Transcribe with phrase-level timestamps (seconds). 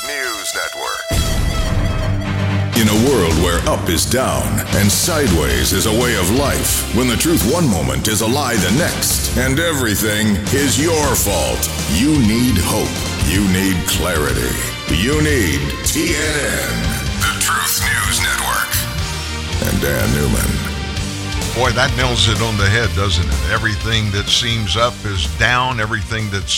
[0.00, 1.04] Truth News Network.
[2.76, 7.08] In a world where up is down and sideways is a way of life, when
[7.08, 12.12] the truth one moment is a lie the next, and everything is your fault, you
[12.26, 12.88] need hope.
[13.28, 14.54] You need clarity.
[14.88, 16.72] You need TNN,
[17.20, 18.72] the Truth News Network.
[19.68, 20.50] And Dan Newman.
[21.54, 23.50] Boy, that nails it on the head, doesn't it?
[23.50, 26.48] Everything that seems up is down, everything that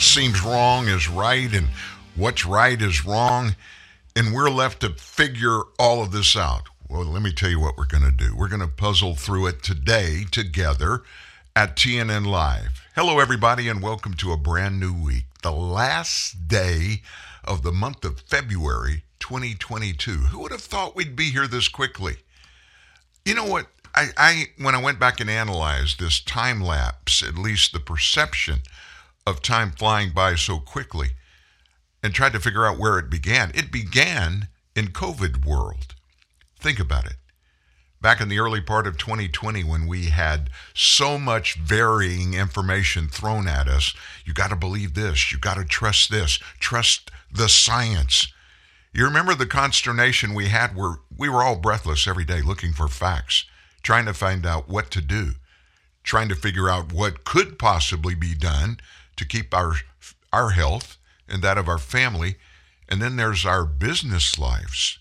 [0.00, 1.68] seems wrong is right, and
[2.16, 3.56] what's right is wrong.
[4.16, 6.68] And we're left to figure all of this out.
[6.88, 8.34] Well, let me tell you what we're going to do.
[8.36, 11.02] We're going to puzzle through it today together
[11.54, 12.84] at TNN Live.
[12.96, 17.02] Hello, everybody, and welcome to a brand new week, the last day
[17.44, 20.10] of the month of February 2022.
[20.10, 22.16] Who would have thought we'd be here this quickly?
[23.24, 23.66] You know what?
[23.94, 28.60] I, I when I went back and analyzed this time lapse, at least the perception
[29.26, 31.10] of time flying by so quickly,
[32.02, 33.50] and tried to figure out where it began.
[33.54, 35.94] It began in COVID world.
[36.58, 37.16] Think about it.
[38.00, 43.46] Back in the early part of 2020, when we had so much varying information thrown
[43.46, 48.32] at us, you got to believe this, you got to trust this, trust the science.
[48.94, 52.88] You remember the consternation we had where we were all breathless every day looking for
[52.88, 53.44] facts
[53.82, 55.32] trying to find out what to do,
[56.02, 58.78] trying to figure out what could possibly be done
[59.16, 59.74] to keep our
[60.32, 60.96] our health
[61.30, 62.36] and that of our family,
[62.88, 64.98] and then there's our business lives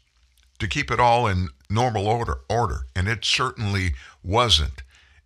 [0.60, 4.84] to keep it all in normal order order, and it certainly wasn't.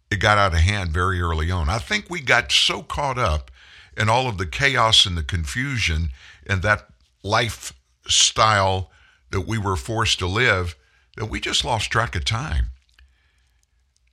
[0.10, 1.70] It got out of hand very early on.
[1.70, 3.50] I think we got so caught up
[3.98, 6.10] in all of the chaos and the confusion
[6.46, 6.88] and that
[7.24, 8.92] lifestyle
[9.32, 10.76] that we were forced to live
[11.16, 12.68] that we just lost track of time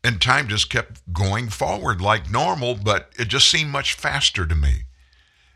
[0.03, 4.55] and time just kept going forward like normal, but it just seemed much faster to
[4.55, 4.85] me.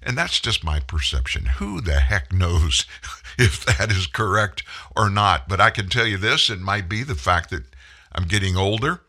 [0.05, 1.47] And that's just my perception.
[1.47, 2.85] Who the heck knows
[3.39, 4.63] if that is correct
[4.95, 5.49] or not?
[5.49, 7.65] But I can tell you this it might be the fact that
[8.13, 9.01] I'm getting older.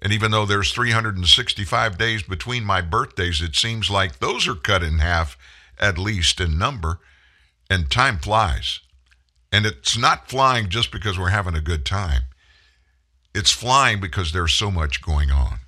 [0.00, 4.82] And even though there's 365 days between my birthdays, it seems like those are cut
[4.82, 5.36] in half,
[5.78, 7.00] at least in number.
[7.68, 8.80] And time flies.
[9.52, 12.22] And it's not flying just because we're having a good time.
[13.34, 15.60] It's flying because there's so much going on.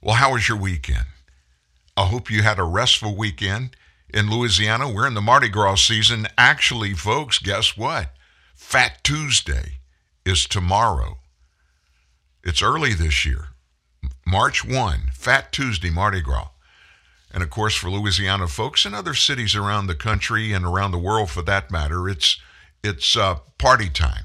[0.00, 1.06] Well, how was your weekend?
[1.96, 3.76] I hope you had a restful weekend.
[4.12, 6.26] In Louisiana, we're in the Mardi Gras season.
[6.36, 8.12] Actually, folks, guess what?
[8.56, 9.78] Fat Tuesday
[10.24, 11.18] is tomorrow.
[12.42, 13.48] It's early this year.
[14.26, 16.48] March 1, Fat Tuesday, Mardi Gras.
[17.32, 20.98] And of course, for Louisiana folks and other cities around the country and around the
[20.98, 22.40] world for that matter, it's
[22.82, 24.24] it's uh, party time.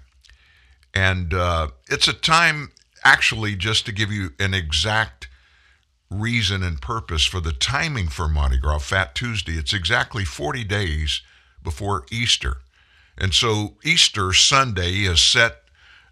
[0.96, 2.72] And uh, it's a time,
[3.04, 5.28] actually, just to give you an exact
[6.20, 11.22] reason and purpose for the timing for Mardi Gras, Fat Tuesday, it's exactly 40 days
[11.64, 12.58] before Easter.
[13.18, 15.64] And so Easter Sunday is set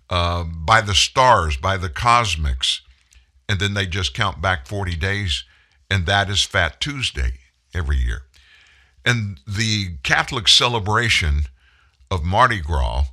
[0.09, 2.81] uh, by the stars, by the cosmics,
[3.49, 5.43] and then they just count back 40 days,
[5.89, 7.33] and that is Fat Tuesday
[7.73, 8.23] every year.
[9.05, 11.43] And the Catholic celebration
[12.09, 13.05] of Mardi Gras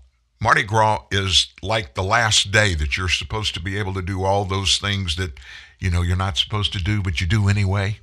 [0.42, 4.24] Mardi Gras is like the last day that you're supposed to be able to do
[4.24, 5.32] all those things that,
[5.80, 7.98] you know, you're not supposed to do, but you do anyway.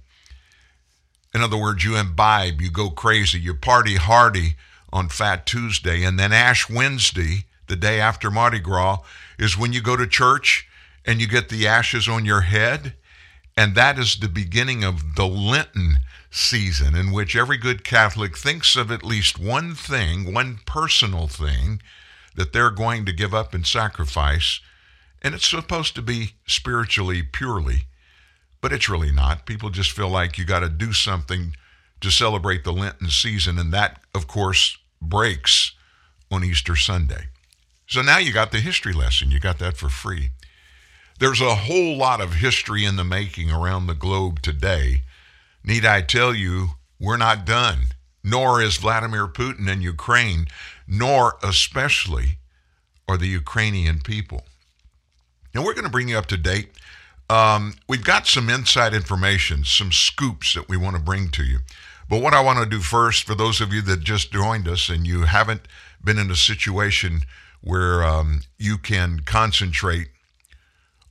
[1.33, 4.55] In other words, you imbibe, you go crazy, you party hardy
[4.91, 8.99] on Fat Tuesday, and then Ash Wednesday, the day after Mardi Gras,
[9.37, 10.67] is when you go to church
[11.05, 12.93] and you get the ashes on your head.
[13.55, 15.97] And that is the beginning of the Lenten
[16.29, 21.81] season, in which every good Catholic thinks of at least one thing, one personal thing
[22.35, 24.59] that they're going to give up and sacrifice.
[25.21, 27.83] And it's supposed to be spiritually purely,
[28.61, 29.45] but it's really not.
[29.45, 31.55] People just feel like you got to do something
[32.01, 35.71] to celebrate the Lenten season, and that, of course, breaks
[36.31, 37.25] on Easter Sunday.
[37.87, 39.31] So now you got the history lesson.
[39.31, 40.31] You got that for free.
[41.19, 45.01] There's a whole lot of history in the making around the globe today.
[45.63, 47.87] Need I tell you, we're not done,
[48.23, 50.47] nor is Vladimir Putin in Ukraine
[50.87, 52.37] nor especially
[53.07, 54.45] are the Ukrainian people.
[55.53, 56.69] Now, we're going to bring you up to date.
[57.29, 61.59] Um, we've got some inside information, some scoops that we want to bring to you.
[62.09, 64.87] But what I want to do first, for those of you that just joined us
[64.87, 65.61] and you haven't
[66.03, 67.21] been in a situation
[67.61, 70.07] where um, you can concentrate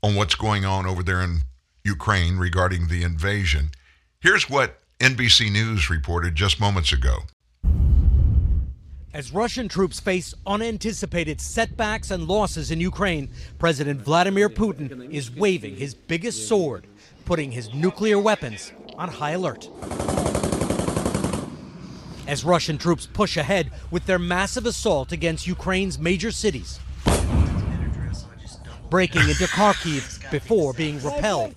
[0.03, 1.41] on what's going on over there in
[1.85, 3.71] Ukraine regarding the invasion,
[4.21, 7.19] here's what NBC News reported just moments ago.
[9.17, 15.77] As Russian troops face unanticipated setbacks and losses in Ukraine, President Vladimir Putin is waving
[15.77, 16.87] his biggest sword,
[17.25, 19.71] putting his nuclear weapons on high alert.
[22.27, 26.79] as Russian troops push ahead with their massive assault against Ukraine's major cities,
[28.91, 31.55] breaking into Kharkiv before being repelled,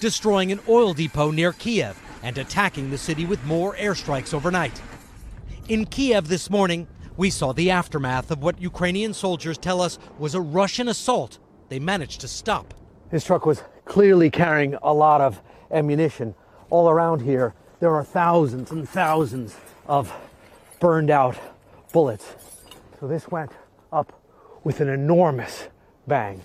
[0.00, 4.82] destroying an oil depot near Kiev, and attacking the city with more airstrikes overnight.
[5.68, 6.86] In Kiev this morning,
[7.16, 11.40] we saw the aftermath of what Ukrainian soldiers tell us was a Russian assault
[11.70, 12.72] they managed to stop.
[13.10, 15.42] His truck was clearly carrying a lot of
[15.72, 16.36] ammunition.
[16.70, 19.56] All around here, there are thousands and thousands
[19.88, 20.14] of
[20.78, 21.36] burned out
[21.92, 22.36] bullets.
[23.00, 23.50] So this went
[23.92, 24.12] up
[24.62, 25.66] with an enormous
[26.06, 26.42] bang.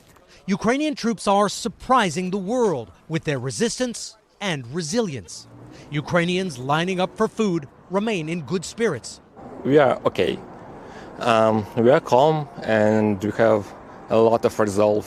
[0.47, 5.47] Ukrainian troops are surprising the world with their resistance and resilience.
[5.91, 9.21] Ukrainians lining up for food remain in good spirits.
[9.63, 10.39] We are okay.
[11.19, 13.71] Um, we are calm and we have
[14.09, 15.05] a lot of resolve.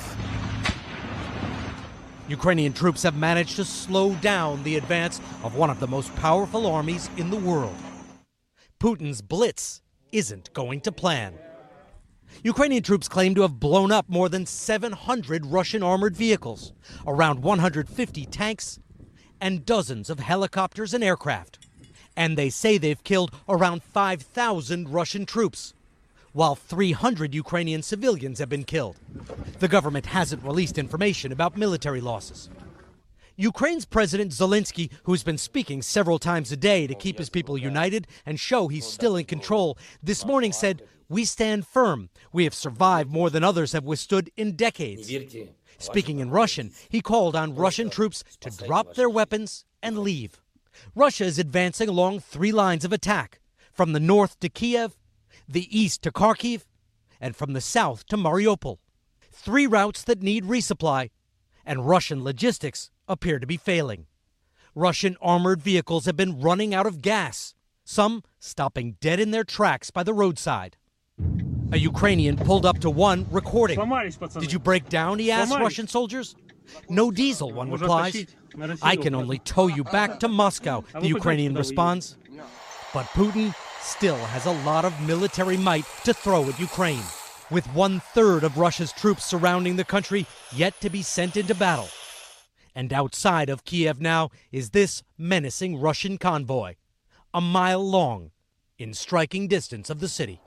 [2.29, 6.67] Ukrainian troops have managed to slow down the advance of one of the most powerful
[6.67, 7.77] armies in the world.
[8.81, 9.83] Putin's blitz
[10.13, 11.35] isn't going to plan.
[12.43, 16.73] Ukrainian troops claim to have blown up more than 700 Russian armored vehicles,
[17.07, 18.79] around 150 tanks,
[19.41, 21.63] and dozens of helicopters and aircraft.
[22.16, 25.75] And they say they've killed around 5,000 Russian troops
[26.34, 28.96] while 300 Ukrainian civilians have been killed.
[29.61, 32.50] The government hasn't released information about military losses.
[33.37, 38.06] Ukraine's President Zelensky, who's been speaking several times a day to keep his people united
[38.26, 42.11] and show he's still in control, this morning said, We stand firm.
[42.32, 45.12] We have survived more than others have withstood in decades.
[45.78, 50.40] Speaking in Russian, he called on Russian troops to drop their weapons and leave.
[50.95, 53.41] Russia is advancing along three lines of attack
[53.73, 54.97] from the north to Kiev
[55.49, 56.65] the east to Kharkiv,
[57.21, 58.79] and from the south to Mariupol.
[59.33, 61.11] Three routes that need resupply,
[61.65, 64.07] and Russian logistics appear to be failing.
[64.75, 67.55] Russian armored vehicles have been running out of gas,
[67.85, 70.77] some stopping dead in their tracks by the roadside.
[71.73, 73.79] A Ukrainian pulled up to one, recording.
[74.41, 75.19] Did you break down?
[75.19, 76.35] He asked Russian soldiers.
[76.88, 78.26] No diesel, one replies.
[78.82, 82.16] I can only tow you back to Moscow, the Ukrainian responds.
[82.93, 87.02] But Putin still has a lot of military might to throw at Ukraine,
[87.50, 91.88] with one third of Russia's troops surrounding the country yet to be sent into battle.
[92.75, 96.75] And outside of Kiev now is this menacing Russian convoy,
[97.32, 98.31] a mile long,
[98.78, 100.40] in striking distance of the city.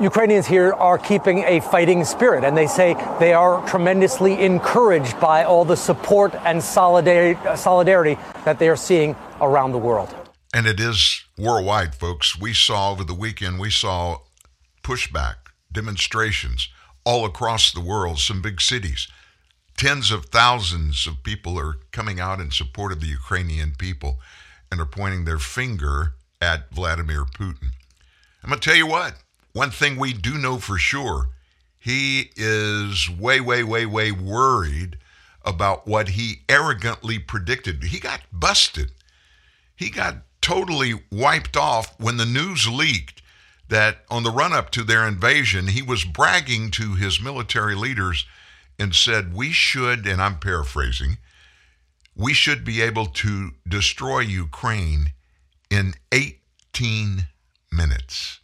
[0.00, 5.44] Ukrainians here are keeping a fighting spirit, and they say they are tremendously encouraged by
[5.44, 10.14] all the support and solidarity that they are seeing around the world.
[10.52, 12.38] And it is worldwide, folks.
[12.38, 14.18] We saw over the weekend, we saw
[14.82, 15.36] pushback,
[15.70, 16.68] demonstrations
[17.04, 19.08] all across the world, some big cities.
[19.76, 24.20] Tens of thousands of people are coming out in support of the Ukrainian people
[24.70, 27.70] and are pointing their finger at Vladimir Putin.
[28.42, 29.14] I'm going to tell you what,
[29.54, 31.30] one thing we do know for sure
[31.78, 34.98] he is way, way, way, way worried
[35.44, 37.84] about what he arrogantly predicted.
[37.84, 38.90] He got busted.
[39.76, 43.22] He got totally wiped off when the news leaked
[43.68, 48.26] that on the run up to their invasion, he was bragging to his military leaders
[48.78, 51.18] and said, We should, and I'm paraphrasing,
[52.16, 55.12] we should be able to destroy Ukraine
[55.70, 57.26] in 18
[57.70, 58.40] minutes.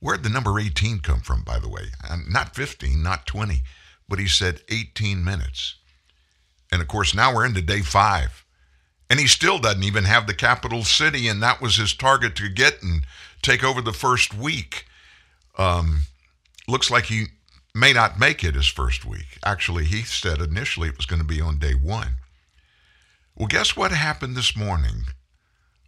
[0.00, 1.88] Where'd the number 18 come from, by the way?
[2.28, 3.62] Not 15, not 20,
[4.08, 5.76] but he said 18 minutes.
[6.72, 8.44] And of course, now we're into day five.
[9.10, 12.48] And he still doesn't even have the capital city, and that was his target to
[12.48, 13.02] get and
[13.42, 14.86] take over the first week.
[15.58, 16.02] Um,
[16.68, 17.26] looks like he
[17.74, 19.38] may not make it his first week.
[19.44, 22.14] Actually, he said initially it was going to be on day one.
[23.34, 25.06] Well, guess what happened this morning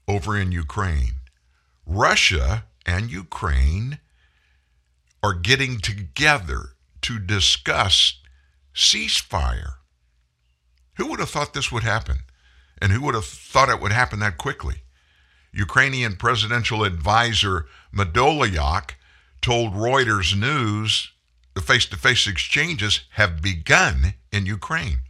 [0.09, 1.12] over in Ukraine?
[1.87, 3.99] Russia and Ukraine
[5.23, 6.71] are getting together
[7.02, 8.21] to discuss
[8.75, 9.75] ceasefire.
[10.97, 12.19] Who would have thought this would happen?
[12.81, 14.83] And who would have thought it would happen that quickly?
[15.52, 18.93] Ukrainian presidential advisor Podolyak
[19.41, 21.12] told Reuters News
[21.55, 25.00] the face to face exchanges have begun in Ukraine.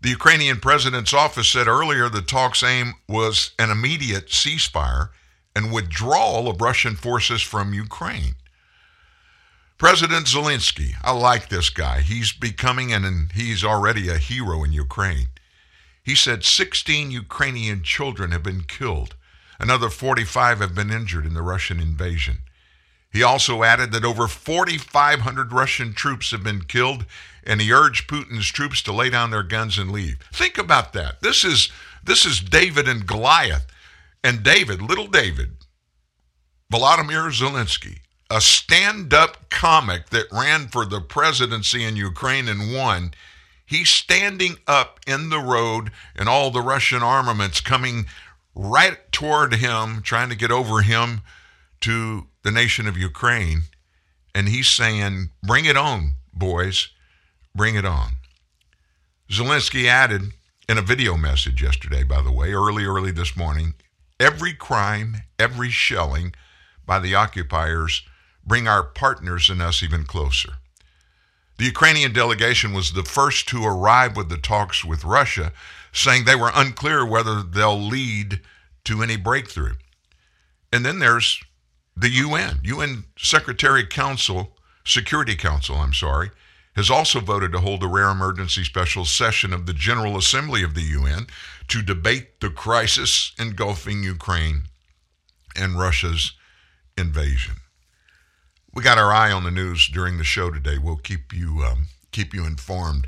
[0.00, 5.10] The Ukrainian president's office said earlier the talks' aim was an immediate ceasefire
[5.54, 8.34] and withdrawal of Russian forces from Ukraine.
[9.78, 12.00] President Zelensky, I like this guy.
[12.00, 15.28] He's becoming and he's already a hero in Ukraine.
[16.02, 19.14] He said 16 Ukrainian children have been killed.
[19.58, 22.38] Another 45 have been injured in the Russian invasion.
[23.12, 27.04] He also added that over 4,500 Russian troops have been killed,
[27.44, 30.18] and he urged Putin's troops to lay down their guns and leave.
[30.32, 31.20] Think about that.
[31.20, 31.70] This is
[32.02, 33.66] this is David and Goliath,
[34.24, 35.58] and David, little David,
[36.72, 38.00] Volodymyr Zelensky,
[38.32, 43.12] a stand-up comic that ran for the presidency in Ukraine and won.
[43.66, 48.06] He's standing up in the road, and all the Russian armaments coming
[48.54, 51.20] right toward him, trying to get over him
[51.82, 53.64] to the nation of Ukraine,
[54.34, 56.88] and he's saying, Bring it on, boys,
[57.54, 58.12] bring it on.
[59.30, 60.32] Zelensky added
[60.70, 63.74] in a video message yesterday, by the way, early, early this morning
[64.18, 66.32] every crime, every shelling
[66.86, 68.02] by the occupiers
[68.46, 70.54] bring our partners and us even closer.
[71.58, 75.52] The Ukrainian delegation was the first to arrive with the talks with Russia,
[75.92, 78.40] saying they were unclear whether they'll lead
[78.84, 79.74] to any breakthrough.
[80.72, 81.40] And then there's
[81.96, 86.30] the UN, UN Secretary Council, Security Council, I'm sorry,
[86.74, 90.74] has also voted to hold a rare emergency special session of the General Assembly of
[90.74, 91.26] the UN
[91.68, 94.62] to debate the crisis engulfing Ukraine
[95.54, 96.32] and Russia's
[96.96, 97.61] invasion.
[98.74, 100.78] We got our eye on the news during the show today.
[100.78, 103.06] We'll keep you um, keep you informed.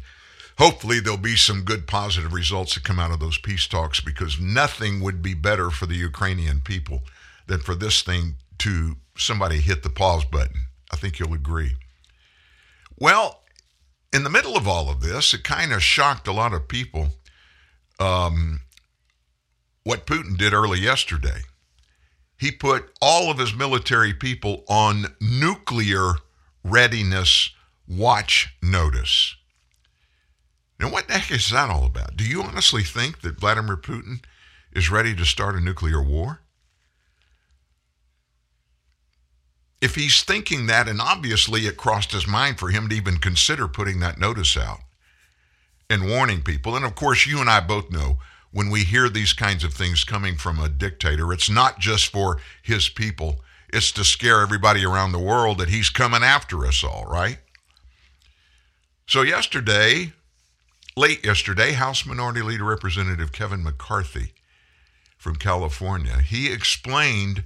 [0.58, 4.38] Hopefully, there'll be some good positive results that come out of those peace talks because
[4.38, 7.02] nothing would be better for the Ukrainian people
[7.46, 10.66] than for this thing to somebody hit the pause button.
[10.92, 11.76] I think you'll agree.
[12.98, 13.42] Well,
[14.12, 17.08] in the middle of all of this, it kind of shocked a lot of people
[17.98, 18.60] um,
[19.82, 21.42] what Putin did early yesterday.
[22.44, 26.16] He put all of his military people on nuclear
[26.62, 27.48] readiness
[27.88, 29.34] watch notice.
[30.78, 32.18] Now, what the heck is that all about?
[32.18, 34.22] Do you honestly think that Vladimir Putin
[34.74, 36.40] is ready to start a nuclear war?
[39.80, 43.68] if he's thinking that, and obviously it crossed his mind for him to even consider
[43.68, 44.80] putting that notice out
[45.88, 48.18] and warning people, and of course, you and I both know
[48.54, 52.38] when we hear these kinds of things coming from a dictator, it's not just for
[52.62, 57.04] his people, it's to scare everybody around the world that he's coming after us all,
[57.04, 57.38] right?
[59.08, 60.12] So, yesterday,
[60.96, 64.34] late yesterday, House Minority Leader Representative Kevin McCarthy
[65.18, 67.42] from California, he explained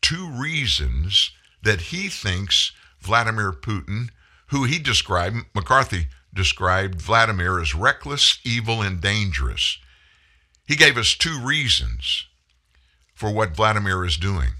[0.00, 1.32] two reasons
[1.64, 4.10] that he thinks Vladimir Putin,
[4.46, 9.78] who he described, McCarthy described Vladimir as reckless, evil, and dangerous.
[10.72, 12.24] He gave us two reasons
[13.12, 14.52] for what Vladimir is doing.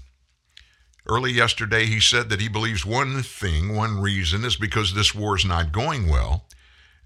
[1.07, 5.35] Early yesterday, he said that he believes one thing, one reason, is because this war
[5.35, 6.45] is not going well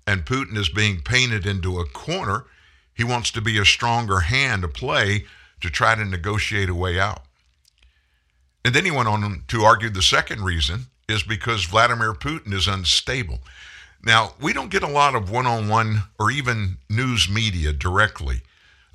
[0.06, 2.48] and Putin is being painted into a corner.
[2.94, 5.24] He wants to be a stronger hand to play
[5.62, 7.22] to try to negotiate a way out.
[8.66, 12.68] And then he went on to argue the second reason is because Vladimir Putin is
[12.68, 13.40] unstable.
[14.04, 18.42] Now, we don't get a lot of one on one or even news media directly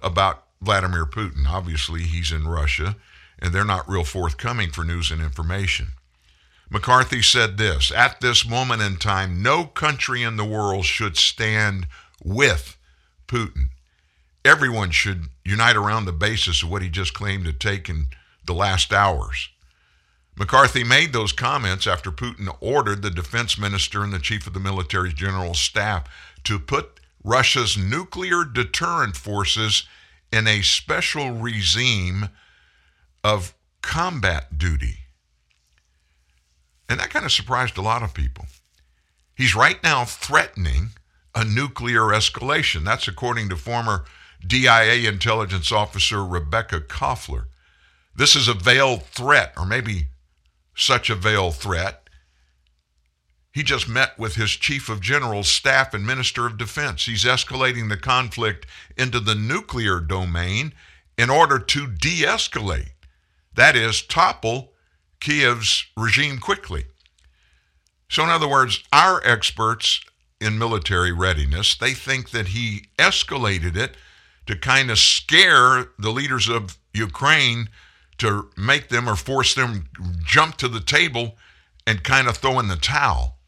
[0.02, 1.47] about Vladimir Putin.
[1.47, 2.97] Obviously, he's in Russia,
[3.38, 5.88] and they're not real forthcoming for news and information.
[6.71, 11.87] McCarthy said this At this moment in time, no country in the world should stand
[12.25, 12.76] with
[13.28, 13.68] Putin.
[14.44, 18.06] Everyone should unite around the basis of what he just claimed to take in
[18.44, 19.50] the last hours.
[20.37, 24.61] McCarthy made those comments after Putin ordered the defense minister and the chief of the
[24.61, 26.04] military general staff
[26.44, 29.84] to put Russia's nuclear deterrent forces
[30.32, 32.28] in a special regime
[33.22, 34.98] of combat duty.
[36.88, 38.46] And that kind of surprised a lot of people.
[39.34, 40.90] He's right now threatening
[41.34, 42.84] a nuclear escalation.
[42.84, 44.04] That's according to former
[44.46, 47.46] DIA intelligence officer Rebekah Koffler.
[48.14, 50.08] This is a veiled threat, or maybe
[50.74, 52.01] such a veiled threat.
[53.52, 57.04] He just met with his chief of general staff and minister of defense.
[57.04, 58.66] He's escalating the conflict
[58.97, 60.73] into the nuclear domain
[61.18, 62.92] in order to de escalate.
[63.54, 64.73] That is, topple
[65.21, 66.87] Kiev's regime quickly.
[68.09, 70.00] So, in other words, our experts
[70.40, 73.97] in military readiness, they think that he escalated it
[74.47, 77.68] to kind of scare the leaders of Ukraine
[78.18, 79.88] to make them or force them
[80.25, 81.37] jump to the table
[81.87, 83.38] and kind of throw in the towel.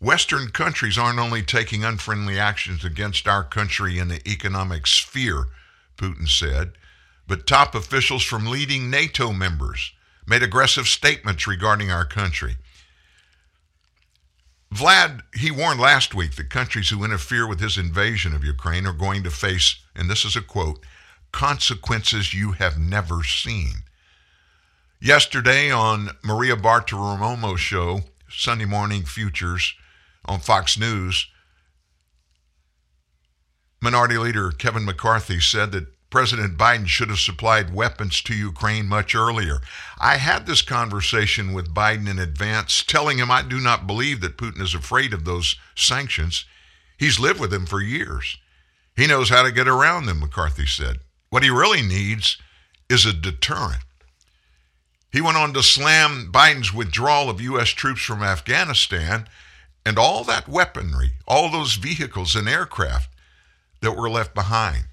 [0.00, 5.48] Western countries aren't only taking unfriendly actions against our country in the economic sphere,
[5.98, 6.72] Putin said,
[7.28, 9.92] but top officials from leading NATO members
[10.26, 12.56] made aggressive statements regarding our country.
[14.74, 18.94] Vlad, he warned last week that countries who interfere with his invasion of Ukraine are
[18.94, 20.80] going to face, and this is a quote,
[21.30, 23.82] consequences you have never seen.
[24.98, 29.74] Yesterday on Maria Bartiromo's show, Sunday Morning Futures
[30.24, 31.26] on Fox News,
[33.80, 39.14] Minority Leader Kevin McCarthy said that President Biden should have supplied weapons to Ukraine much
[39.14, 39.60] earlier.
[39.98, 44.36] I had this conversation with Biden in advance, telling him I do not believe that
[44.36, 46.44] Putin is afraid of those sanctions.
[46.98, 48.36] He's lived with them for years.
[48.96, 50.98] He knows how to get around them, McCarthy said.
[51.30, 52.36] What he really needs
[52.90, 53.84] is a deterrent.
[55.12, 57.68] He went on to slam Biden's withdrawal of U.S.
[57.68, 59.26] troops from Afghanistan
[59.84, 63.10] and all that weaponry, all those vehicles and aircraft
[63.80, 64.84] that were left behind.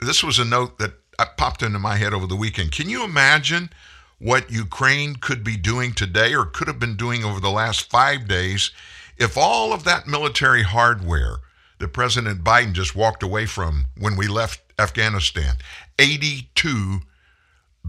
[0.00, 2.72] This was a note that uh, popped into my head over the weekend.
[2.72, 3.70] Can you imagine
[4.18, 8.26] what Ukraine could be doing today or could have been doing over the last five
[8.26, 8.70] days
[9.16, 11.36] if all of that military hardware
[11.78, 15.56] that President Biden just walked away from when we left Afghanistan,
[15.98, 17.02] $82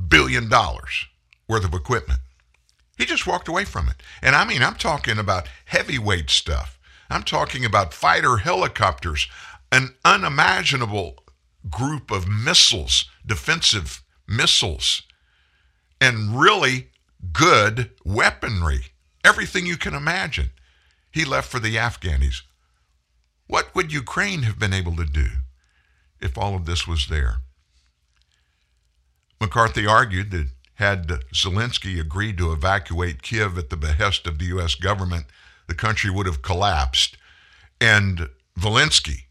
[0.08, 2.20] billion worth of equipment.
[2.98, 4.02] He just walked away from it.
[4.22, 6.80] And I mean, I'm talking about heavyweight stuff.
[7.10, 9.28] I'm talking about fighter helicopters,
[9.72, 11.24] an unimaginable
[11.70, 15.04] group of missiles, defensive missiles,
[16.00, 16.90] and really
[17.32, 18.88] good weaponry.
[19.24, 20.52] Everything you can imagine.
[21.12, 22.42] He left for the Afghanis.
[23.48, 25.28] What would Ukraine have been able to do
[26.20, 27.38] if all of this was there?
[29.40, 34.76] McCarthy argued that had Zelensky agreed to evacuate Kiev at the behest of the U.S.
[34.76, 35.26] government,
[35.68, 37.18] the country would have collapsed.
[37.80, 38.30] And
[38.60, 39.24] Zelensky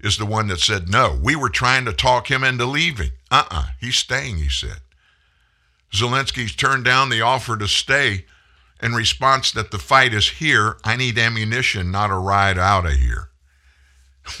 [0.00, 3.10] is the one that said, no, we were trying to talk him into leaving.
[3.30, 4.80] Uh uh-uh, uh, he's staying, he said.
[5.92, 8.24] Zelensky's turned down the offer to stay
[8.82, 10.76] in response that the fight is here.
[10.84, 13.28] I need ammunition, not a ride out of here.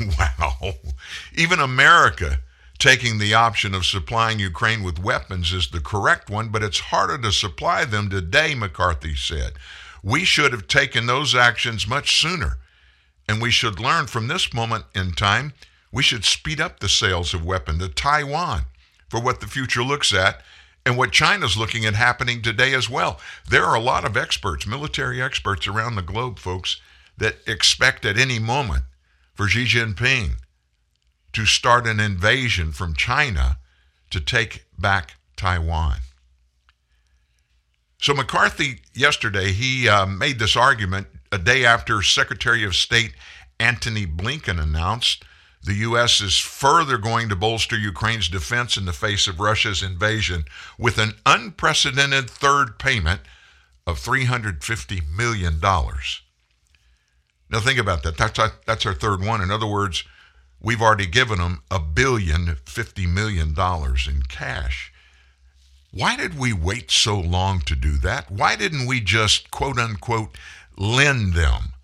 [0.18, 0.72] wow.
[1.34, 2.40] Even America
[2.82, 7.16] taking the option of supplying Ukraine with weapons is the correct one, but it's harder
[7.16, 9.52] to supply them today, McCarthy said.
[10.02, 12.58] We should have taken those actions much sooner.
[13.28, 15.52] And we should learn from this moment in time,
[15.92, 18.62] we should speed up the sales of weapons to Taiwan
[19.08, 20.42] for what the future looks at
[20.84, 23.20] and what China's looking at happening today as well.
[23.48, 26.80] There are a lot of experts, military experts around the globe, folks,
[27.16, 28.82] that expect at any moment
[29.36, 30.32] for Xi Jinping
[31.32, 33.58] to start an invasion from China
[34.10, 35.98] to take back Taiwan.
[38.00, 43.14] So McCarthy yesterday he uh, made this argument a day after Secretary of State
[43.58, 45.24] Antony Blinken announced
[45.62, 46.20] the U.S.
[46.20, 50.44] is further going to bolster Ukraine's defense in the face of Russia's invasion
[50.76, 53.20] with an unprecedented third payment
[53.86, 55.60] of $350 million.
[55.60, 58.18] Now, think about that.
[58.18, 59.40] That's our, that's our third one.
[59.40, 60.02] In other words,
[60.64, 64.92] We've already given them a billion fifty million dollars in cash.
[65.90, 68.30] Why did we wait so long to do that?
[68.30, 70.38] Why didn't we just quote unquote
[70.78, 71.74] lend them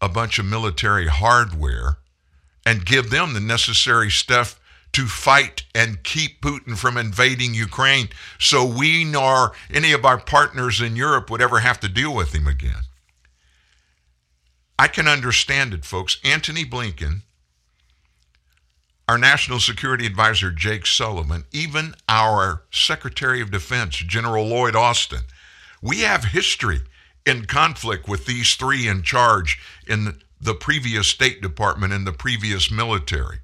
[0.00, 1.98] a bunch of military hardware
[2.66, 4.60] and give them the necessary stuff
[4.92, 10.80] to fight and keep Putin from invading Ukraine so we nor any of our partners
[10.80, 12.82] in Europe would ever have to deal with him again?
[14.78, 16.18] I can understand it, folks.
[16.24, 17.22] Antony Blinken
[19.08, 25.22] our National Security Advisor, Jake Sullivan, even our Secretary of Defense, General Lloyd Austin.
[25.80, 26.80] We have history
[27.24, 32.70] in conflict with these three in charge in the previous State Department and the previous
[32.70, 33.38] military.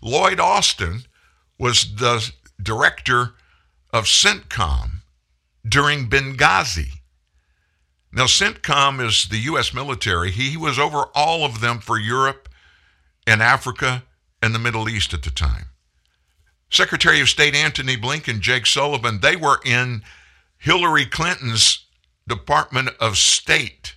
[0.00, 1.02] Lloyd Austin
[1.58, 3.34] was the director
[3.92, 5.02] of CENTCOM
[5.68, 7.00] during Benghazi.
[8.10, 9.74] Now, CENTCOM is the U.S.
[9.74, 10.30] military.
[10.30, 12.48] He was over all of them for Europe
[13.26, 14.04] and Africa
[14.44, 15.66] and the Middle East at the time.
[16.70, 20.02] Secretary of State Antony Blinken, Jake Sullivan, they were in
[20.58, 21.86] Hillary Clinton's
[22.28, 23.96] Department of State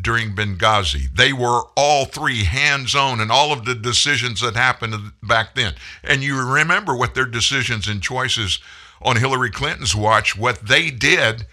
[0.00, 1.12] during Benghazi.
[1.12, 5.74] They were all three hands on in all of the decisions that happened back then.
[6.04, 8.60] And you remember what their decisions and choices
[9.02, 11.44] on Hillary Clinton's watch, what they did,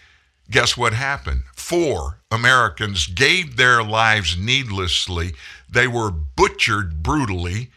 [0.52, 1.44] guess what happened?
[1.56, 5.34] Four Americans gave their lives needlessly.
[5.68, 7.72] They were butchered brutally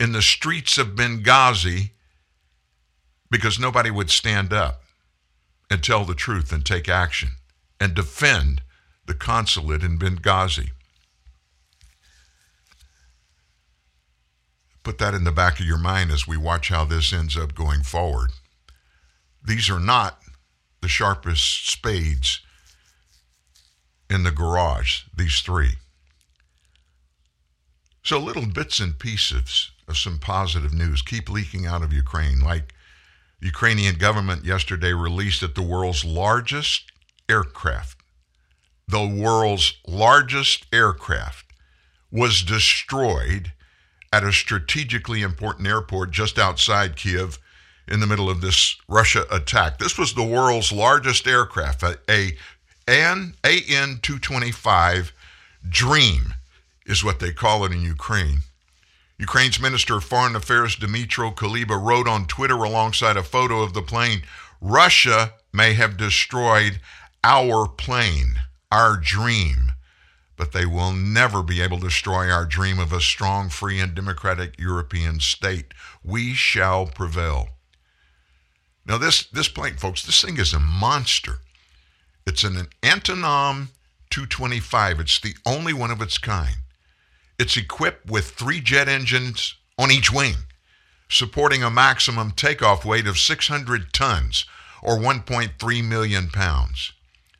[0.00, 1.90] in the streets of Benghazi
[3.30, 4.82] because nobody would stand up
[5.70, 7.30] and tell the truth and take action
[7.80, 8.62] and defend
[9.06, 10.70] the consulate in Benghazi.
[14.82, 17.54] Put that in the back of your mind as we watch how this ends up
[17.54, 18.30] going forward.
[19.44, 20.20] These are not
[20.80, 22.40] the sharpest spades
[24.08, 25.72] in the garage, these three.
[28.02, 32.74] So little bits and pieces of some positive news keep leaking out of Ukraine, like
[33.40, 36.92] Ukrainian government yesterday released that the world's largest
[37.28, 37.98] aircraft,
[38.86, 41.46] the world's largest aircraft,
[42.10, 43.52] was destroyed
[44.12, 47.38] at a strategically important airport just outside Kiev
[47.86, 49.78] in the middle of this Russia attack.
[49.78, 52.36] This was the world's largest aircraft, a, a
[52.86, 55.12] an AN 225
[55.68, 56.34] Dream
[56.86, 58.38] is what they call it in Ukraine.
[59.18, 63.82] Ukraine's Minister of Foreign Affairs Dmytro Kuleba wrote on Twitter alongside a photo of the
[63.82, 64.22] plane
[64.60, 66.80] Russia may have destroyed
[67.24, 69.72] our plane, our dream,
[70.36, 73.94] but they will never be able to destroy our dream of a strong, free, and
[73.94, 75.74] democratic European state.
[76.04, 77.48] We shall prevail.
[78.86, 81.40] Now, this, this plane, folks, this thing is a monster.
[82.24, 83.68] It's an Antonov
[84.10, 85.00] 225.
[85.00, 86.58] It's the only one of its kind.
[87.38, 90.34] It's equipped with three jet engines on each wing,
[91.08, 94.44] supporting a maximum takeoff weight of 600 tons
[94.82, 96.92] or 1.3 million pounds.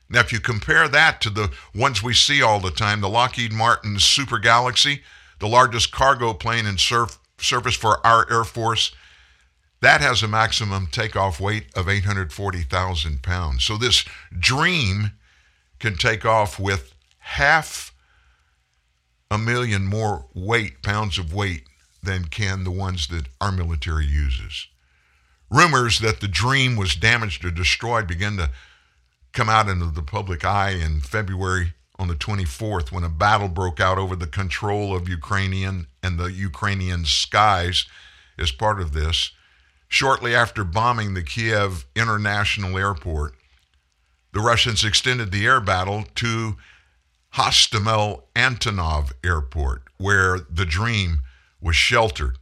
[0.08, 3.52] Now, if you compare that to the ones we see all the time, the Lockheed
[3.52, 5.02] Martin Super Galaxy,
[5.38, 8.92] the largest cargo plane in surf, service for our Air Force,
[9.80, 13.64] that has a maximum takeoff weight of 840,000 pounds.
[13.64, 14.04] So this
[14.36, 15.12] dream
[15.78, 17.92] can take off with half
[19.30, 21.64] a million more weight, pounds of weight,
[22.02, 24.68] than can the ones that our military uses.
[25.50, 28.50] Rumors that the dream was damaged or destroyed began to
[29.32, 33.80] come out into the public eye in February on the 24th when a battle broke
[33.80, 37.86] out over the control of Ukrainian and the Ukrainian skies
[38.38, 39.32] as part of this
[39.88, 43.34] shortly after bombing the Kiev International Airport,
[44.32, 46.56] the Russians extended the air battle to
[47.34, 51.20] Hostomel Antonov Airport, where the Dream
[51.60, 52.38] was sheltered.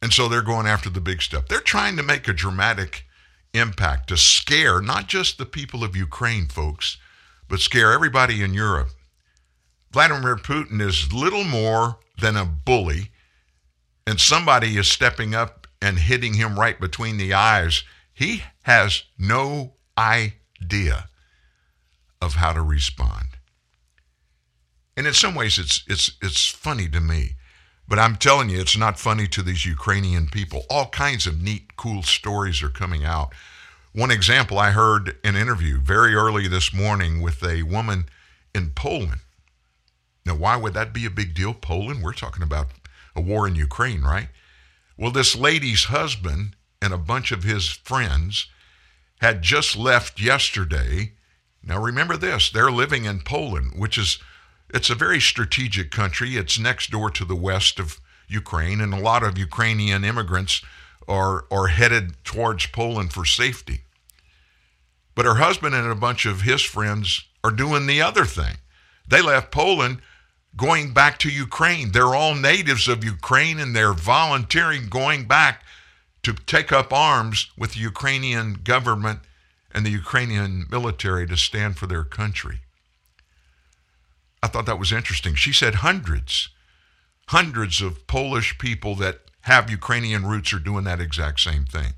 [0.00, 1.48] And so they're going after the big stuff.
[1.48, 3.04] They're trying to make a dramatic
[3.52, 6.98] impact to scare not just the people of Ukraine, folks,
[7.48, 8.90] but scare everybody in Europe.
[9.90, 13.10] Vladimir Putin is little more than a bully,
[14.06, 19.74] and somebody is stepping up and hitting him right between the eyes, he has no
[19.96, 21.08] idea
[22.20, 23.37] of how to respond.
[24.98, 27.36] And in some ways it's it's it's funny to me.
[27.86, 30.66] But I'm telling you, it's not funny to these Ukrainian people.
[30.68, 33.32] All kinds of neat, cool stories are coming out.
[33.92, 38.06] One example I heard an interview very early this morning with a woman
[38.52, 39.20] in Poland.
[40.26, 41.54] Now, why would that be a big deal?
[41.54, 42.02] Poland?
[42.02, 42.66] We're talking about
[43.14, 44.30] a war in Ukraine, right?
[44.96, 48.48] Well, this lady's husband and a bunch of his friends
[49.20, 51.12] had just left yesterday.
[51.62, 54.18] Now remember this, they're living in Poland, which is
[54.70, 56.36] it's a very strategic country.
[56.36, 60.62] It's next door to the west of Ukraine and a lot of Ukrainian immigrants
[61.08, 63.80] are are headed towards Poland for safety.
[65.14, 68.58] But her husband and a bunch of his friends are doing the other thing.
[69.08, 70.02] They left Poland
[70.56, 71.92] going back to Ukraine.
[71.92, 75.64] They're all natives of Ukraine and they're volunteering going back
[76.22, 79.20] to take up arms with the Ukrainian government
[79.72, 82.60] and the Ukrainian military to stand for their country.
[84.42, 85.34] I thought that was interesting.
[85.34, 86.48] She said hundreds,
[87.28, 91.94] hundreds of Polish people that have Ukrainian roots are doing that exact same thing.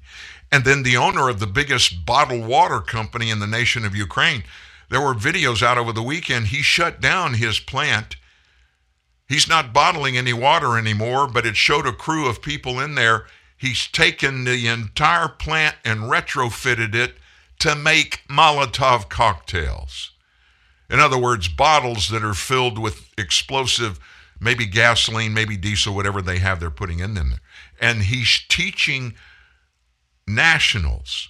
[0.53, 4.44] And then the owner of the biggest bottled water company in the nation of Ukraine,
[4.88, 6.48] there were videos out over the weekend.
[6.48, 8.16] He shut down his plant
[9.31, 13.26] He's not bottling any water anymore, but it showed a crew of people in there.
[13.57, 17.14] He's taken the entire plant and retrofitted it
[17.61, 20.11] to make Molotov cocktails.
[20.90, 24.00] In other words, bottles that are filled with explosive,
[24.40, 27.37] maybe gasoline, maybe diesel, whatever they have, they're putting in them.
[27.81, 29.14] And he's teaching
[30.26, 31.29] nationals,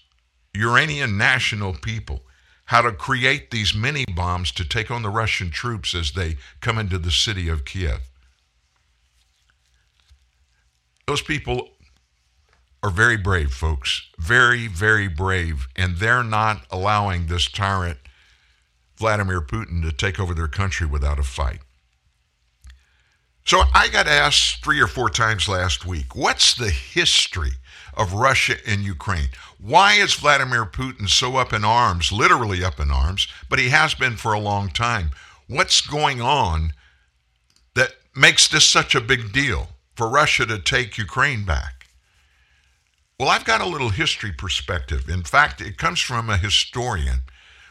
[0.54, 2.22] Uranian national people,
[2.66, 6.78] how to create these mini bombs to take on the Russian troops as they come
[6.78, 8.00] into the city of Kiev.
[11.06, 11.68] Those people
[12.82, 14.08] are very brave, folks.
[14.18, 15.66] Very, very brave.
[15.76, 17.98] And they're not allowing this tyrant,
[19.00, 21.60] Vladimir Putin, to take over their country without a fight.
[23.44, 27.52] So I got asked three or four times last week what's the history
[27.94, 29.30] of Russia and Ukraine.
[29.58, 33.94] Why is Vladimir Putin so up in arms, literally up in arms, but he has
[33.94, 35.10] been for a long time?
[35.48, 36.74] What's going on
[37.74, 41.86] that makes this such a big deal for Russia to take Ukraine back?
[43.18, 45.08] Well, I've got a little history perspective.
[45.08, 47.22] In fact, it comes from a historian.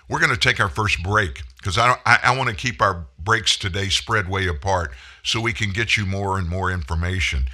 [0.09, 3.05] We're going to take our first break because I, I, I want to keep our
[3.19, 4.91] breaks today spread way apart
[5.23, 7.45] so we can get you more and more information.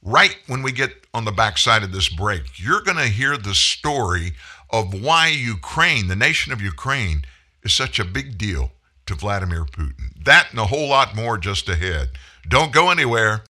[0.00, 3.54] right when we get on the backside of this break, you're going to hear the
[3.54, 4.34] story
[4.70, 7.24] of why Ukraine, the nation of Ukraine,
[7.64, 8.70] is such a big deal
[9.06, 10.12] to Vladimir Putin.
[10.24, 12.10] That and a whole lot more just ahead.
[12.46, 13.42] Don't go anywhere.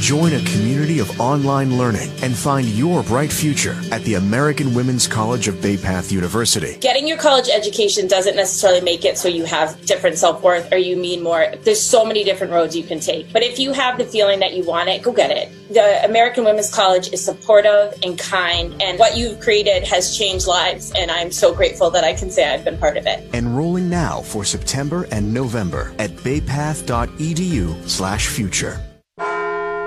[0.00, 5.06] Join a community of online learning and find your bright future at the American Women's
[5.06, 6.76] College of Bay Path University.
[6.78, 10.76] Getting your college education doesn't necessarily make it so you have different self worth or
[10.76, 11.46] you mean more.
[11.62, 13.32] There's so many different roads you can take.
[13.32, 15.50] But if you have the feeling that you want it, go get it.
[15.72, 20.92] The American Women's College is supportive and kind, and what you've created has changed lives,
[20.92, 23.34] and I'm so grateful that I can say I've been part of it.
[23.34, 28.78] Enrolling now for September and November at baypath.edu slash future.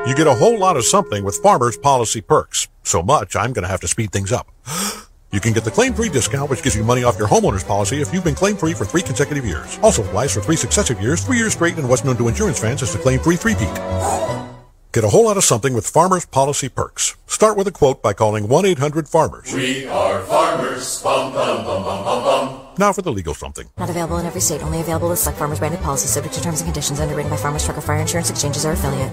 [0.07, 2.69] You get a whole lot of something with Farmers Policy Perks.
[2.83, 4.47] So much, I'm going to have to speed things up.
[5.29, 8.13] You can get the claim-free discount, which gives you money off your homeowner's policy if
[8.13, 9.77] you've been claim-free for three consecutive years.
[9.83, 12.81] Also applies for three successive years, three years straight, and what's known to insurance fans
[12.81, 13.67] as the claim-free three-peat.
[14.93, 17.17] Get a whole lot of something with Farmers Policy Perks.
[17.27, 19.53] Start with a quote by calling 1-800-FARMERS.
[19.53, 21.03] We are farmers.
[21.03, 22.67] Bum, bum, bum, bum, bum, bum.
[22.77, 23.67] Now for the legal something.
[23.77, 24.63] Not available in every state.
[24.63, 27.65] Only available with select farmers branded policies subject to terms and conditions underwritten by Farmers
[27.65, 29.11] Truck or Fire Insurance Exchanges or affiliate.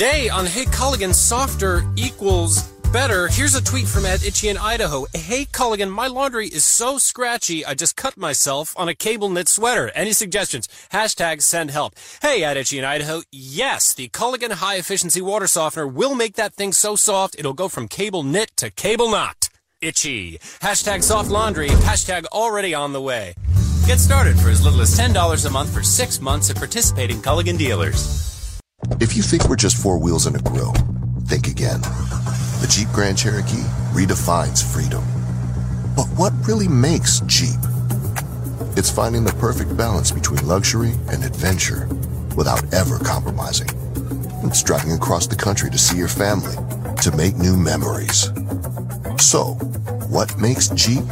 [0.00, 3.28] Today on Hey Culligan, softer equals better.
[3.28, 5.04] Here's a tweet from Ed Itchy in Idaho.
[5.12, 9.46] Hey Culligan, my laundry is so scratchy, I just cut myself on a cable knit
[9.46, 9.90] sweater.
[9.94, 10.68] Any suggestions?
[10.90, 11.96] Hashtag send help.
[12.22, 13.20] Hey Ed Itchy in Idaho.
[13.30, 17.68] Yes, the Culligan high efficiency water softener will make that thing so soft it'll go
[17.68, 19.50] from cable knit to cable knot.
[19.82, 20.38] Itchy.
[20.62, 21.68] Hashtag soft laundry.
[21.68, 23.34] Hashtag already on the way.
[23.86, 27.58] Get started for as little as $10 a month for six months at participating Culligan
[27.58, 28.29] dealers.
[29.00, 30.72] If you think we're just four wheels and a grill,
[31.26, 31.80] think again.
[32.60, 35.04] The Jeep Grand Cherokee redefines freedom.
[35.94, 37.60] But what really makes Jeep?
[38.76, 41.88] It's finding the perfect balance between luxury and adventure
[42.36, 43.68] without ever compromising.
[44.44, 46.56] It's driving across the country to see your family,
[47.02, 48.30] to make new memories.
[49.18, 49.54] So,
[50.08, 51.04] what makes Jeep?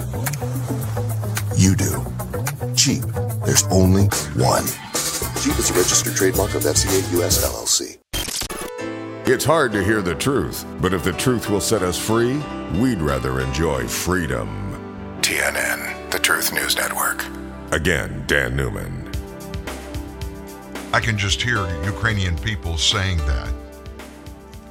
[1.57, 2.05] You do.
[2.75, 3.03] Jeep,
[3.45, 4.05] there's only
[4.37, 4.65] one.
[5.41, 7.99] Jeep is a registered trademark of FCA US LLC.
[9.29, 12.43] It's hard to hear the truth, but if the truth will set us free,
[12.81, 14.49] we'd rather enjoy freedom.
[15.21, 17.25] TNN, the Truth News Network.
[17.71, 19.13] Again, Dan Newman.
[20.93, 23.53] I can just hear Ukrainian people saying that.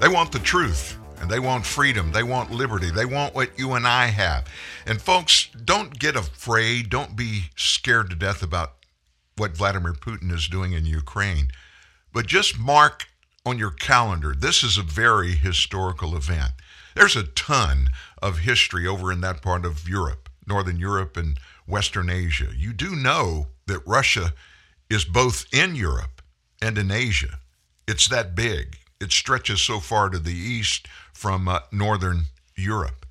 [0.02, 2.12] They want the truth and they want freedom.
[2.12, 2.90] They want liberty.
[2.90, 4.46] They want what you and I have.
[4.86, 6.90] And folks, don't get afraid.
[6.90, 8.77] Don't be scared to death about
[9.38, 11.50] what Vladimir Putin is doing in Ukraine.
[12.12, 13.08] But just mark
[13.45, 16.52] on your calendar this is a very historical event.
[16.95, 17.89] There's a ton
[18.21, 22.47] of history over in that part of Europe, Northern Europe and Western Asia.
[22.56, 24.34] You do know that Russia
[24.89, 26.21] is both in Europe
[26.62, 27.39] and in Asia.
[27.88, 28.78] It's that big.
[29.00, 32.23] It stretches so far to the east from uh, Northern
[32.56, 33.06] Europe.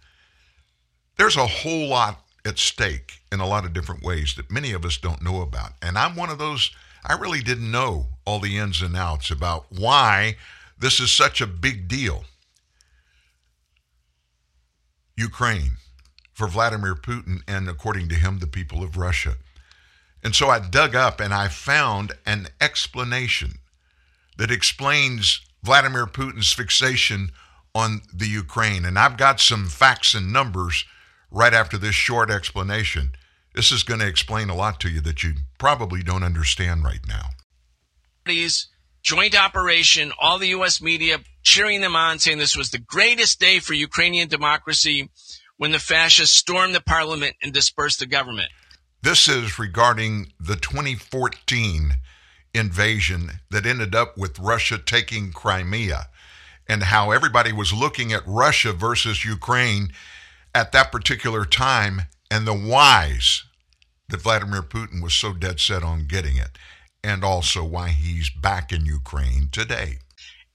[1.16, 4.84] There's a whole lot at stake in a lot of different ways that many of
[4.84, 5.72] us don't know about.
[5.82, 6.70] And I'm one of those,
[7.04, 10.36] I really didn't know all the ins and outs about why
[10.78, 12.24] this is such a big deal.
[15.16, 15.72] Ukraine
[16.32, 19.36] for Vladimir Putin and, according to him, the people of Russia.
[20.22, 23.54] And so I dug up and I found an explanation
[24.36, 27.30] that explains Vladimir Putin's fixation
[27.74, 28.84] on the Ukraine.
[28.84, 30.84] And I've got some facts and numbers
[31.36, 33.10] right after this short explanation.
[33.54, 37.06] This is going to explain a lot to you that you probably don't understand right
[37.06, 37.28] now.
[39.02, 40.82] Joint operation, all the U.S.
[40.82, 45.10] media cheering them on, saying this was the greatest day for Ukrainian democracy
[45.58, 48.48] when the fascists stormed the parliament and dispersed the government.
[49.02, 51.92] This is regarding the 2014
[52.52, 56.06] invasion that ended up with Russia taking Crimea
[56.68, 59.92] and how everybody was looking at Russia versus Ukraine
[60.56, 63.44] at that particular time and the whys
[64.08, 66.56] that Vladimir Putin was so dead set on getting it,
[67.04, 69.98] and also why he's back in Ukraine today.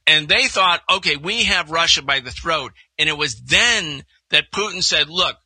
[0.07, 2.73] And they thought, okay, we have Russia by the throat.
[2.97, 5.37] And it was then that Putin said, look,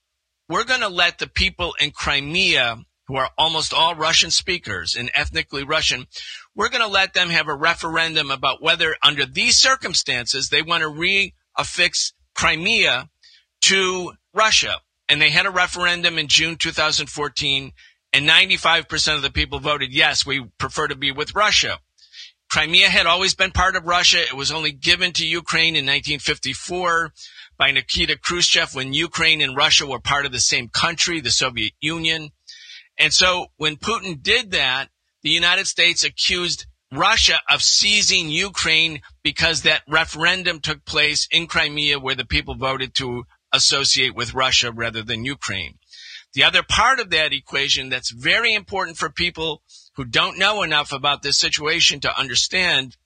[0.48, 5.12] we're going to let the people in Crimea, who are almost all Russian speakers and
[5.14, 6.08] ethnically Russian,
[6.56, 10.82] we're going to let them have a referendum about whether, under these circumstances, they want
[10.82, 13.10] to reaffix Crimea
[13.66, 14.76] to Russia.
[15.08, 17.72] And they had a referendum in June 2014,
[18.14, 21.80] and 95% of the people voted yes, we prefer to be with Russia.
[22.50, 24.22] Crimea had always been part of Russia.
[24.22, 27.12] It was only given to Ukraine in 1954
[27.58, 31.74] by Nikita Khrushchev when Ukraine and Russia were part of the same country, the Soviet
[31.80, 32.30] Union.
[32.98, 34.90] And so when Putin did that,
[35.24, 42.00] the United States accused Russia of seizing Ukraine because that referendum took place in Crimea
[42.00, 45.78] where the people voted to associate with Russia rather than Ukraine.
[46.34, 49.62] The other part of that equation that's very important for people
[49.96, 52.98] who don't know enough about this situation to understand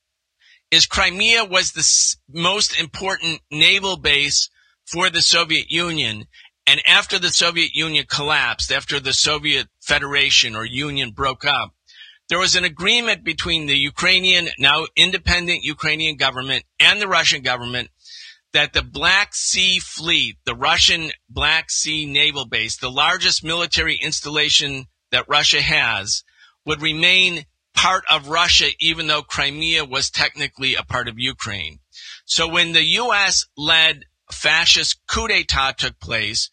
[0.71, 4.49] is Crimea was the most important naval base
[4.85, 6.25] for the Soviet Union.
[6.65, 11.73] And after the Soviet Union collapsed, after the Soviet Federation or Union broke up,
[12.29, 17.89] there was an agreement between the Ukrainian, now independent Ukrainian government and the Russian government
[18.53, 24.85] that the Black Sea Fleet, the Russian Black Sea Naval Base, the largest military installation
[25.11, 26.23] that Russia has,
[26.65, 31.79] would remain part of Russia, even though Crimea was technically a part of Ukraine.
[32.25, 33.45] So when the U.S.
[33.57, 36.49] led fascist coup d'etat took place,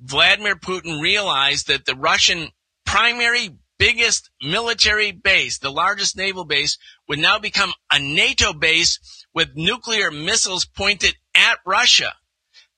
[0.00, 2.48] Vladimir Putin realized that the Russian
[2.84, 8.98] primary biggest military base, the largest naval base, would now become a NATO base
[9.36, 12.14] with nuclear missiles pointed at Russia.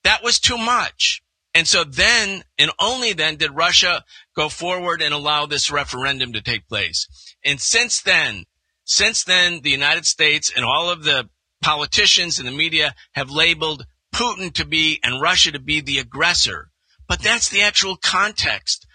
[0.03, 1.23] That was too much.
[1.55, 4.03] And so then, and only then, did Russia
[4.35, 7.07] go forward and allow this referendum to take place.
[7.45, 8.43] And since then,
[8.83, 11.29] since then, the United States and all of the
[11.61, 16.71] politicians and the media have labeled Putin to be and Russia to be the aggressor.
[17.07, 18.85] But that's the actual context.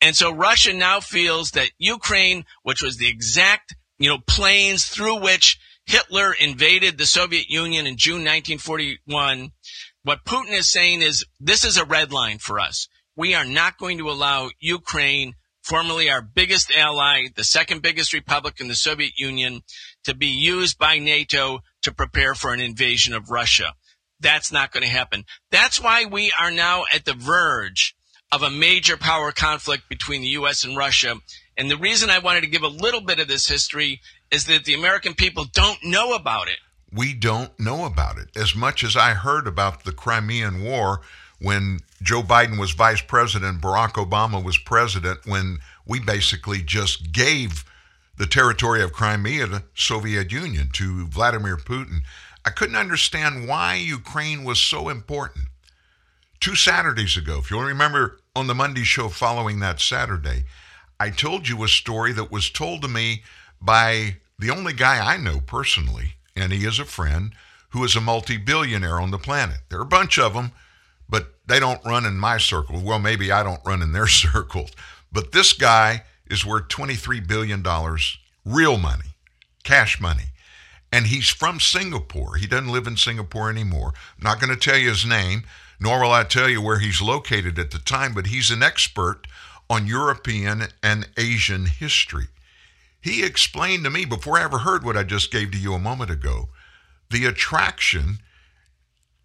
[0.00, 5.20] And so Russia now feels that Ukraine, which was the exact, you know, planes through
[5.20, 9.52] which Hitler invaded the Soviet Union in June 1941,
[10.02, 12.88] what Putin is saying is this is a red line for us.
[13.16, 18.60] We are not going to allow Ukraine, formerly our biggest ally, the second biggest republic
[18.60, 19.62] in the Soviet Union,
[20.04, 23.74] to be used by NATO to prepare for an invasion of Russia.
[24.20, 25.24] That's not going to happen.
[25.50, 27.94] That's why we are now at the verge
[28.32, 30.64] of a major power conflict between the U.S.
[30.64, 31.16] and Russia.
[31.56, 34.00] And the reason I wanted to give a little bit of this history
[34.34, 36.58] is that the American people don't know about it.
[36.92, 38.36] We don't know about it.
[38.36, 41.02] As much as I heard about the Crimean War
[41.40, 47.12] when Joe Biden was vice president, and Barack Obama was president, when we basically just
[47.12, 47.64] gave
[48.16, 52.00] the territory of Crimea to Soviet Union, to Vladimir Putin.
[52.44, 55.46] I couldn't understand why Ukraine was so important.
[56.40, 60.44] Two Saturdays ago, if you'll remember on the Monday show following that Saturday,
[60.98, 63.22] I told you a story that was told to me
[63.60, 67.32] by the only guy I know personally, and he is a friend,
[67.70, 69.58] who is a multi billionaire on the planet.
[69.68, 70.52] There are a bunch of them,
[71.08, 72.80] but they don't run in my circle.
[72.80, 74.70] Well, maybe I don't run in their circles.
[75.12, 77.64] But this guy is worth $23 billion,
[78.44, 79.14] real money,
[79.62, 80.24] cash money.
[80.92, 82.36] And he's from Singapore.
[82.36, 83.92] He doesn't live in Singapore anymore.
[84.16, 85.42] I'm not going to tell you his name,
[85.80, 89.26] nor will I tell you where he's located at the time, but he's an expert
[89.68, 92.28] on European and Asian history.
[93.04, 95.78] He explained to me before I ever heard what I just gave to you a
[95.78, 96.48] moment ago
[97.10, 98.16] the attraction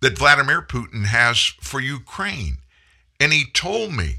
[0.02, 2.58] that Vladimir Putin has for Ukraine.
[3.22, 4.18] And he told me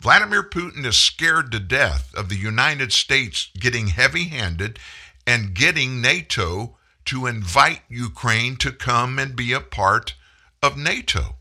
[0.00, 4.78] Vladimir Putin is scared to death of the United States getting heavy handed
[5.26, 10.14] and getting NATO to invite Ukraine to come and be a part
[10.62, 11.36] of NATO.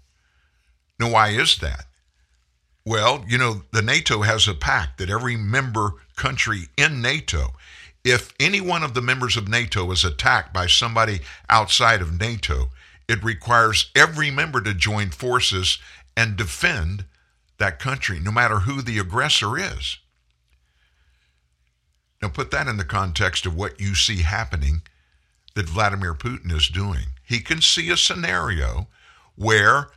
[1.00, 1.86] Now, why is that?
[2.86, 7.54] Well, you know, the NATO has a pact that every member country in NATO,
[8.04, 12.70] if any one of the members of NATO is attacked by somebody outside of NATO,
[13.08, 15.78] it requires every member to join forces
[16.16, 17.06] and defend
[17.58, 19.98] that country, no matter who the aggressor is.
[22.22, 24.82] Now, put that in the context of what you see happening
[25.56, 27.08] that Vladimir Putin is doing.
[27.24, 28.88] He can see a scenario
[29.36, 29.90] where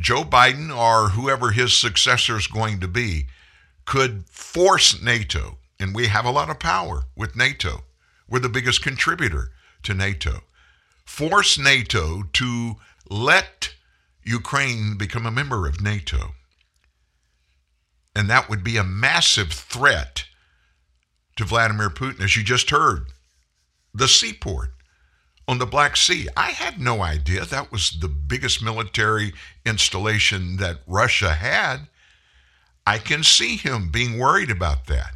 [0.00, 3.26] Joe Biden or whoever his successor is going to be
[3.92, 7.84] could force NATO, and we have a lot of power with NATO.
[8.26, 9.50] We're the biggest contributor
[9.82, 10.44] to NATO.
[11.04, 12.76] Force NATO to
[13.10, 13.74] let
[14.22, 16.32] Ukraine become a member of NATO.
[18.16, 20.24] And that would be a massive threat
[21.36, 23.08] to Vladimir Putin, as you just heard.
[23.92, 24.70] The seaport
[25.46, 26.28] on the Black Sea.
[26.34, 29.34] I had no idea that was the biggest military
[29.66, 31.88] installation that Russia had.
[32.86, 35.12] I can see him being worried about that.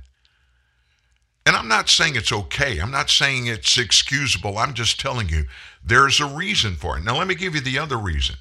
[1.45, 2.79] And I'm not saying it's okay.
[2.79, 4.59] I'm not saying it's excusable.
[4.59, 5.45] I'm just telling you
[5.85, 7.05] there's a reason for it.
[7.05, 8.37] Now let me give you the other reason.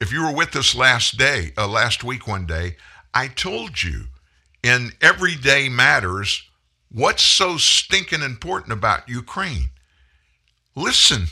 [0.00, 2.76] If you were with us last day, uh, last week one day,
[3.14, 4.04] I told you
[4.62, 6.44] in everyday matters
[6.92, 9.70] what's so stinking important about Ukraine.
[10.74, 11.26] Listen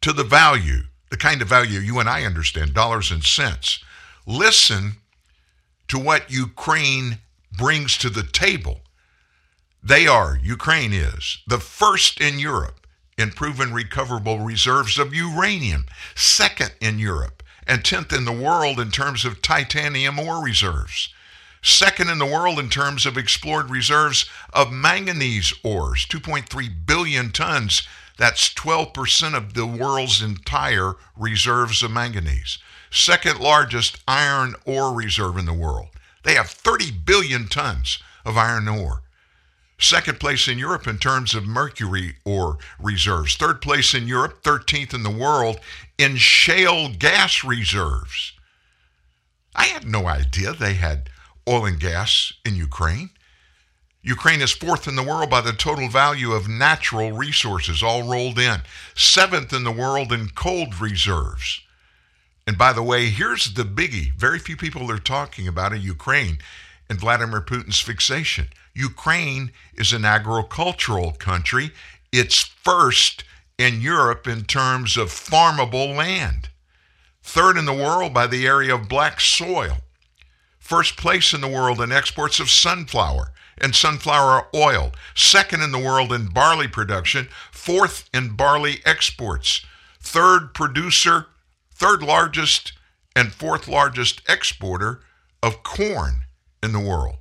[0.00, 3.82] to the value, the kind of value you and I understand, dollars and cents.
[4.26, 4.96] Listen
[5.88, 7.18] to what Ukraine
[7.56, 8.80] brings to the table.
[9.82, 16.74] They are, Ukraine is, the first in Europe in proven recoverable reserves of uranium, second
[16.80, 21.12] in Europe, and 10th in the world in terms of titanium ore reserves.
[21.62, 27.82] Second in the world in terms of explored reserves of manganese ores, 2.3 billion tons.
[28.18, 32.58] That's 12% of the world's entire reserves of manganese.
[32.96, 35.88] Second largest iron ore reserve in the world.
[36.22, 39.02] They have 30 billion tons of iron ore.
[39.78, 43.36] Second place in Europe in terms of mercury ore reserves.
[43.36, 45.60] Third place in Europe, 13th in the world
[45.98, 48.32] in shale gas reserves.
[49.54, 51.10] I had no idea they had
[51.46, 53.10] oil and gas in Ukraine.
[54.00, 58.38] Ukraine is fourth in the world by the total value of natural resources, all rolled
[58.38, 58.62] in.
[58.94, 61.60] Seventh in the world in cold reserves.
[62.46, 64.12] And by the way, here's the biggie.
[64.14, 66.38] Very few people are talking about in Ukraine
[66.88, 68.48] and Vladimir Putin's fixation.
[68.72, 71.72] Ukraine is an agricultural country.
[72.12, 73.24] It's first
[73.58, 76.50] in Europe in terms of farmable land,
[77.22, 79.78] third in the world by the area of black soil,
[80.58, 85.78] first place in the world in exports of sunflower and sunflower oil, second in the
[85.78, 89.64] world in barley production, fourth in barley exports,
[90.00, 91.26] third producer,
[91.76, 92.72] third largest,
[93.14, 95.00] and fourth largest exporter
[95.42, 96.24] of corn
[96.62, 97.18] in the world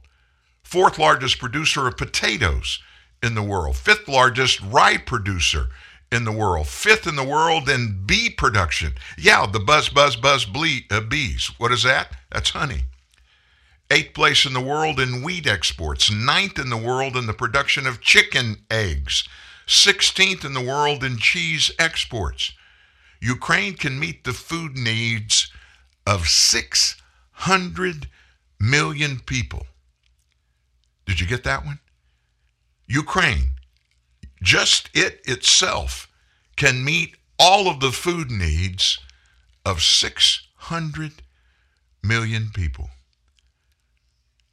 [0.66, 2.82] fourth largest producer of potatoes
[3.24, 5.68] in the world, fifth largest rye producer
[6.12, 8.94] in the world, fifth in the world in bee production.
[9.18, 11.52] Yeah, the buzz, buzz, buzz ble- uh, bees.
[11.58, 12.16] What is that?
[12.32, 12.82] That's honey.
[13.92, 17.86] Eighth place in the world in wheat exports, ninth in the world in the production
[17.86, 19.24] of chicken eggs,
[19.68, 22.52] 16th in the world in cheese exports.
[23.22, 25.52] Ukraine can meet the food needs
[26.06, 28.08] of 600
[28.60, 29.66] million people.
[31.06, 31.80] Did you get that one?
[32.88, 33.52] Ukraine,
[34.42, 36.08] just it itself,
[36.56, 39.00] can meet all of the food needs
[39.66, 41.12] of 600
[42.04, 42.90] million people.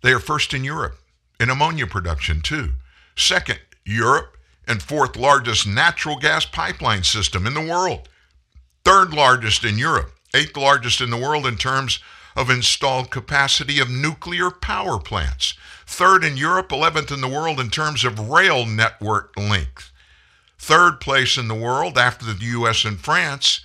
[0.03, 0.99] They are first in Europe
[1.39, 2.73] in ammonia production, too.
[3.17, 4.37] Second, Europe
[4.67, 8.09] and fourth largest natural gas pipeline system in the world.
[8.85, 12.01] Third largest in Europe, eighth largest in the world in terms
[12.35, 15.55] of installed capacity of nuclear power plants.
[15.87, 19.93] Third in Europe, 11th in the world in terms of rail network length.
[20.59, 23.61] Third place in the world after the US and France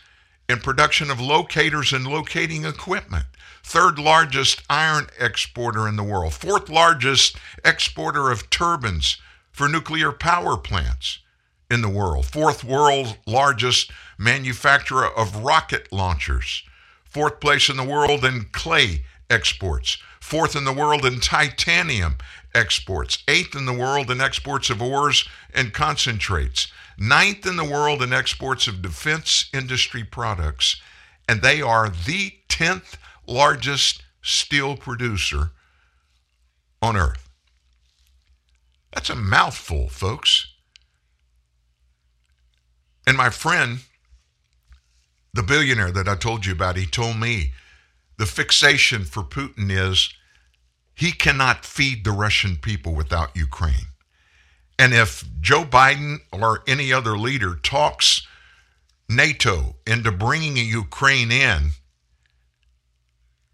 [0.49, 3.25] in production of locators and locating equipment.
[3.63, 6.33] Third largest iron exporter in the world.
[6.33, 9.17] Fourth largest exporter of turbines
[9.51, 11.19] for nuclear power plants
[11.69, 12.25] in the world.
[12.25, 16.63] Fourth world largest manufacturer of rocket launchers.
[17.03, 22.17] Fourth place in the world in clay exports, fourth in the world in titanium
[22.53, 28.01] exports, eighth in the world in exports of ores and concentrates, ninth in the world
[28.01, 30.81] in exports of defense industry products,
[31.27, 32.95] and they are the 10th
[33.27, 35.51] largest steel producer
[36.81, 37.29] on earth.
[38.93, 40.47] That's a mouthful, folks.
[43.05, 43.79] And my friend
[45.33, 47.53] the billionaire that I told you about, he told me
[48.17, 50.09] the fixation for Putin is
[50.95, 53.87] he cannot feed the Russian people without Ukraine.
[54.79, 58.25] And if Joe Biden or any other leader talks
[59.09, 61.71] NATO into bringing Ukraine in,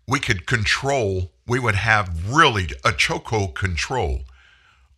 [0.08, 4.22] we could control, we would have really a chokehold control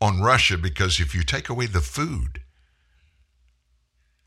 [0.02, 2.42] on Russia because if you take away the food,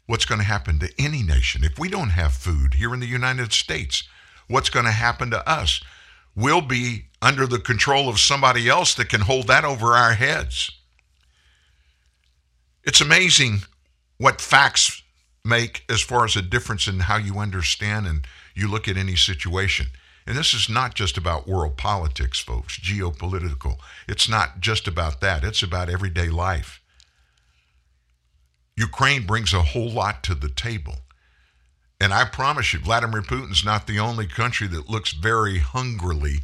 [0.08, 1.62] what's going to happen to any nation.
[1.62, 4.02] If we don't have food here in the United States,
[4.48, 5.82] what's going to happen to us?
[6.34, 10.70] We'll be under the control of somebody else that can hold that over our heads.
[12.84, 13.58] It's amazing
[14.16, 15.02] what facts
[15.44, 19.14] make as far as a difference in how you understand and you look at any
[19.14, 19.88] situation.
[20.26, 23.76] And this is not just about world politics, folks, geopolitical.
[24.08, 26.80] It's not just about that, it's about everyday life.
[28.78, 31.00] Ukraine brings a whole lot to the table.
[32.00, 36.42] And I promise you, Vladimir Putin's not the only country that looks very hungrily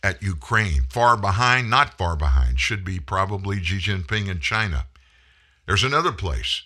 [0.00, 0.82] at Ukraine.
[0.88, 4.86] Far behind, not far behind, should be probably Xi Jinping in China.
[5.66, 6.62] There's another place.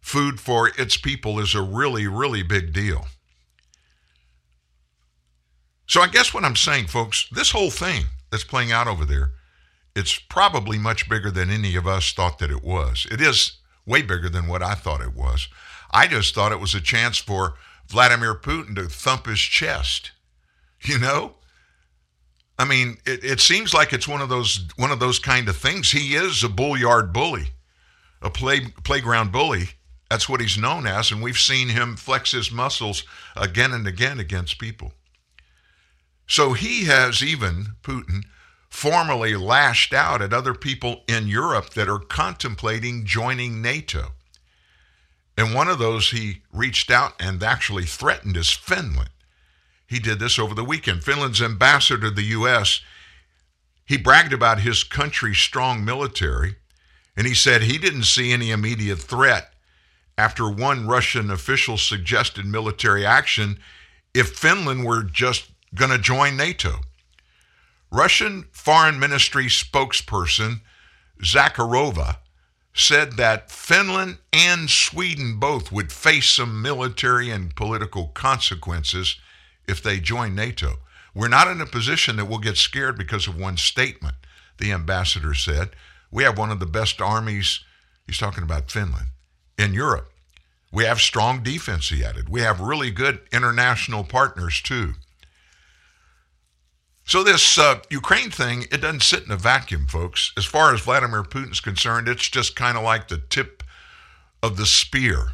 [0.00, 3.06] Food for its people is a really, really big deal.
[5.86, 9.32] So I guess what I'm saying, folks, this whole thing that's playing out over there,
[9.94, 13.06] it's probably much bigger than any of us thought that it was.
[13.10, 13.58] It is
[13.88, 15.48] way bigger than what I thought it was.
[15.90, 17.54] I just thought it was a chance for
[17.88, 20.12] Vladimir Putin to thump his chest.
[20.82, 21.34] You know?
[22.58, 25.56] I mean, it, it seems like it's one of those one of those kind of
[25.56, 25.90] things.
[25.90, 27.48] He is a bullyard bully,
[28.22, 29.70] a play playground bully,
[30.10, 33.04] That's what he's known as, and we've seen him flex his muscles
[33.36, 34.92] again and again against people.
[36.26, 38.24] So he has even, Putin,
[38.68, 44.12] formally lashed out at other people in Europe that are contemplating joining NATO.
[45.36, 49.10] And one of those he reached out and actually threatened is Finland.
[49.86, 51.02] He did this over the weekend.
[51.02, 52.80] Finland's ambassador to the U.S.
[53.86, 56.56] He bragged about his country's strong military,
[57.16, 59.54] and he said he didn't see any immediate threat
[60.18, 63.60] after one Russian official suggested military action
[64.12, 66.80] if Finland were just going to join NATO.
[67.90, 70.60] Russian Foreign Ministry spokesperson
[71.22, 72.18] Zakharova
[72.74, 79.16] said that Finland and Sweden both would face some military and political consequences
[79.66, 80.76] if they join NATO.
[81.14, 84.14] We're not in a position that we'll get scared because of one statement,
[84.58, 85.70] the ambassador said.
[86.10, 87.60] We have one of the best armies,
[88.06, 89.08] he's talking about Finland,
[89.58, 90.12] in Europe.
[90.70, 92.28] We have strong defense, he added.
[92.28, 94.94] We have really good international partners, too.
[97.08, 100.30] So, this uh, Ukraine thing, it doesn't sit in a vacuum, folks.
[100.36, 103.62] As far as Vladimir Putin's concerned, it's just kind of like the tip
[104.42, 105.28] of the spear.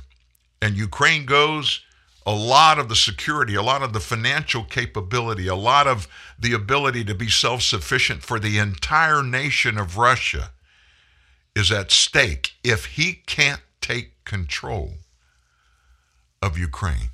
[0.63, 1.83] And Ukraine goes,
[2.25, 6.07] a lot of the security, a lot of the financial capability, a lot of
[6.39, 10.53] the ability to be self sufficient for the entire nation of Russia
[11.57, 14.93] is at stake if he can't take control
[16.41, 17.11] of Ukraine.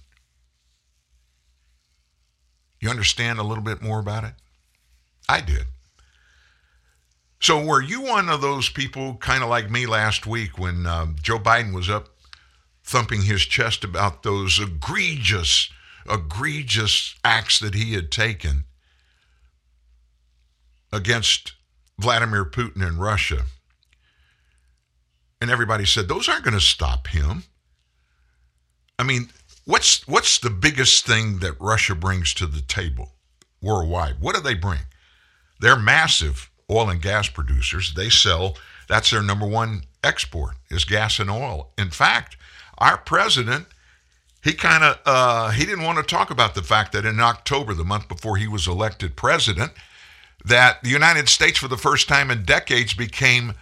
[2.79, 4.35] You understand a little bit more about it?
[5.31, 5.67] I did.
[7.41, 11.15] So, were you one of those people, kind of like me last week, when um,
[11.23, 12.09] Joe Biden was up
[12.83, 15.71] thumping his chest about those egregious,
[16.11, 18.65] egregious acts that he had taken
[20.93, 21.53] against
[21.97, 23.45] Vladimir Putin and Russia?
[25.41, 27.45] And everybody said, those aren't going to stop him.
[28.99, 29.29] I mean,
[29.65, 33.13] what's what's the biggest thing that Russia brings to the table
[33.63, 34.21] worldwide?
[34.21, 34.81] What do they bring?
[35.61, 37.95] They're massive oil and gas producers.
[37.95, 38.57] They sell,
[38.89, 41.71] that's their number one export is gas and oil.
[41.77, 42.37] In fact,
[42.79, 43.67] our president,
[44.43, 47.75] he kind of uh, he didn't want to talk about the fact that in October,
[47.75, 49.73] the month before he was elected president,
[50.45, 53.53] that the United States, for the first time in decades, became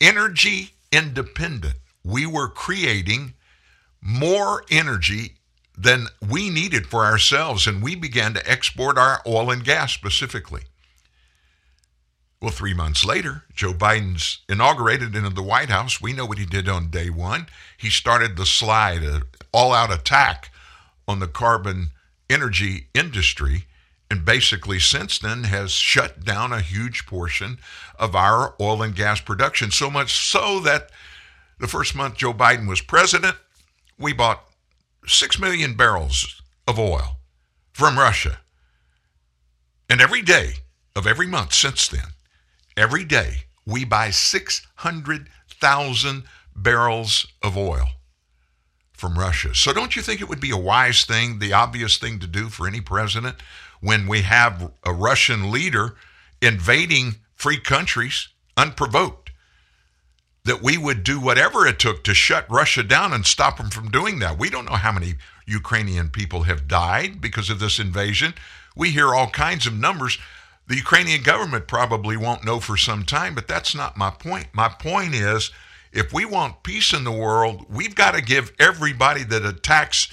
[0.00, 1.74] energy independent.
[2.04, 3.34] We were creating
[4.00, 5.34] more energy
[5.76, 10.62] than we needed for ourselves, and we began to export our oil and gas specifically.
[12.40, 16.00] Well, three months later, Joe Biden's inaugurated into the White House.
[16.00, 17.48] We know what he did on day one.
[17.76, 19.22] He started the slide, an
[19.52, 20.50] all out attack
[21.08, 21.90] on the carbon
[22.30, 23.64] energy industry,
[24.08, 27.58] and basically since then has shut down a huge portion
[27.98, 29.72] of our oil and gas production.
[29.72, 30.90] So much so that
[31.58, 33.36] the first month Joe Biden was president,
[33.98, 34.44] we bought
[35.06, 37.16] 6 million barrels of oil
[37.72, 38.38] from Russia.
[39.90, 40.52] And every day
[40.94, 42.12] of every month since then,
[42.78, 46.22] Every day, we buy 600,000
[46.54, 47.88] barrels of oil
[48.92, 49.52] from Russia.
[49.52, 52.48] So, don't you think it would be a wise thing, the obvious thing to do
[52.48, 53.34] for any president
[53.80, 55.96] when we have a Russian leader
[56.40, 59.32] invading free countries unprovoked?
[60.44, 63.90] That we would do whatever it took to shut Russia down and stop them from
[63.90, 64.38] doing that.
[64.38, 65.16] We don't know how many
[65.46, 68.34] Ukrainian people have died because of this invasion.
[68.76, 70.16] We hear all kinds of numbers.
[70.68, 74.48] The Ukrainian government probably won't know for some time, but that's not my point.
[74.52, 75.50] My point is
[75.92, 80.08] if we want peace in the world, we've got to give everybody that attacks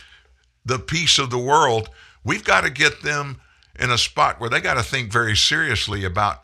[0.63, 1.89] the peace of the world,
[2.23, 3.41] we've got to get them
[3.77, 6.43] in a spot where they got to think very seriously about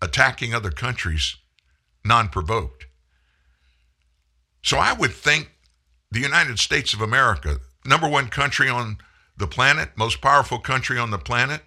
[0.00, 1.36] attacking other countries
[2.02, 2.86] non provoked.
[4.62, 5.52] So I would think
[6.10, 8.98] the United States of America, number one country on
[9.36, 11.60] the planet, most powerful country on the planet,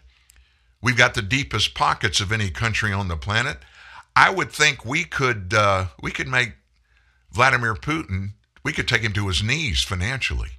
[0.82, 3.58] We've got the deepest pockets of any country on the planet.
[4.16, 6.54] I would think we could uh, we could make
[7.32, 8.34] Vladimir Putin
[8.68, 10.50] we could take him to his knees financially.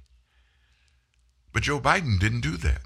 [1.53, 2.81] But Joe Biden didn't do that.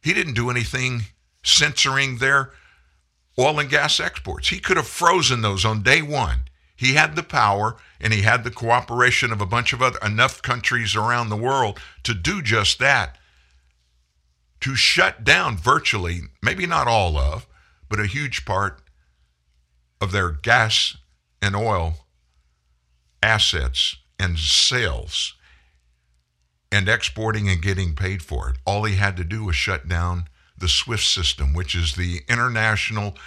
[0.00, 1.02] He didn't do anything
[1.42, 2.52] censoring their
[3.36, 4.50] oil and gas exports.
[4.50, 6.44] He could have frozen those on day one.
[6.76, 10.42] He had the power and he had the cooperation of a bunch of other enough
[10.42, 13.18] countries around the world to do just that
[14.64, 17.46] to shut down virtually, maybe not all of,
[17.90, 18.80] but a huge part
[20.00, 20.96] of their gas
[21.42, 22.06] and oil
[23.22, 25.34] assets and sales
[26.72, 28.56] and exporting and getting paid for it.
[28.64, 33.18] All he had to do was shut down the SWIFT system, which is the international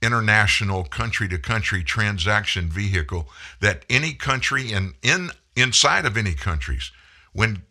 [0.00, 3.28] international country to country transaction vehicle
[3.60, 6.92] that any country in in inside of any countries.
[7.32, 7.64] When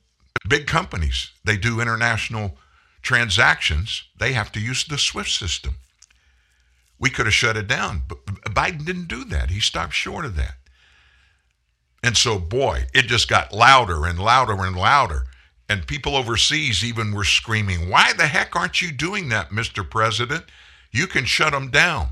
[0.50, 2.58] big companies, they do international
[3.06, 5.76] transactions, they have to use the SWIFT system.
[7.00, 9.52] We could have shut it down, but Biden didn't do that.
[9.52, 10.56] He stopped short of that.
[12.04, 15.24] And so, boy, it just got louder and louder and louder.
[15.68, 19.88] And people overseas even were screaming, Why the heck aren't you doing that, Mr.
[19.90, 20.46] President?
[20.92, 22.10] You can shut them down.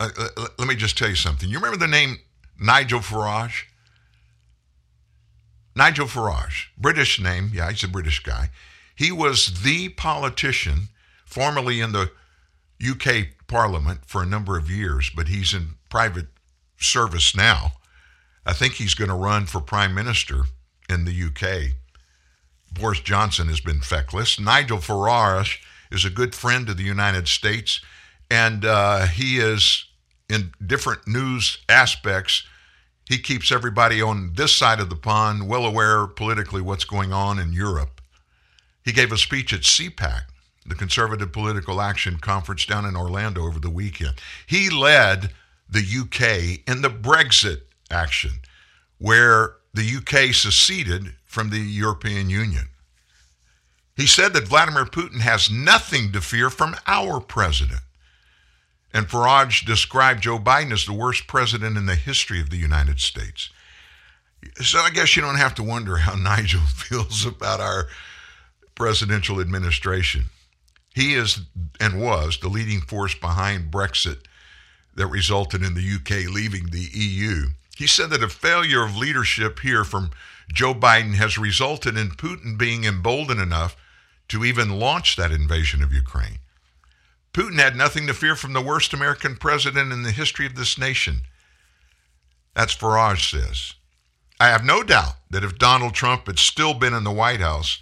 [0.00, 1.48] Uh, uh let me just tell you something.
[1.48, 2.18] You remember the name
[2.60, 3.64] Nigel Farage?
[5.78, 7.52] Nigel Farage, British name.
[7.54, 8.50] Yeah, he's a British guy.
[8.96, 10.88] He was the politician
[11.24, 12.10] formerly in the
[12.84, 16.26] UK Parliament for a number of years, but he's in private
[16.78, 17.74] service now.
[18.44, 20.42] I think he's going to run for Prime Minister
[20.90, 21.74] in the UK.
[22.72, 24.40] Boris Johnson has been feckless.
[24.40, 25.58] Nigel Farage
[25.92, 27.80] is a good friend of the United States,
[28.28, 29.84] and uh, he is
[30.28, 32.42] in different news aspects.
[33.08, 37.38] He keeps everybody on this side of the pond well aware politically what's going on
[37.38, 38.02] in Europe.
[38.84, 40.24] He gave a speech at CPAC,
[40.66, 44.16] the Conservative Political Action Conference down in Orlando over the weekend.
[44.46, 45.30] He led
[45.70, 48.40] the UK in the Brexit action,
[48.98, 52.68] where the UK seceded from the European Union.
[53.96, 57.80] He said that Vladimir Putin has nothing to fear from our president.
[58.92, 63.00] And Farage described Joe Biden as the worst president in the history of the United
[63.00, 63.50] States.
[64.62, 67.88] So I guess you don't have to wonder how Nigel feels about our
[68.74, 70.26] presidential administration.
[70.94, 71.40] He is
[71.80, 74.22] and was the leading force behind Brexit
[74.94, 77.50] that resulted in the UK leaving the EU.
[77.76, 80.10] He said that a failure of leadership here from
[80.52, 83.76] Joe Biden has resulted in Putin being emboldened enough
[84.28, 86.38] to even launch that invasion of Ukraine.
[87.38, 90.76] Putin had nothing to fear from the worst American president in the history of this
[90.76, 91.20] nation.
[92.52, 93.74] That's Farage says.
[94.40, 97.78] I have no doubt that if Donald Trump had still been in the White House,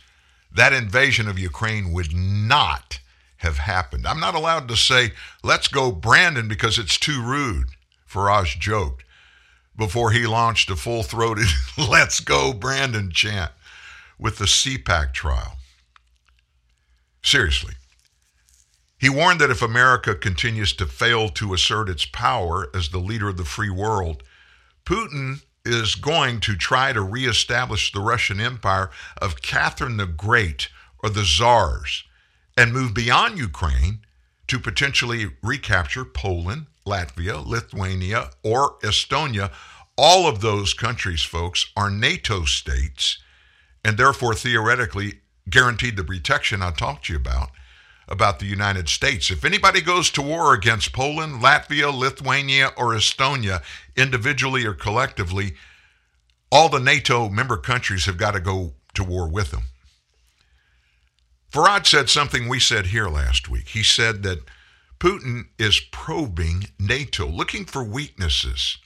[0.52, 3.00] that invasion of Ukraine would not
[3.38, 4.06] have happened.
[4.06, 7.68] I'm not allowed to say, let's go Brandon because it's too rude,
[8.06, 9.04] Farage joked
[9.74, 11.46] before he launched a full throated,
[11.78, 13.52] let's go Brandon chant
[14.18, 15.56] with the CPAC trial.
[17.22, 17.72] Seriously.
[19.06, 23.28] He warned that if America continues to fail to assert its power as the leader
[23.28, 24.24] of the free world,
[24.84, 28.90] Putin is going to try to reestablish the Russian Empire
[29.22, 30.70] of Catherine the Great
[31.04, 32.02] or the Czars
[32.56, 34.00] and move beyond Ukraine
[34.48, 39.52] to potentially recapture Poland, Latvia, Lithuania, or Estonia.
[39.96, 43.18] All of those countries, folks, are NATO states
[43.84, 47.50] and therefore theoretically guaranteed the protection I talked to you about
[48.08, 49.30] about the United States.
[49.30, 53.62] If anybody goes to war against Poland, Latvia, Lithuania, or Estonia,
[53.96, 55.54] individually or collectively,
[56.52, 59.64] all the NATO member countries have got to go to war with them.
[61.52, 63.68] Farage said something we said here last week.
[63.68, 64.38] He said that
[64.98, 68.78] Putin is probing NATO, looking for weaknesses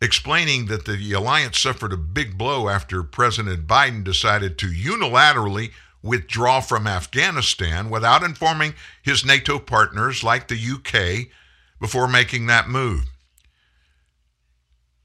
[0.00, 5.72] explaining that the alliance suffered a big blow after President Biden decided to unilaterally
[6.02, 11.28] withdraw from Afghanistan without informing his NATO partners like the UK
[11.80, 13.04] before making that move.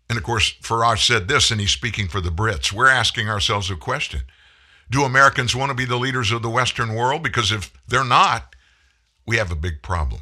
[0.09, 2.71] And of course, Farage said this, and he's speaking for the Brits.
[2.71, 4.21] We're asking ourselves a question
[4.89, 7.23] Do Americans want to be the leaders of the Western world?
[7.23, 8.55] Because if they're not,
[9.25, 10.21] we have a big problem.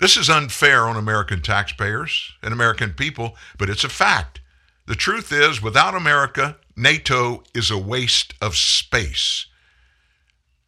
[0.00, 4.40] This is unfair on American taxpayers and American people, but it's a fact.
[4.86, 9.46] The truth is, without America, NATO is a waste of space.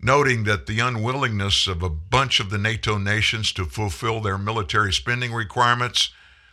[0.06, 4.92] Noting that the unwillingness of a bunch of the NATO nations to fulfill their military
[4.92, 6.10] spending requirements,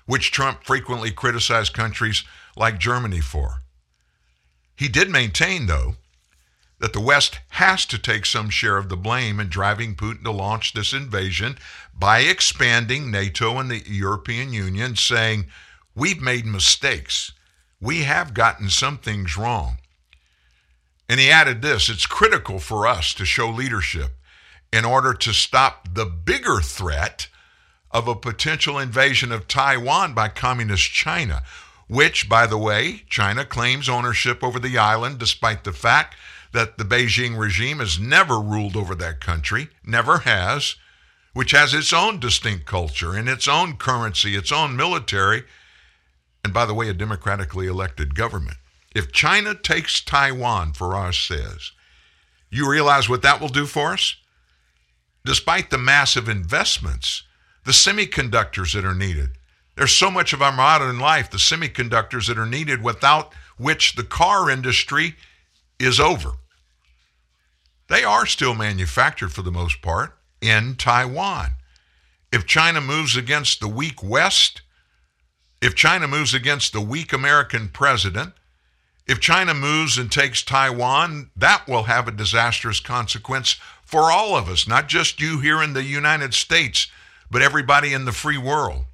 [0.07, 2.23] which Trump frequently criticized countries
[2.55, 3.61] like Germany for.
[4.75, 5.97] He did maintain, though,
[6.79, 10.31] that the West has to take some share of the blame in driving Putin to
[10.31, 11.59] launch this invasion
[11.93, 15.45] by expanding NATO and the European Union, saying,
[15.93, 17.33] We've made mistakes.
[17.79, 19.77] We have gotten some things wrong.
[21.09, 24.11] And he added this it's critical for us to show leadership
[24.71, 27.27] in order to stop the bigger threat
[27.91, 31.43] of a potential invasion of Taiwan by Communist China,
[31.87, 36.15] which, by the way, China claims ownership over the island despite the fact
[36.53, 40.75] that the Beijing regime has never ruled over that country, never has,
[41.33, 45.43] which has its own distinct culture and its own currency, its own military,
[46.43, 48.57] and by the way, a democratically elected government.
[48.93, 51.71] If China takes Taiwan, Farage says,
[52.51, 54.15] you realize what that will do for us?
[55.25, 57.23] Despite the massive investments,
[57.65, 59.37] the semiconductors that are needed,
[59.75, 64.03] There's so much of our modern life, the semiconductors that are needed, without which the
[64.03, 65.15] car industry
[65.79, 66.33] is over.
[67.89, 71.55] They are still manufactured for the most part in Taiwan.
[72.31, 74.61] If China moves against the weak West,
[75.61, 78.33] if China moves against the weak American president,
[79.07, 84.47] if China moves and takes Taiwan, that will have a disastrous consequence for all of
[84.47, 86.87] us, not just you here in the United States,
[87.29, 88.85] but everybody in the free world.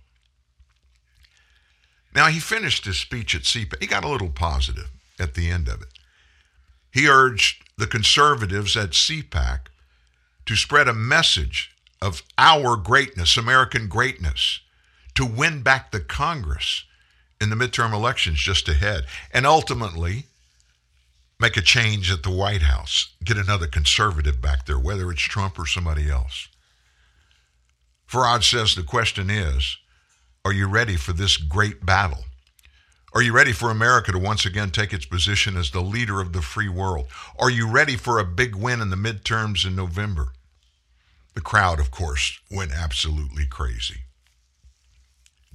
[2.16, 3.82] Now, he finished his speech at CPAC.
[3.82, 4.90] He got a little positive
[5.20, 5.90] at the end of it.
[6.92, 9.60] He urged the conservatives at CPAC
[10.46, 14.62] to spread a message of our greatness, American greatness,
[15.14, 16.86] to win back the Congress
[17.42, 20.26] in the midterm elections just ahead, and ultimately
[21.40, 25.58] make a change at the White House, get another conservative back there, whether it's Trump
[25.58, 26.50] or somebody else.
[28.10, 29.78] Farage says the question is
[30.44, 32.26] are you ready for this great battle?
[33.14, 36.32] Are you ready for America to once again take its position as the leader of
[36.34, 37.08] the free world?
[37.38, 40.34] Are you ready for a big win in the midterms in November?
[41.34, 44.02] The crowd, of course, went absolutely crazy.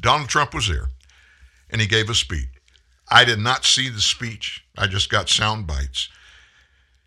[0.01, 0.89] Donald Trump was there
[1.75, 2.47] and he gave a speech.
[3.11, 6.09] I did not see the speech, I just got sound bites.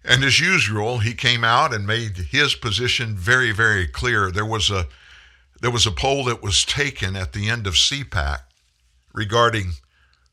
[0.03, 4.29] And as usual, he came out and made his position very, very clear.
[4.29, 4.89] There was a
[5.61, 8.39] there was a poll that was taken at the end of CPAC
[9.13, 9.71] regarding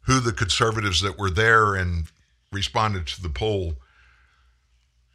[0.02, 2.06] who the conservatives that were there and
[2.50, 3.74] responded to the poll,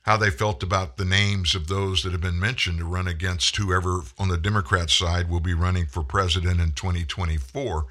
[0.04, 3.58] how they felt about the names of those that have been mentioned to run against
[3.58, 7.86] whoever on the Democrat side will be running for president in 2024.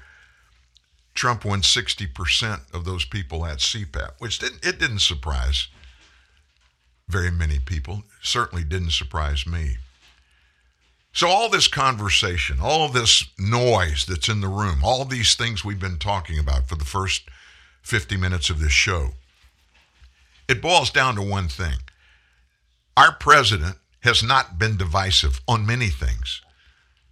[1.19, 5.67] Trump won 60% of those people at CPAC, which didn't, it didn't surprise
[7.09, 8.03] very many people.
[8.21, 9.79] Certainly didn't surprise me.
[11.11, 15.77] So, all this conversation, all this noise that's in the room, all these things we've
[15.77, 17.23] been talking about for the first
[17.81, 19.09] 50 minutes of this show,
[20.47, 21.79] it boils down to one thing.
[22.95, 26.41] Our president has not been divisive on many things,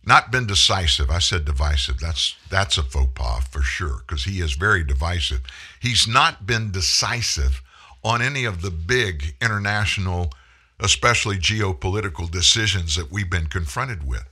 [0.07, 1.11] not been decisive.
[1.11, 1.99] I said divisive.
[1.99, 5.41] That's, that's a faux pas for sure, because he is very divisive.
[5.81, 7.61] He's not been decisive
[8.03, 10.31] on any of the big international
[10.79, 14.23] especially geopolitical decisions that we've been confronted with.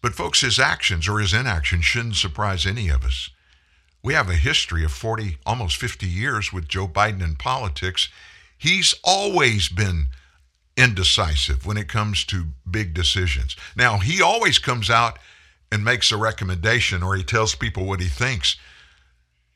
[0.00, 3.30] But, folks, his actions or his inaction shouldn't surprise any of us.
[4.02, 8.08] We have a history of 40, almost 50 years with Joe Biden in politics.
[8.58, 10.06] He's always been
[10.76, 13.56] indecisive when it comes to big decisions.
[13.76, 15.18] Now, he always comes out
[15.70, 18.56] and makes a recommendation or he tells people what he thinks.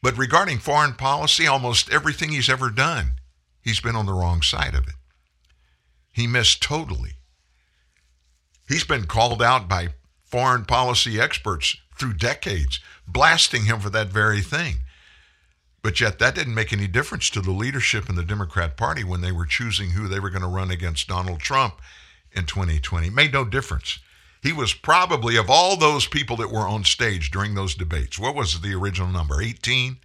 [0.03, 3.15] But regarding foreign policy, almost everything he's ever done,
[3.61, 4.95] he's been on the wrong side of it.
[6.13, 7.13] He missed totally.
[8.69, 9.89] He's been called out by
[10.25, 14.77] foreign policy experts through decades, blasting him for that very thing.
[15.87, 19.21] But yet, that didn't make any difference to the leadership in the Democrat Party when
[19.21, 21.81] they were choosing who they were going to run against Donald Trump
[22.33, 23.07] in 2020.
[23.07, 24.01] It made no difference.
[24.43, 28.35] He was probably, of all those people that were on stage during those debates, what
[28.35, 29.41] was the original number?
[29.41, 29.99] 18?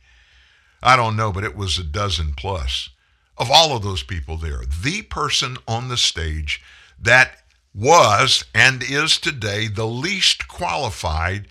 [0.84, 2.90] I don't know, but it was a dozen plus
[3.36, 6.62] of all of those people there, the person on the stage
[7.00, 7.38] that
[7.74, 11.48] was and is today the least qualified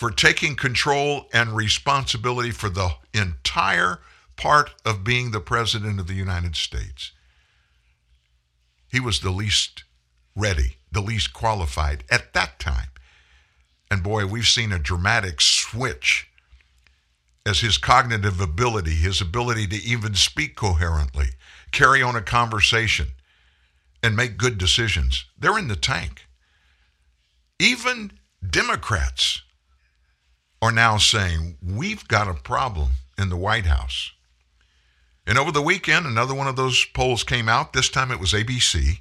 [0.00, 4.00] for taking control and responsibility for the entire
[4.34, 7.12] part of being the President of the United States.
[8.90, 9.84] He was the least
[10.34, 12.86] ready, the least qualified at that time.
[13.90, 16.30] And boy, we've seen a dramatic switch
[17.44, 21.26] as his cognitive ability, his ability to even speak coherently,
[21.72, 23.08] carry on a conversation,
[24.02, 25.26] and make good decisions.
[25.38, 26.24] They're in the tank.
[27.58, 28.12] Even
[28.48, 29.42] Democrats
[30.62, 34.12] are now saying, we've got a problem in the White House.
[35.26, 37.72] And over the weekend, another one of those polls came out.
[37.72, 39.00] This time it was ABC.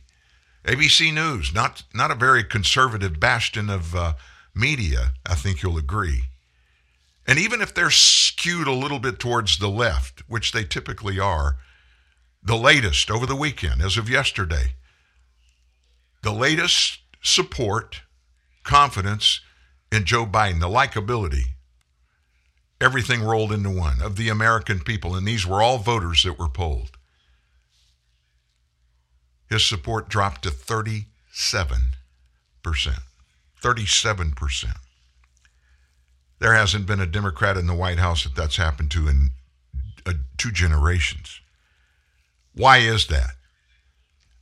[0.66, 4.14] ABC News, not, not a very conservative bastion of uh,
[4.54, 6.24] media, I think you'll agree.
[7.26, 11.58] And even if they're skewed a little bit towards the left, which they typically are,
[12.42, 14.74] the latest over the weekend, as of yesterday,
[16.24, 18.02] the latest support,
[18.64, 19.42] confidence
[19.92, 21.56] in Joe Biden, the likability,
[22.80, 25.16] everything rolled into one of the American people.
[25.16, 26.98] And these were all voters that were polled.
[29.50, 31.06] His support dropped to 37%.
[32.64, 34.66] 37%.
[36.40, 39.32] There hasn't been a Democrat in the White House that that's happened to in
[40.06, 41.42] uh, two generations.
[42.54, 43.32] Why is that?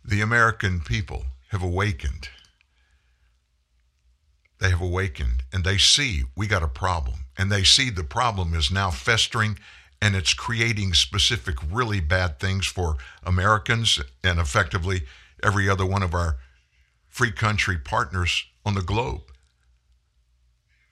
[0.06, 2.30] The American people have awakened.
[4.60, 7.26] They have awakened and they see we got a problem.
[7.38, 9.60] And they see the problem is now festering
[10.02, 15.04] and it's creating specific, really bad things for Americans and effectively
[15.44, 16.38] every other one of our
[17.08, 19.22] free country partners on the globe.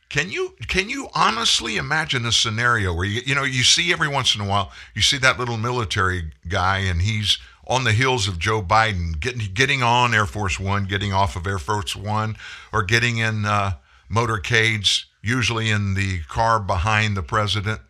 [0.09, 4.07] Can you can you honestly imagine a scenario where you you know you see every
[4.07, 7.37] once in a while you see that little military guy and he's
[7.67, 11.47] on the heels of Joe Biden getting getting on Air Force One, getting off of
[11.47, 12.37] Air Force One,
[12.71, 13.73] or getting in uh,
[14.09, 17.81] motorcades, usually in the car behind the president,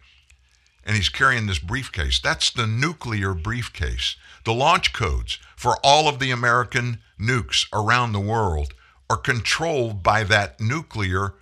[0.85, 2.19] and he's carrying this briefcase.
[2.19, 4.15] That's the nuclear briefcase.
[4.45, 8.73] The launch codes for all of the American nukes around the world
[9.09, 11.33] are controlled by that nuclear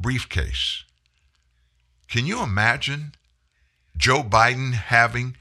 [0.00, 0.84] briefcase.
[2.08, 3.12] Can you imagine
[3.96, 5.36] Joe Biden having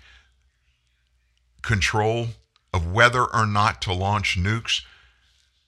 [1.65, 2.27] control
[2.73, 4.81] of whether or not to launch nukes?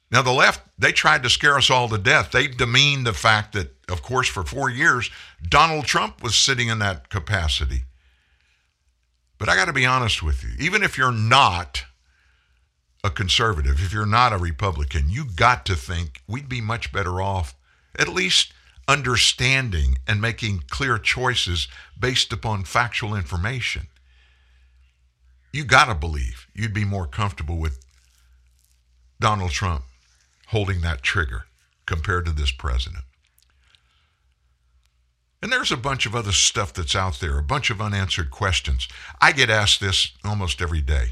[0.10, 2.32] Now, the left, they tried to scare us all to death.
[2.32, 5.10] They demeaned the fact that, of course, for four years,
[5.48, 7.84] Donald Trump was sitting in that capacity.
[9.38, 10.52] But I got to be honest with you.
[10.60, 11.84] Even if you're not
[13.04, 17.22] a conservative, if you're not a Republican, you got to think we'd be much better
[17.22, 17.54] off
[18.00, 18.54] at least
[18.88, 21.68] understanding and making clear choices
[22.00, 23.88] based upon factual information.
[25.52, 27.80] You got to believe you'd be more comfortable with
[29.20, 29.84] Donald Trump
[30.48, 31.45] holding that trigger
[31.86, 33.04] compared to this president.
[35.41, 38.88] And there's a bunch of other stuff that's out there, a bunch of unanswered questions.
[39.22, 41.12] I get asked this almost every day.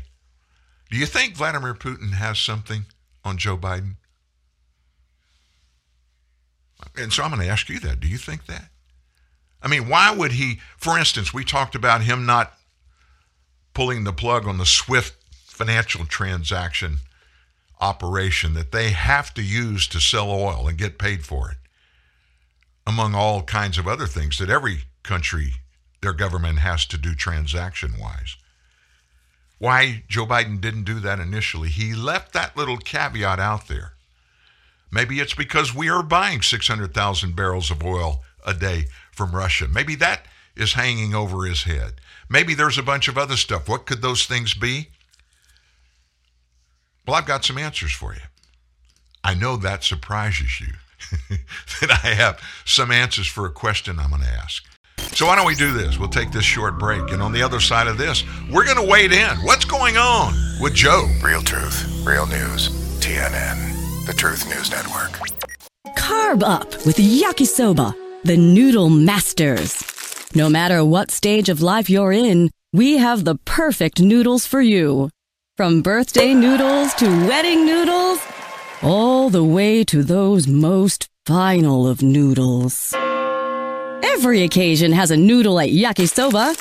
[0.89, 2.85] Do you think Vladimir Putin has something
[3.23, 3.95] on Joe Biden?
[6.97, 7.99] And so I'm going to ask you that.
[7.99, 8.69] Do you think that?
[9.61, 12.53] I mean, why would he, for instance, we talked about him not
[13.75, 15.13] pulling the plug on the SWIFT
[15.45, 16.97] financial transaction
[17.79, 21.57] operation that they have to use to sell oil and get paid for it,
[22.87, 25.55] among all kinds of other things that every country,
[26.01, 28.37] their government has to do transaction wise.
[29.59, 33.93] Why Joe Biden didn't do that initially, he left that little caveat out there.
[34.91, 39.67] Maybe it's because we are buying 600,000 barrels of oil a day from Russia.
[39.67, 40.25] Maybe that
[40.55, 41.95] is hanging over his head.
[42.29, 43.67] Maybe there's a bunch of other stuff.
[43.69, 44.89] What could those things be?
[47.05, 48.21] Well, I've got some answers for you.
[49.23, 50.73] I know that surprises you
[51.81, 54.63] that I have some answers for a question I'm going to ask.
[55.13, 55.97] So, why don't we do this?
[55.97, 57.11] We'll take this short break.
[57.11, 59.37] And on the other side of this, we're going to wade in.
[59.39, 61.07] What's going on with Joe?
[61.23, 62.69] Real truth, real news.
[62.99, 65.11] TNN, the Truth News Network.
[65.95, 67.93] Carb up with Yakisoba,
[68.23, 69.94] the noodle masters.
[70.35, 75.09] No matter what stage of life you're in, we have the perfect noodles for you.
[75.55, 78.19] From birthday noodles to wedding noodles,
[78.81, 82.93] all the way to those most final of noodles.
[84.03, 86.57] Every occasion has a noodle at Yakisoba,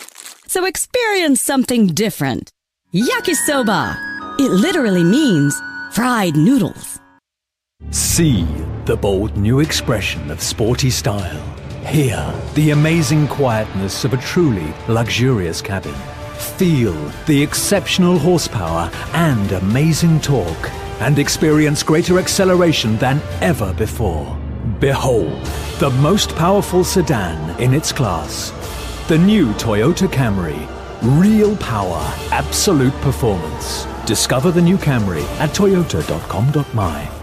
[0.49, 2.53] so experience something different.
[2.93, 3.99] Yakisoba.
[4.39, 5.61] It literally means
[5.91, 7.01] fried noodles.
[7.91, 8.47] See
[8.85, 11.54] the bold new expression of sporty style.
[11.87, 15.95] Hear the amazing quietness of a truly luxurious cabin.
[16.57, 16.95] Feel
[17.27, 20.71] the exceptional horsepower and amazing torque.
[21.01, 24.37] And experience greater acceleration than ever before.
[24.81, 25.45] Behold,
[25.79, 28.51] the most powerful sedan in its class.
[29.09, 30.67] The new Toyota Camry.
[31.21, 32.01] Real power,
[32.33, 33.87] absolute performance.
[34.07, 37.14] Discover the new Camry at toyota.com.my.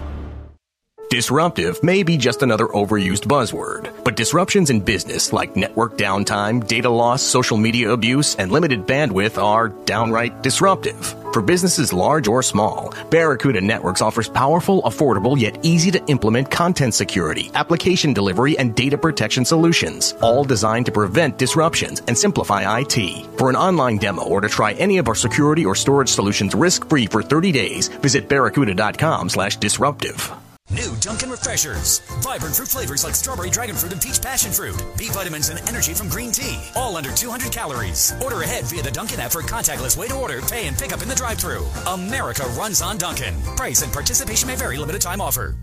[1.12, 6.88] Disruptive may be just another overused buzzword, but disruptions in business like network downtime, data
[6.88, 11.14] loss, social media abuse, and limited bandwidth are downright disruptive.
[11.34, 16.94] For businesses large or small, Barracuda Networks offers powerful, affordable, yet easy to implement content
[16.94, 23.26] security, application delivery, and data protection solutions, all designed to prevent disruptions and simplify IT.
[23.36, 27.08] For an online demo or to try any of our security or storage solutions risk-free
[27.08, 30.32] for 30 days, visit barracuda.com slash disruptive.
[30.72, 31.98] New Dunkin' Refreshers.
[32.22, 34.82] Vibrant fruit flavors like strawberry, dragon fruit, and peach passion fruit.
[34.96, 36.58] B vitamins and energy from green tea.
[36.74, 38.14] All under 200 calories.
[38.22, 41.02] Order ahead via the Dunkin' app for contactless way to order, pay, and pick up
[41.02, 43.34] in the drive thru America runs on Dunkin'.
[43.54, 44.78] Price and participation may vary.
[44.78, 45.56] Limited time offer.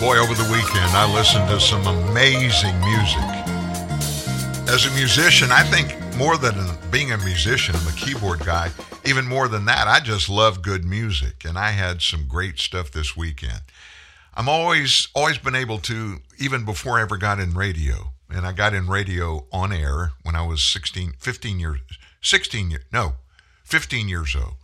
[0.00, 3.20] Boy, over the weekend, I listened to some amazing music.
[4.72, 6.54] As a musician, I think more than
[6.90, 8.70] being a musician, I'm a keyboard guy.
[9.06, 12.90] Even more than that, I just love good music, and I had some great stuff
[12.90, 13.62] this weekend.
[14.34, 18.52] I'm always always been able to, even before I ever got in radio, and I
[18.52, 21.80] got in radio on air when I was 16, 15 years,
[22.20, 23.14] 16 years, no,
[23.64, 24.56] 15 years old.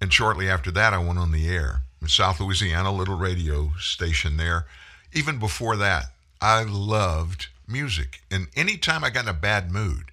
[0.00, 4.36] And shortly after that, I went on the air in South Louisiana, little radio station
[4.36, 4.66] there.
[5.12, 6.04] Even before that,
[6.40, 8.20] I loved music.
[8.30, 10.11] And anytime I got in a bad mood,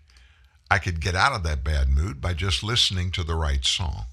[0.72, 4.06] I could get out of that bad mood by just listening to the right song.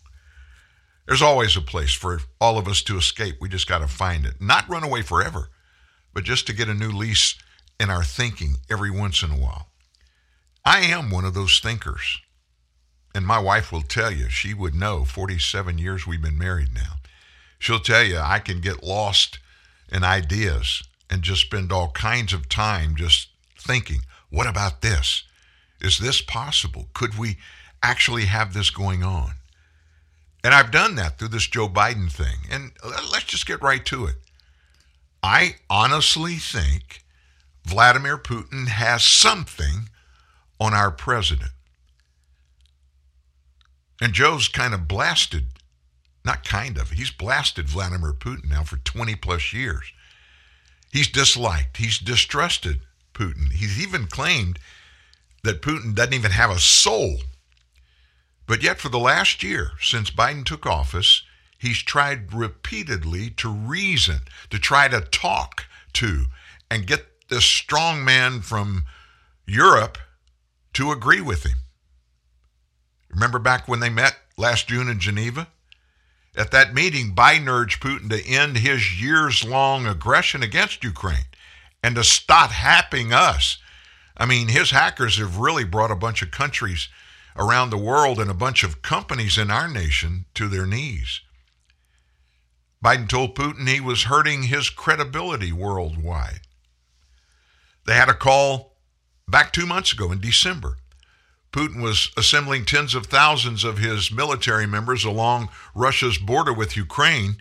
[1.06, 3.36] There's always a place for all of us to escape.
[3.40, 4.40] We just got to find it.
[4.40, 5.50] Not run away forever,
[6.12, 7.36] but just to get a new lease
[7.78, 9.68] in our thinking every once in a while.
[10.64, 12.18] I am one of those thinkers.
[13.14, 16.96] And my wife will tell you, she would know 47 years we've been married now.
[17.58, 19.38] She'll tell you I can get lost
[19.90, 23.28] in ideas and just spend all kinds of time just
[23.58, 25.22] thinking, what about this?
[25.80, 26.88] Is this possible?
[26.94, 27.36] Could we
[27.82, 29.32] actually have this going on?
[30.42, 32.36] And I've done that through this Joe Biden thing.
[32.50, 34.16] And let's just get right to it.
[35.22, 37.02] I honestly think
[37.64, 39.88] Vladimir Putin has something
[40.60, 41.50] on our president.
[44.00, 45.46] And Joe's kind of blasted,
[46.24, 49.92] not kind of, he's blasted Vladimir Putin now for 20 plus years.
[50.92, 52.82] He's disliked, he's distrusted
[53.14, 53.52] Putin.
[53.52, 54.58] He's even claimed
[55.46, 57.18] that Putin doesn't even have a soul.
[58.46, 61.22] But yet, for the last year, since Biden took office,
[61.58, 64.20] he's tried repeatedly to reason,
[64.50, 66.26] to try to talk to,
[66.70, 68.84] and get this strong man from
[69.46, 69.98] Europe
[70.74, 71.58] to agree with him.
[73.08, 75.48] Remember back when they met last June in Geneva?
[76.36, 81.26] At that meeting, Biden urged Putin to end his years long aggression against Ukraine
[81.82, 83.58] and to stop happing us.
[84.16, 86.88] I mean, his hackers have really brought a bunch of countries
[87.36, 91.20] around the world and a bunch of companies in our nation to their knees.
[92.82, 96.40] Biden told Putin he was hurting his credibility worldwide.
[97.86, 98.76] They had a call
[99.28, 100.78] back two months ago in December.
[101.52, 107.36] Putin was assembling tens of thousands of his military members along Russia's border with Ukraine.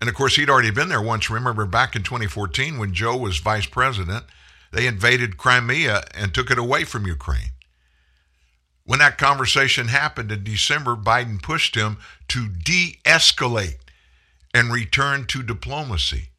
[0.00, 1.30] And of course, he'd already been there once.
[1.30, 4.24] Remember back in 2014 when Joe was vice president,
[4.72, 7.52] they invaded Crimea and took it away from Ukraine.
[8.84, 11.98] When that conversation happened in December, Biden pushed him
[12.28, 13.78] to de escalate
[14.54, 16.30] and return to diplomacy.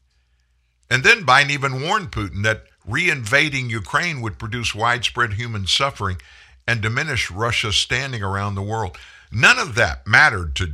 [0.90, 6.18] And then Biden even warned Putin that reinvading Ukraine would produce widespread human suffering
[6.66, 8.98] and diminish Russia's standing around the world.
[9.32, 10.74] None of that mattered to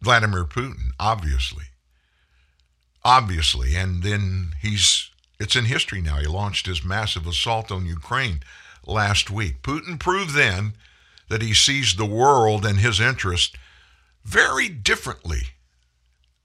[0.00, 1.64] Vladimir Putin, obviously.
[3.04, 3.76] Obviously.
[3.76, 5.09] And then he's,
[5.40, 6.18] it's in history now.
[6.18, 8.40] He launched his massive assault on Ukraine
[8.86, 9.62] last week.
[9.62, 10.74] Putin proved then
[11.30, 13.56] that he sees the world and his interest
[14.22, 15.54] very differently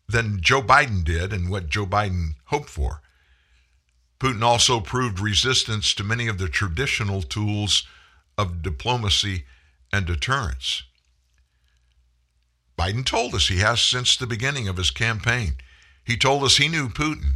[0.07, 3.01] than Joe Biden did and what Joe Biden hoped for.
[4.17, 7.85] Putin also proved resistance to many of the traditional tools
[8.37, 9.43] of diplomacy
[9.91, 10.83] and deterrence.
[12.77, 15.55] Biden told us he has since the beginning of his campaign.
[16.03, 17.33] He told us he knew Putin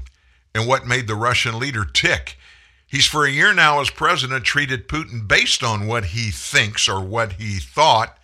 [0.60, 2.38] and what made the Russian leader tick.
[2.86, 6.99] He's for a year now as president treated Putin based on what he thinks or
[6.99, 8.18] what he thought.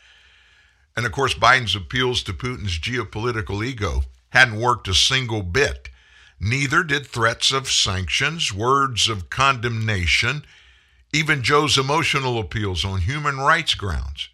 [0.97, 5.88] And of course, Biden's appeals to Putin's geopolitical ego hadn't worked a single bit.
[6.38, 10.43] Neither did threats of sanctions, words of condemnation,
[11.13, 14.27] even Joe's emotional appeals on human rights grounds,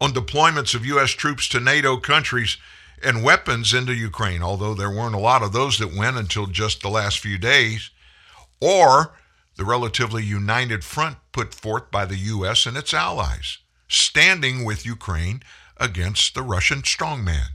[0.00, 1.10] on deployments of U.S.
[1.10, 2.56] troops to NATO countries
[3.02, 6.80] and weapons into Ukraine, although there weren't a lot of those that went until just
[6.80, 7.90] the last few days,
[8.60, 9.14] or
[9.56, 12.66] the relatively united front put forth by the U.S.
[12.66, 15.42] and its allies, standing with Ukraine
[15.76, 17.48] against the Russian strongman.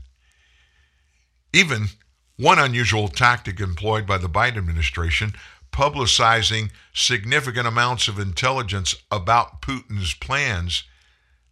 [1.52, 1.88] Even
[2.36, 5.34] one unusual tactic employed by the Biden administration
[5.72, 10.84] publicizing significant amounts of intelligence about Putin's plans,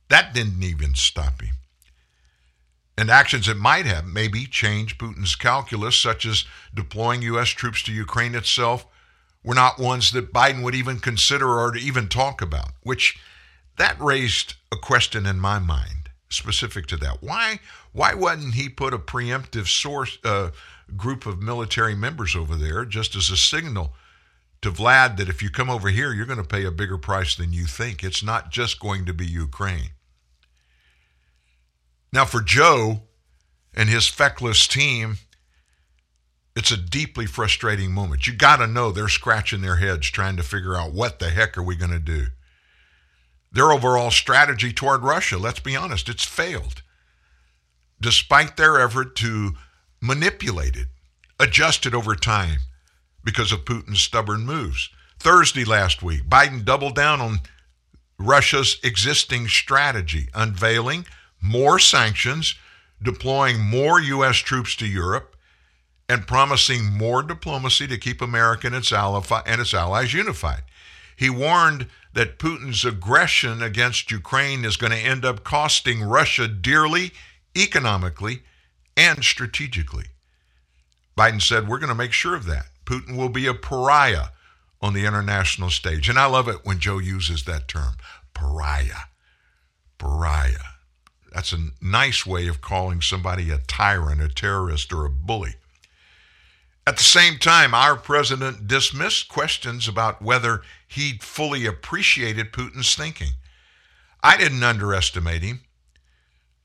[0.08, 1.54] that didn't even stop him.
[3.00, 6.44] And actions that might have maybe changed Putin's calculus, such as
[6.74, 7.48] deploying U.S.
[7.48, 8.84] troops to Ukraine itself,
[9.42, 13.18] were not ones that Biden would even consider or even talk about, which
[13.78, 17.22] that raised a question in my mind specific to that.
[17.22, 17.60] Why,
[17.92, 20.50] why wouldn't he put a preemptive source, uh,
[20.94, 23.94] group of military members over there just as a signal
[24.60, 27.34] to Vlad that if you come over here, you're going to pay a bigger price
[27.34, 28.04] than you think.
[28.04, 29.92] It's not just going to be Ukraine.
[32.12, 33.02] Now, for Joe
[33.74, 35.18] and his feckless team,
[36.56, 38.26] it's a deeply frustrating moment.
[38.26, 41.56] You got to know they're scratching their heads trying to figure out what the heck
[41.56, 42.26] are we going to do.
[43.52, 46.82] Their overall strategy toward Russia, let's be honest, it's failed.
[48.00, 49.52] Despite their effort to
[50.00, 50.88] manipulate it,
[51.38, 52.58] adjust it over time,
[53.24, 54.90] because of Putin's stubborn moves.
[55.18, 57.40] Thursday last week, Biden doubled down on
[58.18, 61.06] Russia's existing strategy, unveiling
[61.40, 62.54] more sanctions,
[63.02, 64.36] deploying more U.S.
[64.36, 65.36] troops to Europe,
[66.08, 70.62] and promising more diplomacy to keep America and its, allies unified.
[71.16, 77.12] He warned that Putin's aggression against Ukraine is going to end up costing Russia dearly
[77.56, 78.42] economically
[78.96, 80.06] and strategically.
[81.16, 82.66] Biden said, We're going to make sure of that.
[82.84, 84.28] Putin will be a pariah
[84.80, 86.08] on the international stage.
[86.08, 87.94] And I love it when Joe uses that term
[88.34, 89.06] pariah.
[89.98, 90.69] Pariah.
[91.32, 95.54] That's a nice way of calling somebody a tyrant, a terrorist, or a bully.
[96.86, 103.32] At the same time, our president dismissed questions about whether he fully appreciated Putin's thinking.
[104.22, 105.60] I didn't underestimate him.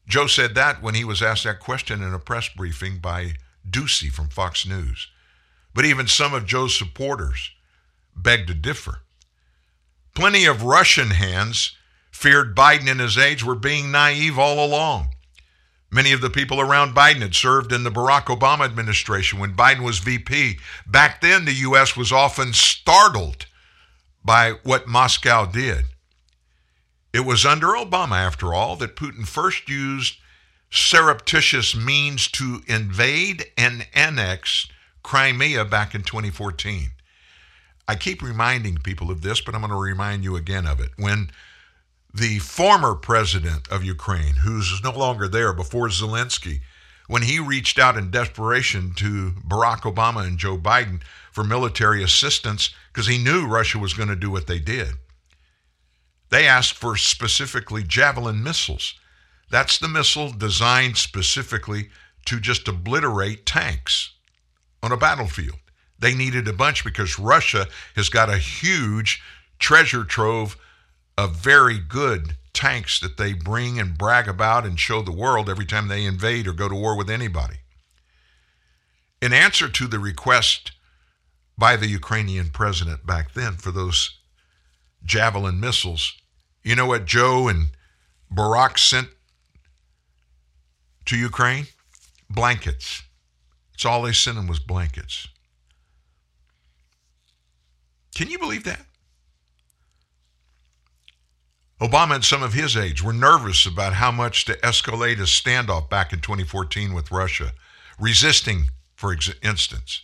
[0.08, 3.34] Joe said that when he was asked that question in a press briefing by
[3.70, 5.10] Doocy from Fox News.
[5.74, 7.52] But even some of Joe's supporters
[8.16, 9.00] beg to differ.
[10.14, 11.75] Plenty of Russian hands
[12.16, 15.10] feared Biden and his aides were being naive all along.
[15.92, 19.84] Many of the people around Biden had served in the Barack Obama administration when Biden
[19.84, 20.58] was VP.
[20.88, 21.98] Back then, the U.S.
[21.98, 23.46] was often startled
[24.24, 25.84] by what Moscow did.
[27.14, 30.16] It was under Obama, after all, that Putin first used
[30.72, 34.68] surreptitious means to invade and annex
[35.04, 36.92] Crimea back in 2014.
[37.88, 40.90] I keep reminding people of this, but I'm going to remind you again of it.
[40.98, 41.30] When
[42.16, 46.62] the former president of Ukraine, who's no longer there before Zelensky,
[47.08, 51.02] when he reached out in desperation to Barack Obama and Joe Biden
[51.32, 54.94] for military assistance because he knew Russia was going to do what they did.
[56.30, 58.96] They asked for specifically Javelin missiles.
[59.52, 61.90] That's the missile designed specifically
[62.26, 64.14] to just obliterate tanks
[64.82, 65.60] on a battlefield.
[66.00, 69.22] They needed a bunch because Russia has got a huge
[69.60, 70.58] treasure trove
[71.18, 75.66] of very good tanks that they bring and brag about and show the world every
[75.66, 77.58] time they invade or go to war with anybody.
[79.22, 80.72] In answer to the request
[81.58, 84.18] by the Ukrainian president back then for those
[85.04, 86.14] Javelin missiles,
[86.64, 87.68] you know what Joe and
[88.34, 89.10] Barack sent
[91.06, 91.68] to Ukraine?
[92.30, 93.04] Blankets.
[93.74, 95.28] It's all they sent them was blankets.
[98.16, 98.86] Can you believe that?
[101.82, 105.90] Obama and some of his aides were nervous about how much to escalate a standoff
[105.90, 107.52] back in 2014 with Russia,
[108.00, 108.66] resisting,
[108.96, 110.02] for instance,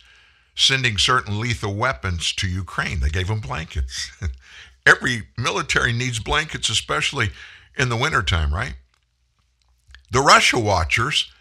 [0.54, 3.00] sending certain lethal weapons to Ukraine.
[3.00, 4.10] They gave them blankets.
[4.86, 7.30] Every military needs blankets, especially
[7.78, 8.74] in the wintertime, right?
[10.10, 11.32] The Russia watchers,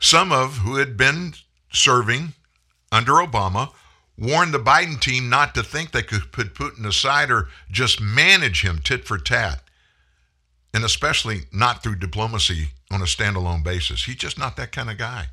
[0.00, 1.34] some of who had been
[1.72, 2.32] serving
[2.90, 3.70] under Obama,
[4.18, 8.62] warned the Biden team not to think they could put Putin aside or just manage
[8.62, 9.62] him tit for tat,
[10.74, 14.04] and especially not through diplomacy on a standalone basis.
[14.04, 15.26] He's just not that kind of guy.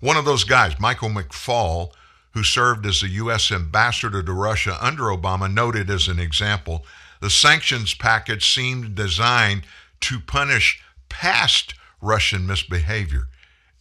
[0.00, 1.90] One of those guys, Michael McFaul,
[2.32, 3.50] who served as the U.S.
[3.50, 6.84] ambassador to Russia under Obama, noted as an example
[7.20, 9.62] the sanctions package seemed designed
[10.00, 13.28] to punish past Russian misbehavior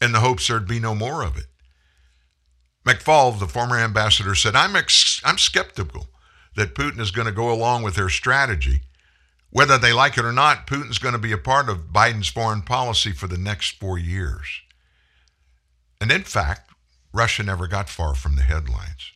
[0.01, 1.47] in the hopes there'd be no more of it.
[2.85, 6.07] McFaul, the former ambassador, said, I'm, ex- I'm skeptical
[6.55, 8.81] that Putin is going to go along with their strategy.
[9.49, 12.61] Whether they like it or not, Putin's going to be a part of Biden's foreign
[12.61, 14.61] policy for the next four years.
[15.99, 16.71] And in fact,
[17.13, 19.11] Russia never got far from the headlines.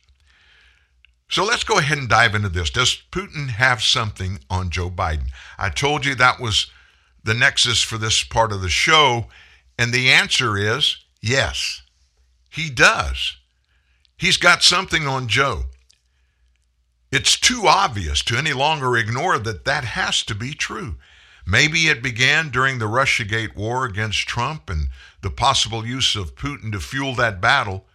[1.30, 2.70] So let's go ahead and dive into this.
[2.70, 5.28] Does Putin have something on Joe Biden?
[5.58, 6.70] I told you that was
[7.22, 9.26] the nexus for this part of the show,
[9.78, 11.82] and the answer is yes,
[12.50, 13.36] he does.
[14.20, 15.62] He's got something on Joe.
[17.10, 20.96] It's too obvious to any longer ignore that that has to be true.
[21.46, 24.88] Maybe it began during the Russiagate war against Trump and
[25.22, 27.86] the possible use of Putin to fuel that battle.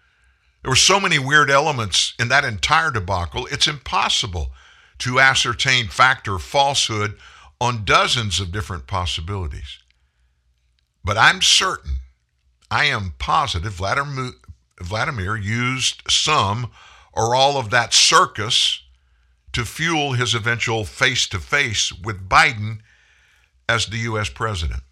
[0.64, 4.49] There were so many weird elements in that entire debacle, it's impossible
[4.97, 7.19] to ascertain fact or falsehood
[7.61, 9.77] on dozens of different possibilities.
[11.03, 11.97] But I'm certain,
[12.72, 14.31] I am positive Vladimir,
[14.81, 16.72] Vladimir used some
[17.14, 18.81] or all of that circus
[19.53, 22.80] to fuel his eventual face to face with Biden
[23.69, 24.30] as the U.S.
[24.30, 24.84] president.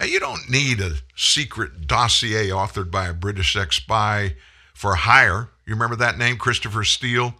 [0.00, 4.36] Now, you don't need a secret dossier authored by a British ex spy
[4.74, 5.50] for hire.
[5.66, 7.34] You remember that name, Christopher Steele?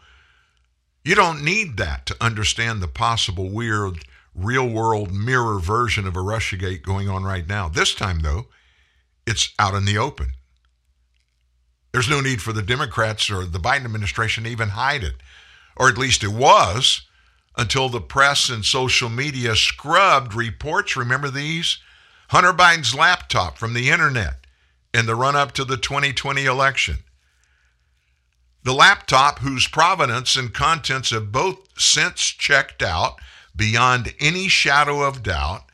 [1.05, 4.05] You don't need that to understand the possible weird
[4.35, 7.69] real world mirror version of a Russiagate going on right now.
[7.69, 8.47] This time, though,
[9.27, 10.35] it's out in the open.
[11.93, 15.17] There's no need for the Democrats or the Biden administration to even hide it,
[15.77, 17.03] or at least it was
[17.57, 20.97] until the press and social media scrubbed reports.
[20.97, 21.79] Remember these?
[22.31, 24.47] Hunter Biden's laptop from the internet
[24.95, 26.99] in the run up to the 2020 election.
[28.65, 33.17] The laptop, whose provenance and contents have both since checked out
[33.55, 35.65] beyond any shadow of doubt,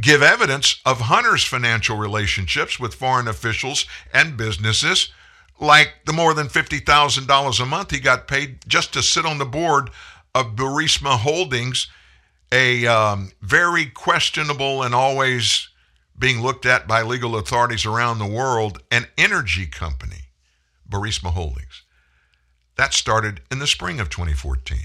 [0.00, 5.10] give evidence of Hunter's financial relationships with foreign officials and businesses,
[5.58, 9.44] like the more than $50,000 a month he got paid just to sit on the
[9.46, 9.90] board
[10.34, 11.88] of Burisma Holdings,
[12.52, 15.68] a um, very questionable and always
[16.18, 20.28] being looked at by legal authorities around the world, an energy company,
[20.88, 21.82] Burisma Holdings.
[22.76, 24.78] That started in the spring of 2014.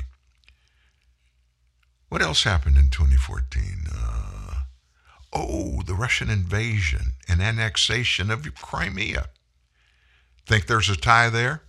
[2.09, 3.63] What else happened in 2014?
[3.93, 4.10] Uh,
[5.33, 9.29] oh, the Russian invasion and annexation of Crimea.
[10.45, 11.63] Think there's a tie there?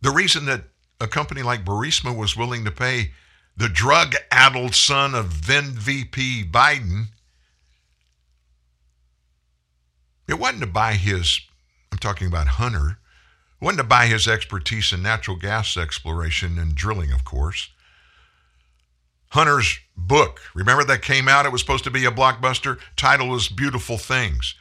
[0.00, 0.64] The reason that
[1.00, 3.12] a company like Burisma was willing to pay
[3.56, 7.06] the drug addled son of then VP Biden,
[10.26, 11.40] it wasn't to buy his,
[11.92, 12.98] I'm talking about Hunter,
[13.60, 17.70] it wasn't to buy his expertise in natural gas exploration and drilling, of course.
[19.34, 21.44] Hunter's book, remember that came out?
[21.44, 22.78] It was supposed to be a blockbuster.
[22.94, 24.54] Title was Beautiful Things.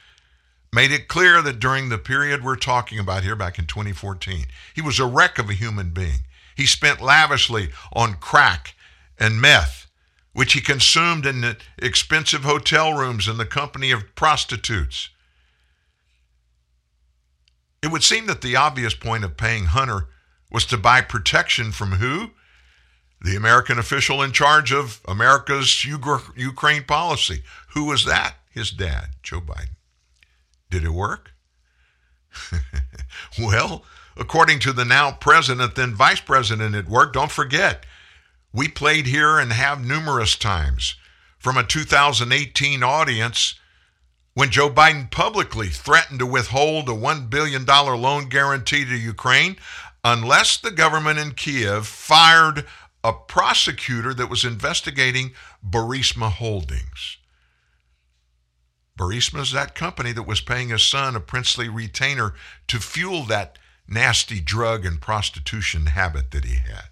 [0.74, 4.82] Made it clear that during the period we're talking about here, back in 2014, he
[4.82, 6.22] was a wreck of a human being.
[6.56, 8.74] He spent lavishly on crack
[9.20, 9.86] and meth,
[10.32, 15.10] which he consumed in expensive hotel rooms in the company of prostitutes.
[17.84, 20.08] It would seem that the obvious point of paying Hunter
[20.52, 22.32] was to buy protection from who?
[23.24, 27.44] The American official in charge of America's Ukraine policy.
[27.70, 28.36] Who was that?
[28.50, 29.78] His dad, Joe Biden.
[30.70, 31.32] Did it work?
[33.40, 33.86] well,
[34.18, 37.14] according to the now president, then vice president, it worked.
[37.14, 37.86] Don't forget,
[38.52, 40.96] we played here and have numerous times
[41.40, 43.56] from a 2018 audience
[44.34, 49.58] when Joe Biden publicly threatened to withhold a $1 billion loan guarantee to Ukraine
[50.04, 52.66] unless the government in Kiev fired
[53.04, 55.34] a prosecutor that was investigating
[55.68, 57.18] Burisma Holdings.
[58.98, 62.34] Burisma is that company that was paying his son a princely retainer
[62.68, 63.58] to fuel that
[63.88, 66.90] nasty drug and prostitution habit that he had.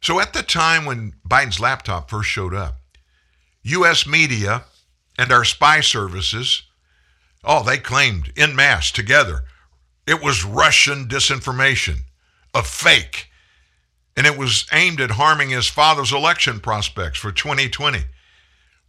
[0.00, 2.80] So at the time when Biden's laptop first showed up,
[3.62, 4.06] U.S.
[4.06, 4.64] media
[5.18, 6.62] and our spy services,
[7.44, 9.44] oh, they claimed in mass together
[10.06, 11.98] it was Russian disinformation,
[12.54, 13.30] a fake,
[14.16, 18.00] and it was aimed at harming his father's election prospects for 2020.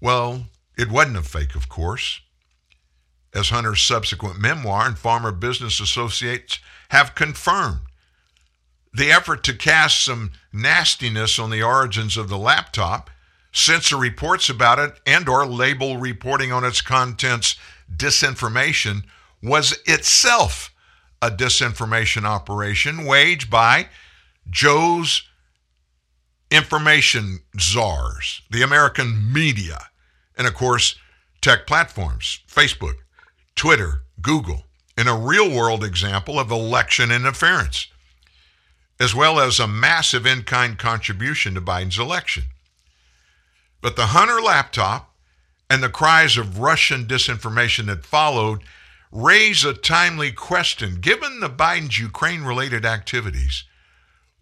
[0.01, 0.47] Well,
[0.77, 2.19] it wasn't a fake, of course.
[3.33, 6.59] As Hunter's subsequent memoir and former Business Associates
[6.89, 7.79] have confirmed,
[8.93, 13.09] the effort to cast some nastiness on the origins of the laptop,
[13.51, 17.55] censor reports about it, and or label reporting on its contents
[17.95, 19.03] disinformation
[19.41, 20.73] was itself
[21.21, 23.87] a disinformation operation waged by
[24.49, 25.23] Joe's
[26.51, 29.89] information czars, the American media,
[30.37, 30.95] and of course,
[31.41, 32.95] tech platforms, Facebook,
[33.55, 34.65] Twitter, Google,
[34.97, 37.87] in a real world example of election interference
[38.99, 42.43] as well as a massive in kind contribution to Biden's election.
[43.81, 45.13] But the Hunter laptop
[45.69, 48.63] and the cries of Russian disinformation that followed
[49.11, 51.01] raise a timely question.
[51.01, 53.65] Given the Biden's Ukraine related activities,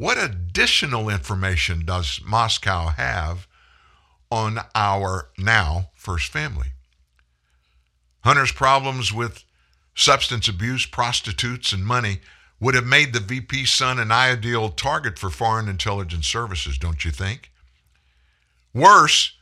[0.02, 3.48] what additional information does Moscow have
[4.32, 6.70] on our now first family?
[8.24, 9.44] Hunter's problems with
[9.94, 12.20] substance abuse, prostitutes, and money
[12.60, 17.12] would have made the VP's son an ideal target for foreign intelligence services, don't you
[17.12, 17.52] think?
[18.74, 19.38] Worse,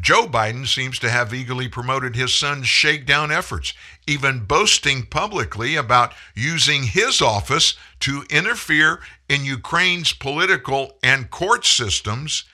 [0.00, 3.72] Joe Biden seems to have eagerly promoted his son's shakedown efforts,
[4.06, 12.44] even boasting publicly about using his office to interfere in Ukraine's political and court systems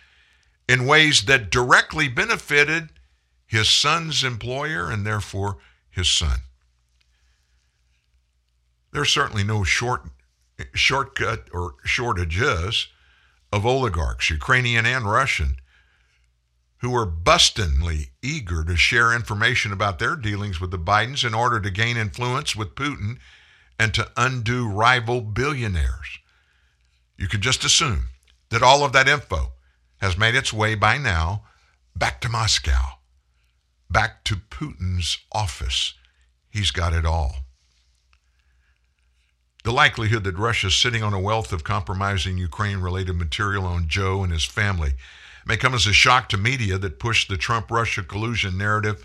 [0.68, 2.90] in ways that directly benefited
[3.46, 5.56] his son's employer and therefore
[5.90, 6.40] his son.
[8.92, 10.02] There's certainly no short,
[10.74, 12.88] shortcut or shortages
[13.52, 15.56] of oligarchs, Ukrainian and Russian,
[16.80, 21.60] who are bustingly eager to share information about their dealings with the Bidens in order
[21.60, 23.18] to gain influence with Putin
[23.78, 26.18] and to undo rival billionaires.
[27.16, 28.04] You can just assume
[28.50, 29.52] that all of that info
[30.00, 31.42] has made its way by now
[31.96, 32.98] back to Moscow,
[33.90, 35.94] back to Putin's office.
[36.48, 37.34] He's got it all.
[39.64, 43.88] The likelihood that Russia is sitting on a wealth of compromising Ukraine related material on
[43.88, 44.92] Joe and his family
[45.48, 49.04] may come as a shock to media that pushed the Trump Russia collusion narrative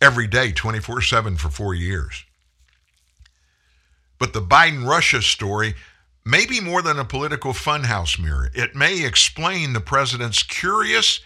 [0.00, 2.24] every day, 24 7 for four years.
[4.18, 5.74] But the Biden Russia story
[6.24, 8.50] may be more than a political funhouse mirror.
[8.54, 11.20] It may explain the president's curious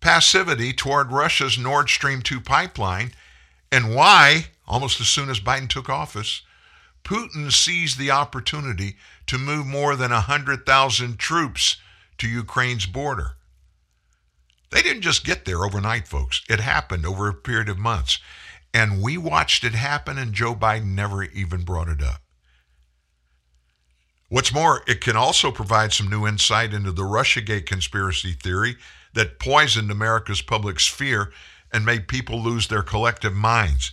[0.00, 3.12] passivity toward Russia's Nord Stream 2 pipeline
[3.70, 6.42] and why, almost as soon as Biden took office,
[7.04, 8.96] Putin seized the opportunity
[9.26, 11.76] to move more than 100,000 troops
[12.18, 13.35] to Ukraine's border.
[14.70, 16.42] They didn't just get there overnight, folks.
[16.48, 18.18] It happened over a period of months.
[18.74, 22.20] And we watched it happen, and Joe Biden never even brought it up.
[24.28, 28.76] What's more, it can also provide some new insight into the Russiagate conspiracy theory
[29.14, 31.32] that poisoned America's public sphere
[31.72, 33.92] and made people lose their collective minds.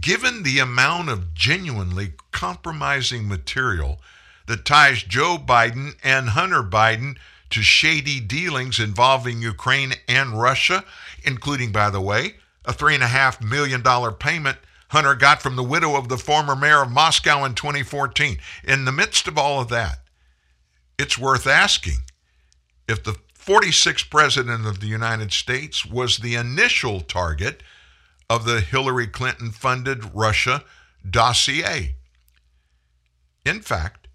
[0.00, 4.00] Given the amount of genuinely compromising material
[4.46, 7.18] that ties Joe Biden and Hunter Biden
[7.52, 10.84] to shady dealings involving Ukraine and Russia,
[11.24, 12.34] including, by the way,
[12.64, 13.82] a $3.5 million
[14.14, 14.58] payment
[14.92, 18.36] Hunter got from the widow of the former mayor of Moscow in 2014.
[18.64, 20.00] In the midst of all of that,
[20.98, 22.00] it's worth asking
[22.86, 27.62] if the 46th president of the United States was the initial target
[28.28, 30.62] of the Hillary Clinton funded Russia
[31.08, 31.96] dossier.
[33.46, 34.08] In fact,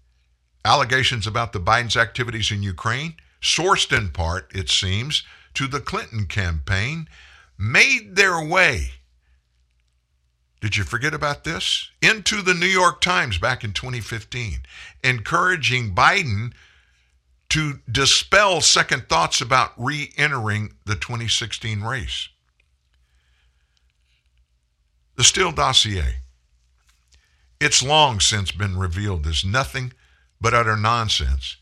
[0.64, 5.22] allegations about the Biden's activities in Ukraine, sourced in part, it seems,
[5.54, 7.08] to the Clinton campaign,
[7.58, 8.92] made their way
[10.60, 11.90] did you forget about this?
[12.02, 14.60] Into the New York Times back in 2015,
[15.04, 16.52] encouraging Biden
[17.50, 22.28] to dispel second thoughts about re entering the 2016 race.
[25.14, 26.16] The Steele dossier.
[27.60, 29.92] It's long since been revealed as nothing
[30.40, 31.56] but utter nonsense.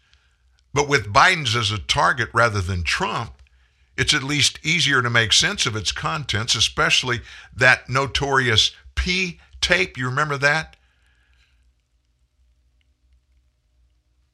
[0.77, 3.41] But with Biden's as a target rather than Trump,
[3.97, 7.23] it's at least easier to make sense of its contents, especially
[7.57, 9.97] that notorious P tape.
[9.97, 10.77] You remember that?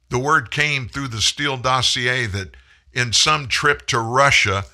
[0.09, 2.57] The word came through the Steele dossier that
[2.93, 4.65] in some trip to Russia,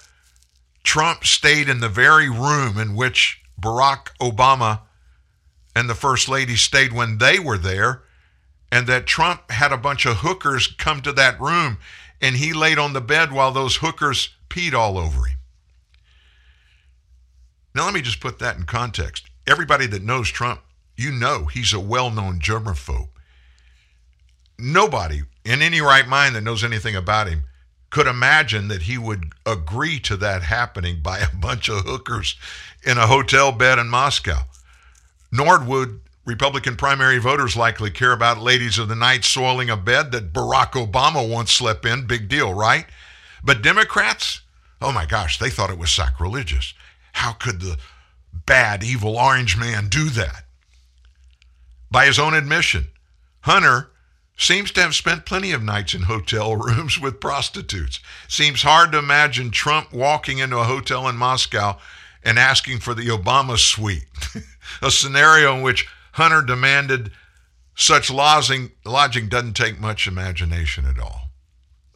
[0.85, 4.81] Trump stayed in the very room in which Barack Obama
[5.77, 8.05] and the First Lady stayed when they were there,
[8.71, 11.79] and that Trump had a bunch of hookers come to that room
[12.21, 15.39] and he laid on the bed while those hookers peed all over him.
[17.75, 20.61] Now, let me just put that in context everybody that knows Trump,
[20.97, 23.09] you know he's a well known germaphobe.
[24.59, 27.45] Nobody in any right mind that knows anything about him
[27.91, 32.37] could imagine that he would agree to that happening by a bunch of hookers
[32.85, 34.41] in a hotel bed in Moscow.
[35.33, 40.13] Nor would Republican primary voters likely care about ladies of the night soiling a bed
[40.13, 42.07] that Barack Obama once slept in.
[42.07, 42.85] Big deal, right?
[43.43, 44.43] But Democrats,
[44.83, 46.75] oh my gosh, they thought it was sacrilegious.
[47.15, 47.79] How could the
[48.45, 50.45] bad, evil orange man do that?
[51.91, 52.89] By his own admission,
[53.41, 53.89] Hunter
[54.37, 58.01] seems to have spent plenty of nights in hotel rooms with prostitutes.
[58.29, 61.79] Seems hard to imagine Trump walking into a hotel in Moscow
[62.23, 64.05] and asking for the Obama suite,
[64.83, 65.89] a scenario in which
[66.19, 67.13] Hunter demanded
[67.77, 71.31] such lodging, lodging doesn't take much imagination at all.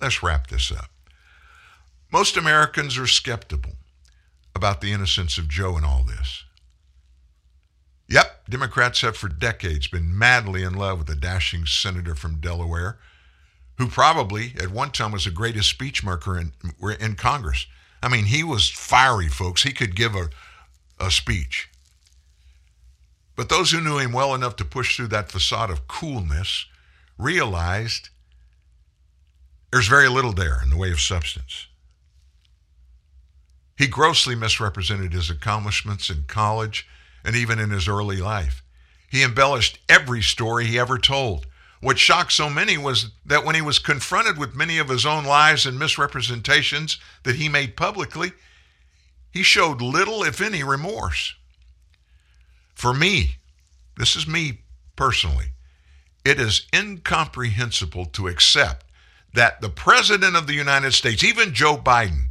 [0.01, 0.91] Let's wrap this up.
[2.13, 3.73] Most Americans are skeptical
[4.55, 6.45] about the innocence of Joe in all this.
[8.09, 12.99] Yep, Democrats have for decades been madly in love with a dashing senator from Delaware
[13.79, 16.53] who probably at one time was the greatest speech maker in,
[17.01, 17.67] in Congress.
[18.01, 19.65] I mean, he was fiery, folks.
[19.65, 20.29] He could give a,
[21.01, 21.69] a speech.
[23.35, 26.67] But those who knew him well enough to push through that facade of coolness
[27.19, 28.11] realized
[29.71, 31.67] there's very little there in the way of substance.
[33.77, 36.87] He grossly misrepresented his accomplishments in college
[37.25, 38.63] and even in his early life.
[39.11, 41.47] He embellished every story he ever told.
[41.81, 45.25] What shocked so many was that when he was confronted with many of his own
[45.25, 48.33] lies and misrepresentations that he made publicly,
[49.33, 51.35] he showed little, if any, remorse.
[52.83, 53.37] For me,
[53.97, 54.63] this is me
[54.97, 55.53] personally,
[56.25, 58.87] it is incomprehensible to accept
[59.35, 62.31] that the President of the United States, even Joe Biden,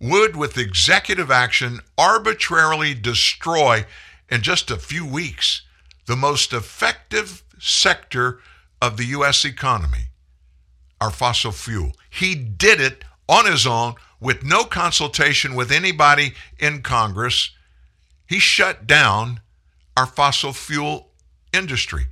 [0.00, 3.84] would, with executive action, arbitrarily destroy
[4.28, 5.62] in just a few weeks
[6.06, 8.40] the most effective sector
[8.82, 9.44] of the U.S.
[9.44, 10.06] economy,
[11.00, 11.92] our fossil fuel.
[12.10, 17.52] He did it on his own with no consultation with anybody in Congress.
[18.26, 19.40] He shut down
[19.96, 21.10] our fossil fuel
[21.52, 22.06] industry.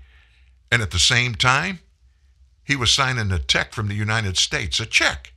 [0.71, 1.81] And at the same time,
[2.65, 5.33] he was signing a check from the United States, a check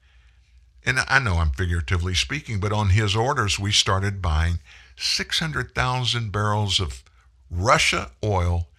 [0.85, 4.59] and I know I'm figuratively speaking, but on his orders, we started buying
[4.95, 7.03] 600,000 barrels of
[7.49, 8.69] Russia oil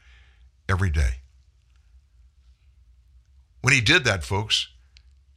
[0.68, 1.16] every day.
[3.60, 4.68] When he did that, folks,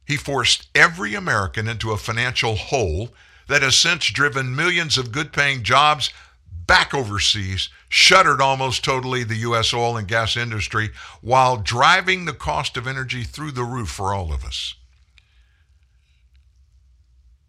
[0.06, 3.10] he forced every American into a financial hole
[3.48, 6.10] that has since driven millions of good paying jobs
[6.70, 9.74] back overseas, shuttered almost totally the U.S.
[9.74, 10.90] oil and gas industry,
[11.20, 14.76] while driving the cost of energy through the roof for all of us.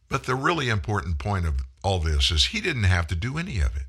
[0.09, 3.59] But the really important point of all this is he didn't have to do any
[3.59, 3.85] of it.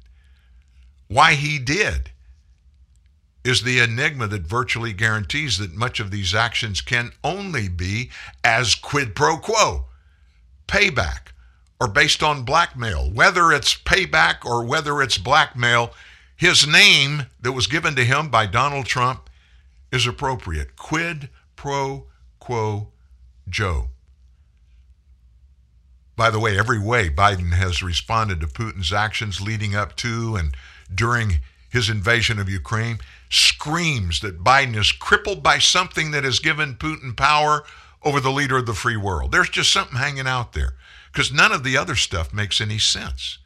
[1.08, 2.10] Why he did
[3.42, 8.10] is the enigma that virtually guarantees that much of these actions can only be
[8.44, 9.86] as quid pro quo,
[10.68, 11.31] payback,
[11.82, 13.10] or based on blackmail.
[13.10, 15.92] Whether it's payback or whether it's blackmail,
[16.36, 19.28] his name that was given to him by Donald Trump
[19.90, 20.76] is appropriate.
[20.76, 22.06] Quid pro
[22.38, 22.92] quo
[23.48, 23.88] Joe.
[26.14, 30.54] By the way, every way Biden has responded to Putin's actions leading up to and
[30.94, 36.76] during his invasion of Ukraine screams that Biden is crippled by something that has given
[36.76, 37.64] Putin power
[38.04, 39.32] over the leader of the free world.
[39.32, 40.76] There's just something hanging out there
[41.12, 43.38] because none of the other stuff makes any sense.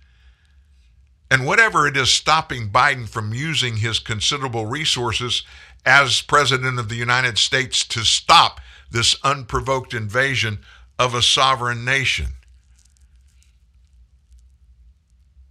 [1.30, 5.42] And whatever it is stopping Biden from using his considerable resources
[5.84, 8.60] as president of the United States to stop
[8.90, 10.60] this unprovoked invasion
[10.98, 12.26] of a sovereign nation.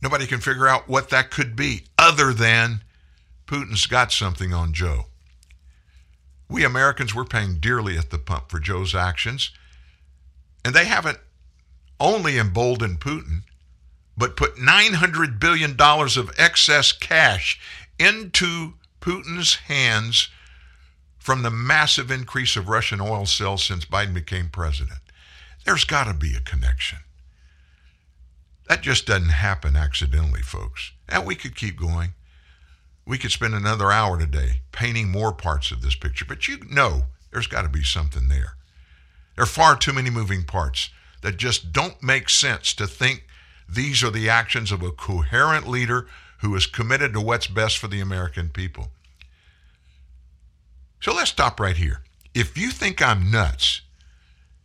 [0.02, 2.84] Nobody can figure out what that could be other than
[3.48, 5.08] Putin's got something on Joe.
[6.48, 9.52] We Americans, we're paying dearly at the pump for Joe's actions.
[10.64, 11.20] And they haven't
[12.00, 13.42] only emboldened Putin,
[14.18, 17.60] but put $900 billion of excess cash
[18.00, 20.30] into Putin's hands
[21.18, 25.00] from the massive increase of Russian oil sales since Biden became president.
[25.66, 27.00] There's got to be a connection.
[28.68, 30.92] That just doesn't happen accidentally, folks.
[31.08, 32.14] And we could keep going.
[33.06, 37.04] We could spend another hour today painting more parts of this picture, but you know
[37.32, 38.56] there's got to be something there.
[39.36, 40.90] There are far too many moving parts
[41.26, 43.26] that just don't make sense to think
[43.68, 46.06] these are the actions of a coherent leader
[46.42, 48.92] who is committed to what's best for the American people.
[51.02, 52.04] So let's stop right here.
[52.36, 53.82] If you think I'm nuts,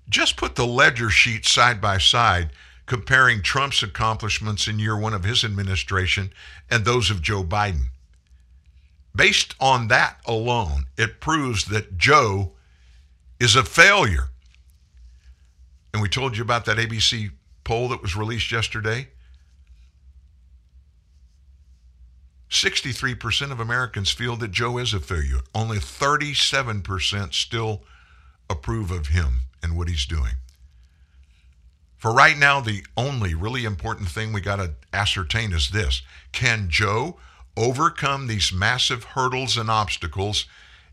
[0.06, 2.50] just put the ledger sheet side by side
[2.84, 6.30] comparing Trump's accomplishments in year one of his administration
[6.70, 7.84] and those of Joe Biden.
[9.16, 12.52] Based on that alone, it proves that Joe
[13.40, 14.28] is a failure.
[15.92, 17.30] And we told you about that ABC
[17.64, 19.08] poll that was released yesterday.
[22.50, 25.40] 63% of Americans feel that Joe is a failure.
[25.54, 27.82] Only 37% still
[28.48, 30.34] approve of him and what he's doing.
[31.96, 36.02] For right now, the only really important thing we got to ascertain is this
[36.32, 37.18] Can Joe
[37.56, 40.46] overcome these massive hurdles and obstacles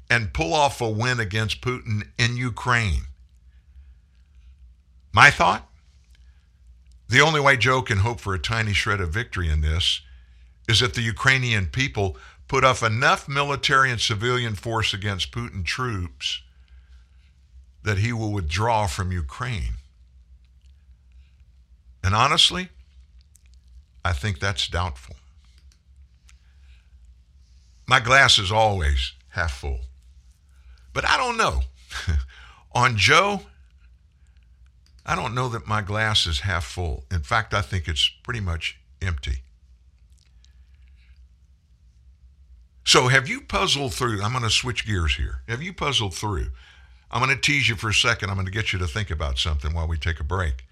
[0.10, 3.04] and pull off a win against Putin in Ukraine?
[5.18, 5.68] My thought?
[7.10, 10.02] The only way Joe can hope for a tiny shred of victory in this
[10.70, 12.18] is if the Ukrainian people
[12.48, 16.44] put up enough military and civilian force against Putin troops
[17.82, 19.78] that he will withdraw from Ukraine.
[22.04, 22.70] And honestly,
[24.06, 25.16] I think that's doubtful.
[27.88, 29.80] My glass is always half full.
[30.94, 31.62] But I don't know.
[32.76, 33.42] On Joe,
[35.08, 37.06] I don't know that my glass is half full.
[37.10, 39.38] In fact, I think it's pretty much empty.
[42.84, 44.22] So, have you puzzled through?
[44.22, 45.42] I'm going to switch gears here.
[45.48, 46.48] Have you puzzled through?
[47.10, 48.30] I'm going to tease you for a second.
[48.30, 50.66] I'm going to get you to think about something while we take a break.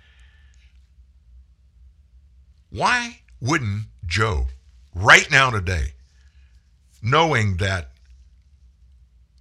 [2.69, 4.47] Why wouldn't Joe,
[4.93, 5.93] right now today,
[7.01, 7.91] knowing that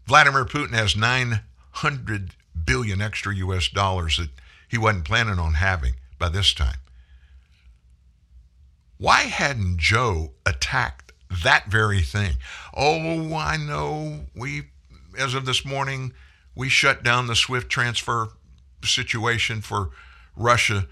[0.07, 2.31] Vladimir Putin has 900
[2.65, 4.31] billion extra US dollars that
[4.75, 6.79] he wasn't planning on having by this time,
[8.99, 11.13] why hadn't Joe attacked
[11.45, 12.39] that very thing?
[12.77, 14.63] Oh, I know we,
[15.17, 16.13] as of this morning,
[16.57, 18.31] we shut down the SWIFT transfer
[18.83, 19.91] situation for
[20.35, 20.89] Russia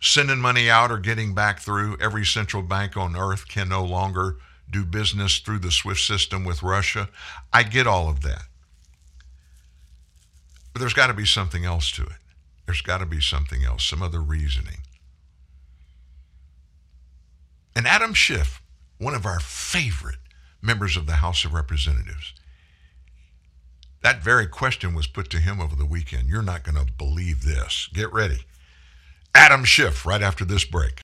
[0.00, 1.98] sending money out or getting back through.
[2.00, 4.38] Every central bank on earth can no longer
[4.68, 7.08] do business through the SWIFT system with Russia.
[7.52, 8.42] I get all of that.
[10.72, 12.18] But there's got to be something else to it.
[12.68, 14.82] There's got to be something else, some other reasoning.
[17.74, 18.60] And Adam Schiff,
[18.98, 20.18] one of our favorite
[20.60, 22.34] members of the House of Representatives,
[24.02, 26.28] that very question was put to him over the weekend.
[26.28, 27.88] You're not going to believe this.
[27.94, 28.40] Get ready.
[29.34, 31.00] Adam Schiff right after this break.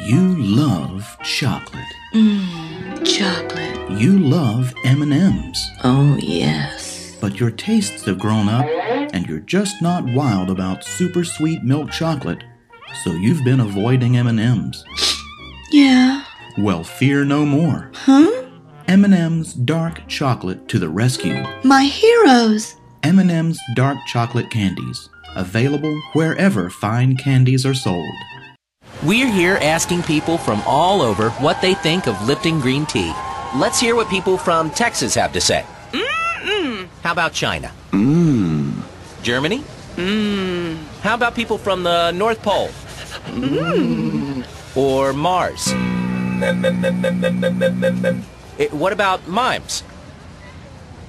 [0.00, 1.84] You love chocolate.
[2.12, 4.00] Mmm, chocolate.
[4.00, 5.70] You love M&Ms.
[5.84, 6.99] Oh, yes.
[7.20, 8.66] But your tastes have grown up
[9.12, 12.42] and you're just not wild about super sweet milk chocolate.
[13.04, 14.84] So you've been avoiding M&Ms.
[15.70, 16.24] Yeah.
[16.58, 17.90] Well, fear no more.
[17.94, 18.46] Huh?
[18.88, 21.44] M&M's dark chocolate to the rescue.
[21.62, 22.76] My heroes.
[23.02, 28.12] M&M's dark chocolate candies, available wherever fine candies are sold.
[29.04, 33.14] We're here asking people from all over what they think of Lipton green tea.
[33.54, 35.64] Let's hear what people from Texas have to say.
[36.80, 36.88] Mmm.
[37.02, 37.72] How about China?
[37.92, 38.82] Mmm.
[39.22, 39.62] Germany?
[39.96, 40.76] Mmm.
[41.02, 42.68] How about people from the North Pole?
[43.26, 44.46] Mmm.
[44.76, 45.72] Or Mars?
[48.58, 49.82] It, what about mimes?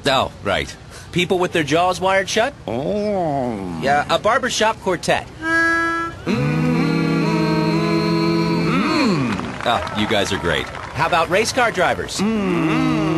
[0.06, 0.76] Oh, right.
[1.12, 2.54] People with their jaws wired shut?
[2.68, 3.80] Oh.
[3.82, 5.28] Yeah, a barbershop quartet.
[9.64, 10.66] Oh, you guys are great.
[10.68, 12.20] How about race car drivers?
[12.20, 13.11] Hmm.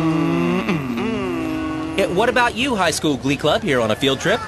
[1.96, 4.40] Eh, what about you, high school glee club, here on a field trip?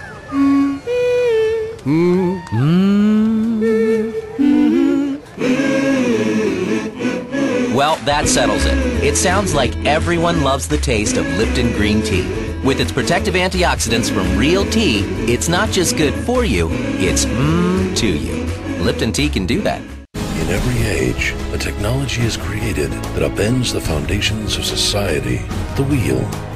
[7.73, 8.77] Well, that settles it.
[9.05, 12.27] It sounds like everyone loves the taste of Lipton green tea.
[12.65, 15.03] With its protective antioxidants from real tea,
[15.33, 16.69] it's not just good for you,
[16.99, 18.45] it's mmm to you.
[18.83, 19.81] Lipton tea can do that.
[20.15, 25.43] In every age, a technology is created that upends the foundations of society
[25.77, 26.29] the wheel,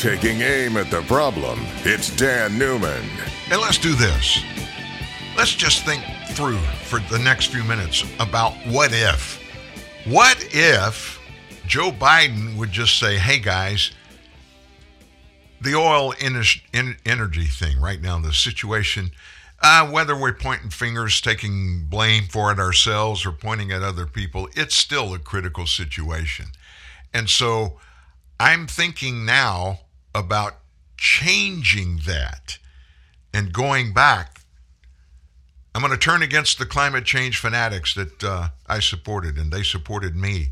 [0.00, 3.04] Taking aim at the problem, it's Dan Newman.
[3.50, 4.42] And let's do this.
[5.36, 9.38] Let's just think through for the next few minutes about what if.
[10.06, 11.20] What if
[11.66, 13.90] Joe Biden would just say, hey guys,
[15.60, 19.10] the oil energy thing right now, the situation,
[19.62, 24.48] uh, whether we're pointing fingers, taking blame for it ourselves, or pointing at other people,
[24.56, 26.46] it's still a critical situation.
[27.12, 27.78] And so
[28.38, 29.80] I'm thinking now
[30.14, 30.56] about
[30.96, 32.58] changing that
[33.32, 34.40] and going back.
[35.74, 39.62] I'm going to turn against the climate change fanatics that uh, I supported, and they
[39.62, 40.48] supported me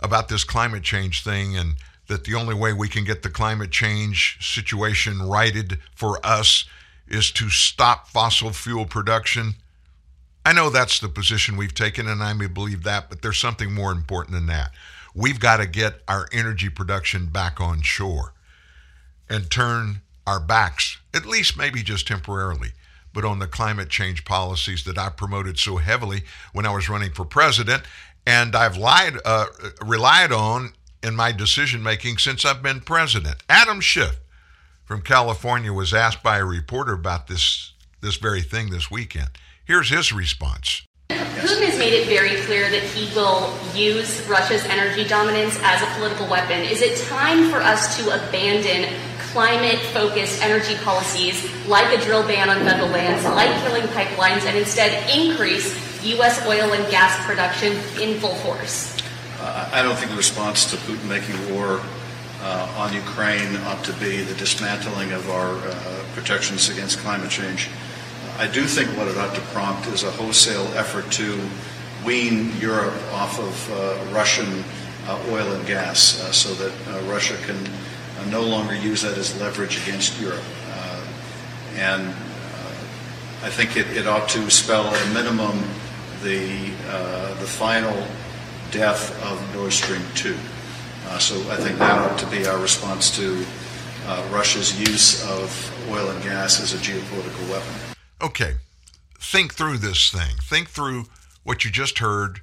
[0.00, 1.76] about this climate change thing, and
[2.08, 6.64] that the only way we can get the climate change situation righted for us
[7.06, 9.54] is to stop fossil fuel production.
[10.44, 13.72] I know that's the position we've taken, and I may believe that, but there's something
[13.72, 14.72] more important than that.
[15.14, 18.32] We've got to get our energy production back on shore
[19.30, 22.72] and turn our backs, at least maybe just temporarily,
[23.14, 27.12] but on the climate change policies that I promoted so heavily when I was running
[27.12, 27.84] for president,
[28.26, 29.46] and I've lied, uh,
[29.82, 33.36] relied on in my decision making since I've been president.
[33.48, 34.18] Adam Schiff
[34.84, 39.28] from California was asked by a reporter about this this very thing this weekend.
[39.64, 40.82] Here's his response.
[41.10, 45.86] Putin has made it very clear that he will use Russia's energy dominance as a
[45.96, 46.60] political weapon.
[46.62, 48.88] Is it time for us to abandon
[49.32, 54.56] climate focused energy policies like a drill ban on federal lands, like killing pipelines, and
[54.56, 55.74] instead increase
[56.04, 56.44] U.S.
[56.46, 58.96] oil and gas production in full force?
[59.38, 61.80] Uh, I don't think the response to Putin making war
[62.42, 67.68] uh, on Ukraine ought to be the dismantling of our uh, protections against climate change.
[68.38, 71.38] I do think what it ought to prompt is a wholesale effort to
[72.04, 74.64] wean Europe off of uh, Russian
[75.06, 76.72] uh, oil and gas uh, so that
[77.06, 77.58] Russia can
[78.28, 80.44] no longer use that as leverage against Europe.
[81.76, 82.14] and
[83.42, 85.58] I think it, it, ought to spell at a minimum
[86.22, 86.66] the,
[87.38, 88.06] the final
[88.70, 90.36] death of Nord Stream 2.
[91.06, 93.44] Uh, so I think that ought to be our response to
[94.06, 97.74] uh, Russia's use of oil and gas as a geopolitical weapon.
[98.22, 98.54] Okay,
[99.18, 100.36] think through this thing.
[100.42, 101.06] Think through
[101.42, 102.40] what you just heard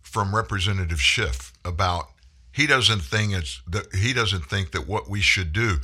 [0.00, 2.10] from Representative Schiff about
[2.52, 5.78] he doesn't think it's that he doesn't think that what we should do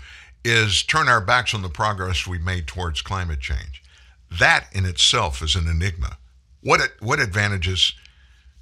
[0.44, 3.82] is turn our backs on the progress we made towards climate change.
[4.38, 6.18] That in itself is an enigma.
[6.62, 7.94] What what advantages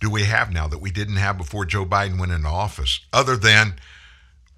[0.01, 3.37] do we have now that we didn't have before Joe Biden went into office, other
[3.37, 3.75] than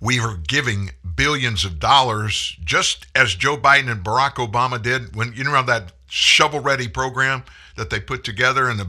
[0.00, 5.32] we are giving billions of dollars, just as Joe Biden and Barack Obama did when
[5.32, 7.44] you know that shovel ready program
[7.76, 8.88] that they put together and the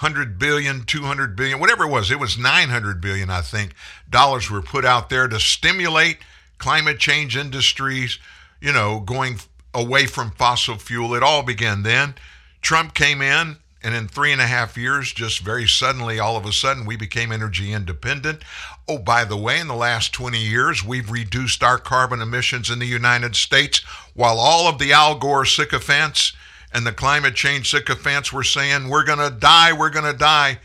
[0.00, 2.10] 100 billion, 200 billion, whatever it was.
[2.10, 3.72] It was 900 billion, I think,
[4.08, 6.18] dollars were put out there to stimulate
[6.58, 8.18] climate change industries,
[8.60, 9.38] you know, going
[9.72, 11.14] away from fossil fuel.
[11.14, 12.14] It all began then.
[12.60, 16.44] Trump came in, and in three and a half years, just very suddenly, all of
[16.44, 18.42] a sudden, we became energy independent.
[18.88, 22.80] Oh, by the way, in the last 20 years, we've reduced our carbon emissions in
[22.80, 23.78] the United States
[24.14, 26.34] while all of the Al Gore sycophants
[26.76, 30.58] and the climate change sycophants were saying, we're going to die, we're going to die.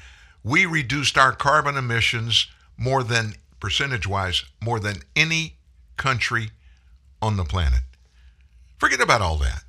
[0.44, 2.48] We reduced our carbon emissions
[2.78, 5.56] more than, percentage wise, more than any
[5.96, 6.50] country
[7.22, 7.80] on the planet.
[8.78, 9.64] Forget about all that.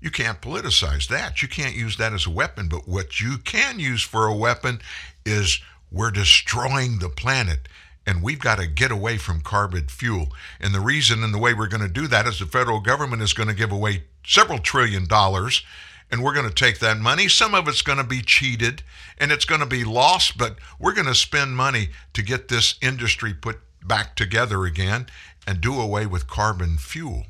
[0.00, 1.42] You can't politicize that.
[1.42, 2.68] You can't use that as a weapon.
[2.68, 4.78] But what you can use for a weapon
[5.24, 5.60] is
[5.90, 7.66] we're destroying the planet
[8.06, 10.28] and we've got to get away from carbon fuel.
[10.60, 13.22] And the reason and the way we're going to do that is the federal government
[13.22, 15.64] is going to give away several trillion dollars
[16.10, 17.28] and we're going to take that money.
[17.28, 18.82] Some of it's going to be cheated
[19.18, 22.76] and it's going to be lost, but we're going to spend money to get this
[22.80, 25.06] industry put back together again
[25.46, 27.24] and do away with carbon fuel.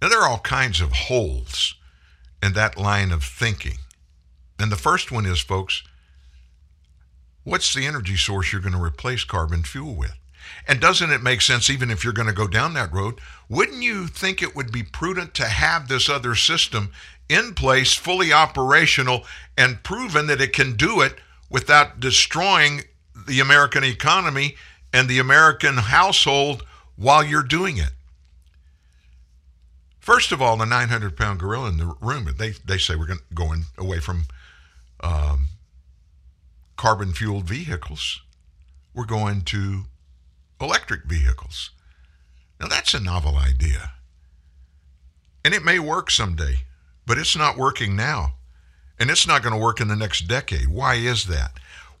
[0.00, 1.74] Now, there are all kinds of holes
[2.42, 3.78] in that line of thinking.
[4.58, 5.82] And the first one is, folks,
[7.50, 10.14] what's the energy source you're going to replace carbon fuel with?
[10.68, 13.82] And doesn't it make sense, even if you're going to go down that road, wouldn't
[13.82, 16.92] you think it would be prudent to have this other system
[17.28, 19.24] in place, fully operational,
[19.58, 21.16] and proven that it can do it
[21.48, 22.82] without destroying
[23.26, 24.54] the American economy
[24.92, 26.64] and the American household
[26.94, 27.90] while you're doing it?
[29.98, 33.20] First of all, the 900 pound gorilla in the room, they, they say we're going,
[33.34, 34.26] going away from
[35.00, 35.48] um,
[36.80, 38.22] carbon fueled vehicles.
[38.94, 39.82] We're going to
[40.58, 41.72] electric vehicles.
[42.58, 43.90] Now, that's a novel idea.
[45.44, 46.60] And it may work someday,
[47.04, 48.36] but it's not working now.
[48.98, 50.68] And it's not going to work in the next decade.
[50.68, 51.52] Why is that?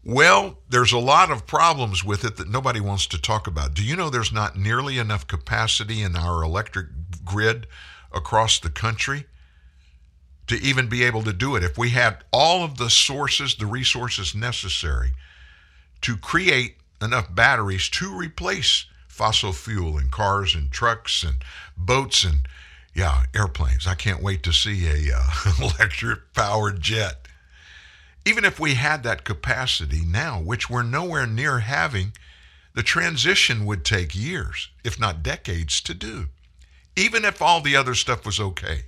[0.02, 3.74] Well, there's a lot of problems with it that nobody wants to talk about.
[3.74, 6.86] Do you know there's not nearly enough capacity in our electric
[7.22, 7.66] grid
[8.12, 9.26] across the country
[10.50, 11.64] to even be able to do it?
[11.64, 15.12] If we had all of the sources, the resources necessary
[16.02, 21.36] to create enough batteries to replace fossil fuel in cars and trucks and
[21.76, 22.40] boats and
[22.94, 23.86] yeah, airplanes.
[23.86, 27.28] I can't wait to see a uh, electric powered jet.
[28.26, 32.12] Even if we had that capacity now, which we're nowhere near having,
[32.74, 36.28] the transition would take years, if not decades, to do,
[36.96, 38.84] even if all the other stuff was okay.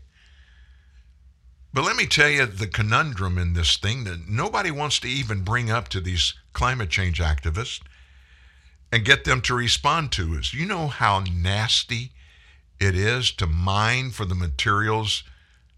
[1.74, 5.42] But let me tell you the conundrum in this thing that nobody wants to even
[5.42, 7.80] bring up to these climate change activists
[8.92, 12.12] and get them to respond to is you know how nasty
[12.78, 15.24] it is to mine for the materials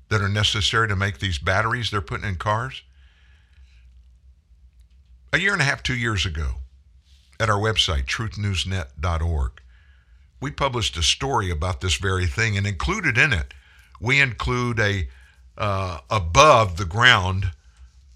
[0.09, 2.83] that are necessary to make these batteries they're putting in cars?
[5.33, 6.57] A year and a half, two years ago,
[7.39, 9.53] at our website, truthnewsnet.org,
[10.41, 13.55] we published a story about this very thing, and included in it,
[14.01, 15.09] we include a
[15.57, 17.53] uh, above the ground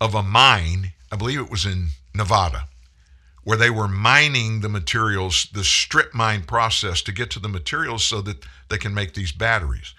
[0.01, 0.93] of a mine.
[1.11, 2.69] I believe it was in Nevada,
[3.45, 8.05] where they were mining the materials, the strip mine process to get to the materials
[8.05, 9.95] so that they can make these batteries.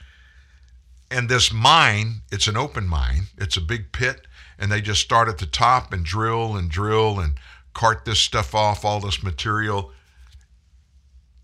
[1.12, 4.28] And this mine, it's an open mine, it's a big pit,
[4.60, 7.34] and they just start at the top and drill and drill and
[7.74, 9.92] cart this stuff off, all this material.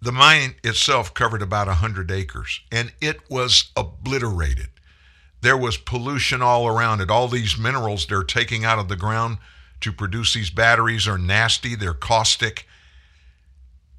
[0.01, 4.69] The mine itself covered about 100 acres, and it was obliterated.
[5.41, 7.11] There was pollution all around it.
[7.11, 9.37] All these minerals they're taking out of the ground
[9.81, 12.67] to produce these batteries are nasty, they're caustic.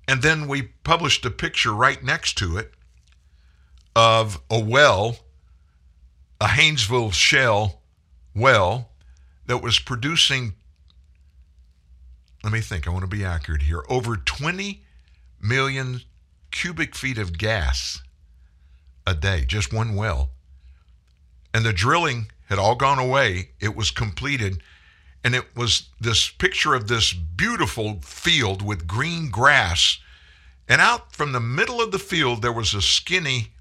[0.08, 2.72] And then we published a picture right next to it
[3.94, 5.18] of a well,
[6.40, 7.80] a Haynesville shale
[8.34, 8.90] well,
[9.46, 10.54] that was producing,
[12.44, 14.82] let me think, I want to be accurate here, over 20
[15.40, 16.00] million
[16.50, 18.02] cubic feet of gas
[19.06, 20.30] a day, just one well.
[21.56, 23.50] And the drilling had all gone away.
[23.60, 24.62] It was completed.
[25.24, 29.98] And it was this picture of this beautiful field with green grass.
[30.68, 33.52] And out from the middle of the field, there was a skinny,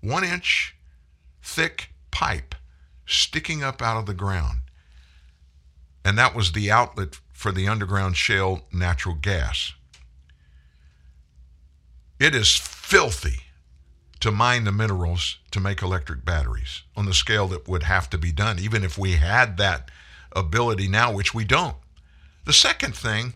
[0.00, 0.76] one inch
[1.42, 2.54] thick pipe
[3.06, 4.58] sticking up out of the ground
[6.08, 9.74] and that was the outlet for the underground shale natural gas.
[12.18, 13.42] It is filthy
[14.20, 18.18] to mine the minerals to make electric batteries on the scale that would have to
[18.18, 19.90] be done, even if we had that
[20.32, 21.76] ability now, which we don't.
[22.44, 23.34] The second thing,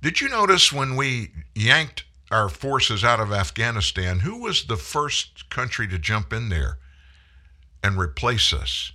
[0.00, 5.50] did you notice when we yanked our forces out of Afghanistan, who was the first
[5.50, 6.78] country to jump in there
[7.82, 8.92] and replace us?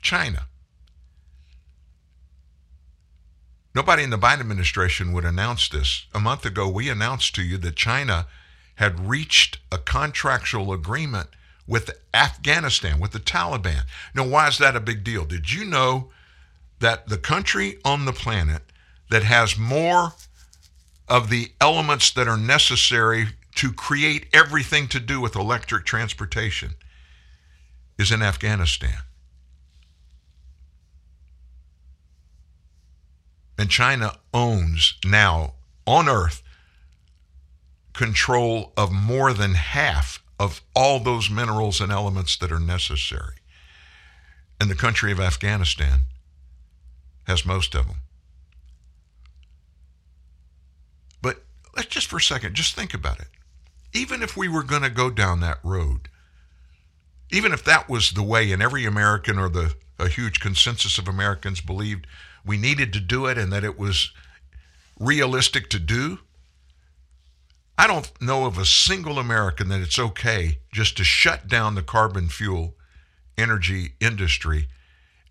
[0.00, 0.46] China.
[3.74, 6.06] Nobody in the Biden administration would announce this.
[6.14, 8.26] A month ago, we announced to you that China
[8.76, 11.28] had reached a contractual agreement
[11.66, 13.82] with Afghanistan, with the Taliban.
[14.14, 15.24] Now, why is that a big deal?
[15.24, 16.10] Did you know
[16.78, 18.62] that the country on the planet
[19.10, 20.12] that has more
[21.08, 26.74] of the elements that are necessary to create everything to do with electric transportation
[27.98, 28.98] is in Afghanistan?
[33.58, 35.54] And China owns now
[35.86, 36.42] on earth
[37.96, 43.36] control of more than half of all those minerals and elements that are necessary.
[44.60, 46.02] And the country of Afghanistan
[47.26, 47.96] has most of them.
[51.22, 51.42] But
[51.74, 53.28] let's just for a second, just think about it.
[53.94, 56.08] Even if we were going to go down that road,
[57.30, 61.08] even if that was the way and every American or the a huge consensus of
[61.08, 62.06] Americans believed
[62.44, 64.12] we needed to do it and that it was
[65.00, 66.18] realistic to do,
[67.78, 71.82] I don't know of a single American that it's okay just to shut down the
[71.82, 72.74] carbon fuel
[73.36, 74.68] energy industry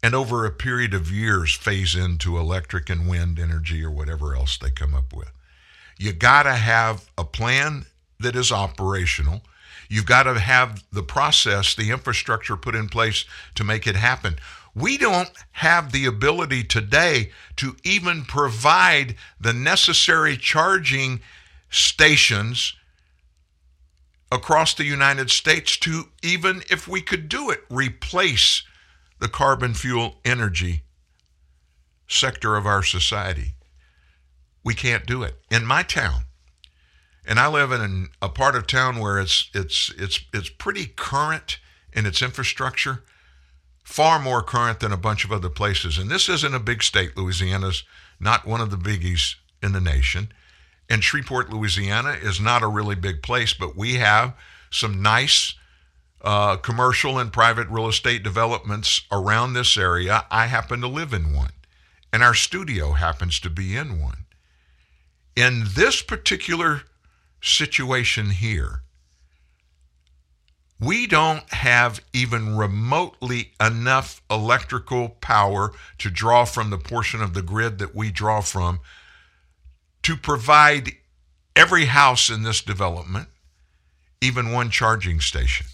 [0.03, 4.57] and over a period of years phase into electric and wind energy or whatever else
[4.57, 5.31] they come up with.
[5.97, 7.87] You got to have a plan
[8.19, 9.41] that is operational.
[9.89, 14.35] You've got to have the process, the infrastructure put in place to make it happen.
[14.75, 21.21] We don't have the ability today to even provide the necessary charging
[21.69, 22.73] stations
[24.31, 28.63] across the United States to even if we could do it, replace
[29.19, 30.83] the carbon fuel energy
[32.07, 33.55] sector of our society.
[34.63, 35.35] We can't do it.
[35.49, 36.23] In my town,
[37.25, 41.59] and I live in a part of town where it's it's it's it's pretty current
[41.93, 43.03] in its infrastructure,
[43.83, 45.97] far more current than a bunch of other places.
[45.97, 47.15] And this isn't a big state.
[47.15, 47.83] Louisiana's
[48.19, 50.31] not one of the biggies in the nation.
[50.89, 54.35] And Shreveport, Louisiana is not a really big place, but we have
[54.69, 55.55] some nice
[56.21, 60.25] uh, commercial and private real estate developments around this area.
[60.29, 61.51] I happen to live in one,
[62.11, 64.25] and our studio happens to be in one.
[65.35, 66.83] In this particular
[67.41, 68.81] situation here,
[70.79, 77.41] we don't have even remotely enough electrical power to draw from the portion of the
[77.41, 78.79] grid that we draw from
[80.05, 80.91] to provide
[81.55, 83.27] every house in this development
[84.21, 85.65] even one charging station.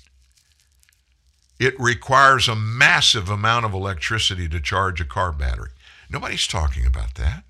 [1.59, 5.71] It requires a massive amount of electricity to charge a car battery.
[6.09, 7.43] Nobody's talking about that.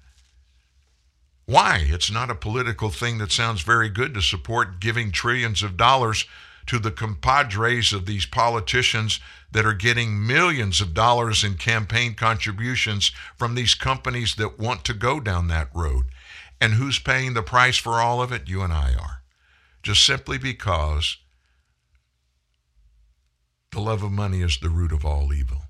[1.46, 1.86] Why?
[1.88, 6.26] It's not a political thing that sounds very good to support giving trillions of dollars
[6.66, 9.20] to the compadres of these politicians
[9.52, 14.96] that are getting millions of dollars in campaign contributions from these companies that want to
[14.96, 16.06] go down that road.
[16.62, 18.48] And who's paying the price for all of it?
[18.48, 19.24] You and I are.
[19.82, 21.18] Just simply because
[23.72, 25.64] the love of money is the root of all evil.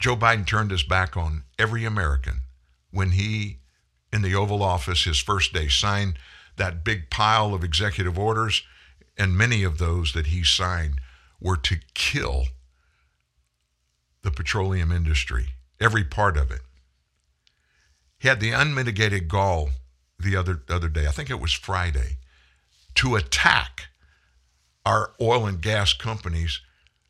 [0.00, 2.40] Joe Biden turned his back on every American
[2.90, 3.58] when he,
[4.12, 6.18] in the Oval Office, his first day, signed
[6.56, 8.62] that big pile of executive orders,
[9.16, 11.00] and many of those that he signed
[11.40, 12.46] were to kill
[14.22, 15.50] the petroleum industry,
[15.80, 16.62] every part of it.
[18.18, 19.70] He had the unmitigated gall
[20.18, 22.16] the other other day, I think it was Friday,
[22.96, 23.88] to attack
[24.84, 26.60] our oil and gas companies,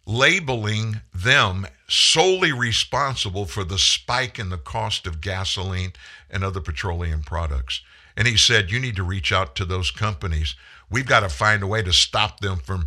[0.06, 5.92] labeling them solely responsible for the spike in the cost of gasoline
[6.30, 7.82] and other petroleum products.
[8.16, 10.56] And he said, You need to reach out to those companies.
[10.90, 12.86] We've got to find a way to stop them from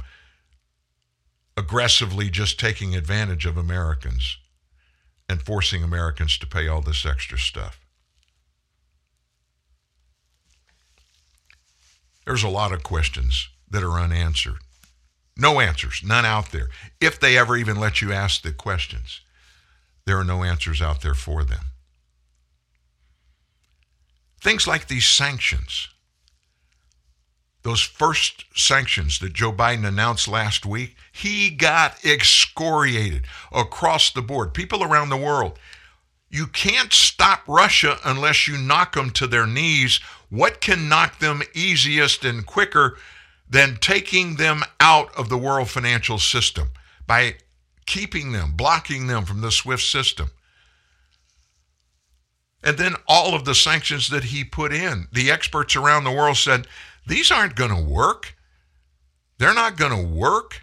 [1.56, 4.38] aggressively just taking advantage of Americans
[5.28, 7.80] and forcing Americans to pay all this extra stuff.
[12.30, 14.60] There's a lot of questions that are unanswered.
[15.36, 16.70] No answers, none out there.
[17.02, 19.22] If they ever even let you ask the questions,
[20.06, 21.72] there are no answers out there for them.
[24.40, 25.88] Things like these sanctions,
[27.64, 34.54] those first sanctions that Joe Biden announced last week, he got excoriated across the board.
[34.54, 35.58] People around the world,
[36.30, 40.00] you can't stop Russia unless you knock them to their knees.
[40.30, 42.98] What can knock them easiest and quicker
[43.50, 46.70] than taking them out of the world financial system
[47.08, 47.36] by
[47.88, 50.30] keeping them, blocking them from the SWIFT system?
[52.64, 55.08] And then all of the sanctions that he put in.
[55.12, 56.68] The experts around the world said,
[57.08, 58.36] these aren't going to work.
[59.40, 60.62] They're not going to work.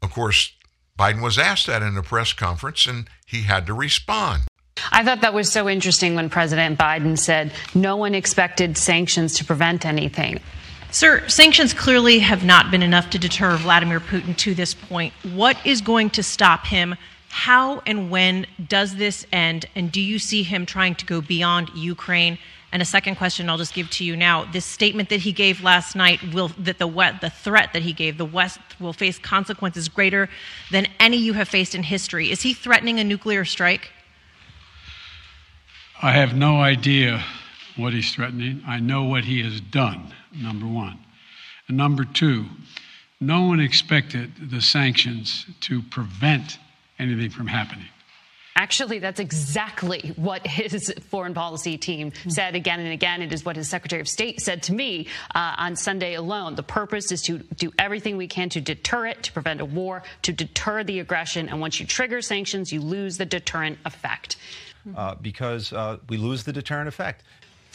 [0.00, 0.52] Of course,
[0.98, 4.42] Biden was asked that in a press conference and he had to respond.
[4.90, 9.44] I thought that was so interesting when President Biden said no one expected sanctions to
[9.44, 10.40] prevent anything.
[10.90, 15.12] Sir, sanctions clearly have not been enough to deter Vladimir Putin to this point.
[15.34, 16.94] What is going to stop him?
[17.28, 19.66] How and when does this end?
[19.74, 22.38] And do you see him trying to go beyond Ukraine?
[22.70, 24.44] And a second question I'll just give to you now.
[24.44, 26.86] This statement that he gave last night will that the
[27.20, 30.28] the threat that he gave, the West will face consequences greater
[30.70, 32.30] than any you have faced in history.
[32.30, 33.90] Is he threatening a nuclear strike?
[36.02, 37.24] I have no idea
[37.76, 38.62] what he's threatening.
[38.66, 40.98] I know what he has done, number one.
[41.68, 42.46] And number two,
[43.20, 46.58] no one expected the sanctions to prevent
[46.98, 47.88] anything from happening.
[48.58, 53.22] Actually, that's exactly what his foreign policy team said again and again.
[53.22, 56.56] It is what his Secretary of State said to me uh, on Sunday alone.
[56.56, 60.02] The purpose is to do everything we can to deter it, to prevent a war,
[60.22, 61.48] to deter the aggression.
[61.48, 64.36] And once you trigger sanctions, you lose the deterrent effect.
[64.96, 67.22] Uh, because uh, we lose the deterrent effect.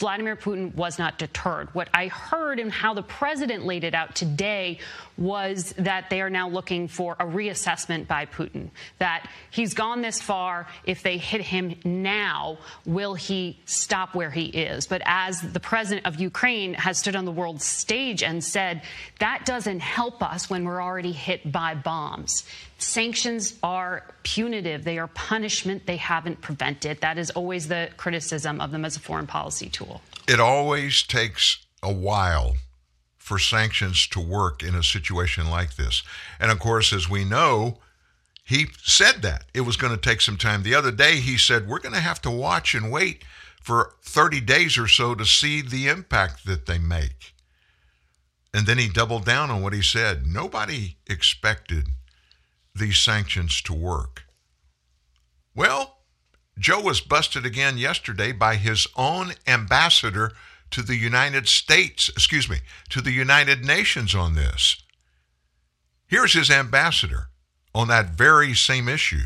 [0.04, 1.74] Vladimir Putin was not deterred.
[1.74, 4.80] What I heard and how the president laid it out today
[5.16, 8.68] was that they are now looking for a reassessment by Putin.
[8.98, 10.66] That he's gone this far.
[10.84, 14.86] If they hit him now, will he stop where he is?
[14.86, 18.82] But as the president of Ukraine has stood on the world stage and said,
[19.20, 22.44] that doesn't help us when we're already hit by bombs.
[22.78, 24.84] Sanctions are punitive.
[24.84, 25.86] They are punishment.
[25.86, 27.00] They haven't prevented.
[27.00, 30.02] That is always the criticism of them as a foreign policy tool.
[30.28, 32.56] It always takes a while
[33.16, 36.02] for sanctions to work in a situation like this.
[36.38, 37.78] And of course, as we know,
[38.44, 40.62] he said that it was going to take some time.
[40.62, 43.24] The other day, he said, We're going to have to watch and wait
[43.62, 47.32] for 30 days or so to see the impact that they make.
[48.52, 50.26] And then he doubled down on what he said.
[50.26, 51.86] Nobody expected
[52.74, 54.24] these sanctions to work.
[55.54, 55.98] Well,
[56.58, 60.32] Joe was busted again yesterday by his own ambassador
[60.70, 62.58] to the United States, excuse me,
[62.90, 64.76] to the United Nations on this.
[66.06, 67.28] Here's his ambassador
[67.74, 69.24] on that very same issue.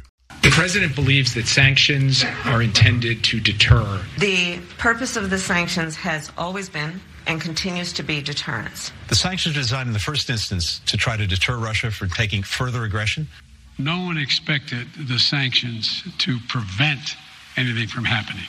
[0.48, 4.00] The president believes that sanctions are intended to deter.
[4.16, 8.90] The purpose of the sanctions has always been and continues to be deterrence.
[9.08, 12.42] The sanctions are designed in the first instance to try to deter Russia from taking
[12.42, 13.28] further aggression.
[13.76, 17.16] No one expected the sanctions to prevent
[17.58, 18.46] anything from happening.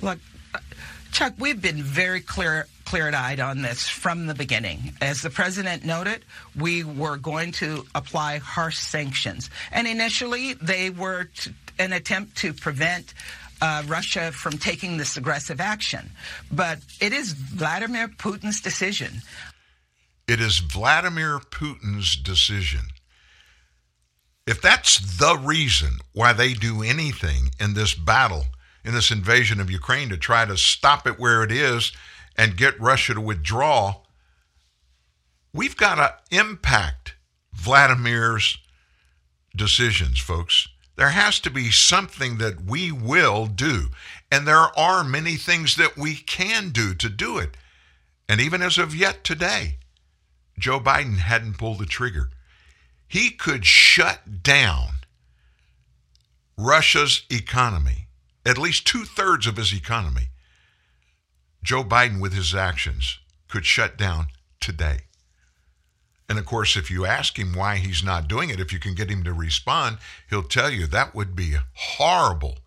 [0.00, 0.20] Look,
[1.10, 4.94] Chuck, we've been very clear clear-eyed on this from the beginning.
[5.00, 6.24] As the president noted,
[6.58, 9.50] we were going to apply harsh sanctions.
[9.70, 13.14] And initially, they were to, an attempt to prevent
[13.60, 16.10] uh, Russia from taking this aggressive action.
[16.50, 19.22] But it is Vladimir Putin's decision.
[20.26, 22.80] It is Vladimir Putin's decision.
[24.46, 28.46] If that's the reason why they do anything in this battle,
[28.84, 31.92] in this invasion of Ukraine to try to stop it where it is
[32.36, 33.96] and get Russia to withdraw,
[35.52, 37.14] we've got to impact
[37.52, 38.58] Vladimir's
[39.54, 40.68] decisions, folks.
[40.96, 43.88] There has to be something that we will do.
[44.30, 47.56] And there are many things that we can do to do it.
[48.28, 49.78] And even as of yet today,
[50.58, 52.30] Joe Biden hadn't pulled the trigger.
[53.08, 54.88] He could shut down
[56.56, 58.06] Russia's economy,
[58.46, 60.28] at least two thirds of his economy.
[61.62, 63.18] Joe Biden, with his actions,
[63.48, 64.28] could shut down
[64.60, 65.02] today.
[66.28, 68.94] And of course, if you ask him why he's not doing it, if you can
[68.94, 69.98] get him to respond,
[70.30, 72.58] he'll tell you that would be horrible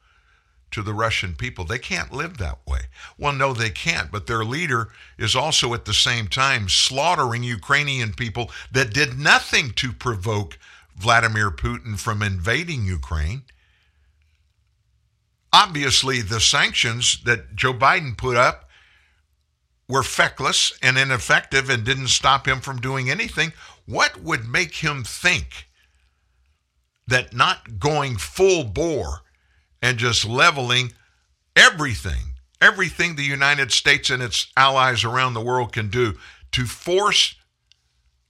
[0.71, 1.65] to the Russian people.
[1.65, 2.81] They can't live that way.
[3.17, 8.13] Well, no, they can't, but their leader is also at the same time slaughtering Ukrainian
[8.13, 10.59] people that did nothing to provoke
[10.95, 13.43] Vladimir Putin from invading Ukraine.
[15.53, 18.64] Obviously, the sanctions that Joe Biden put up
[19.87, 23.53] were feckless and ineffective and didn't stop him from doing anything.
[23.85, 25.67] What would make him think
[27.07, 29.21] that not going full bore
[29.81, 30.93] and just leveling
[31.55, 36.15] everything, everything the United States and its allies around the world can do
[36.51, 37.35] to force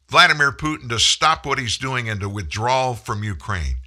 [0.09, 3.77] Vladimir Putin to stop what he's doing and to withdraw from Ukraine.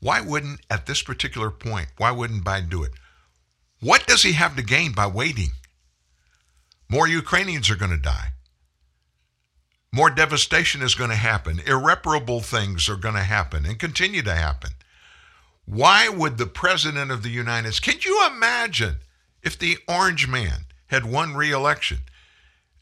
[0.00, 2.92] Why wouldn't, at this particular point, why wouldn't Biden do it?
[3.80, 5.52] What does he have to gain by waiting?
[6.88, 8.28] More Ukrainians are going to die.
[9.92, 11.60] More devastation is going to happen.
[11.66, 14.72] Irreparable things are going to happen and continue to happen.
[15.64, 18.96] Why would the President of the United States, can you imagine
[19.42, 21.98] if the Orange Man had won re election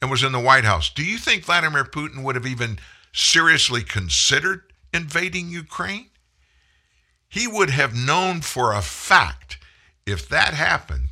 [0.03, 0.91] and was in the White House?
[0.91, 2.79] Do you think Vladimir Putin would have even
[3.13, 4.63] seriously considered
[4.93, 6.11] invading Ukraine?
[7.29, 9.59] He would have known for a fact
[10.07, 11.04] if that happened,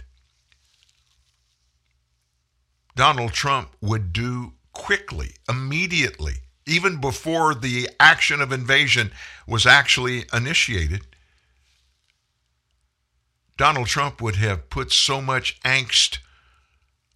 [2.95, 6.35] Donald Trump would do quickly, immediately,
[6.67, 9.11] even before the action of invasion
[9.47, 11.07] was actually initiated.
[13.57, 16.19] Donald Trump would have put so much angst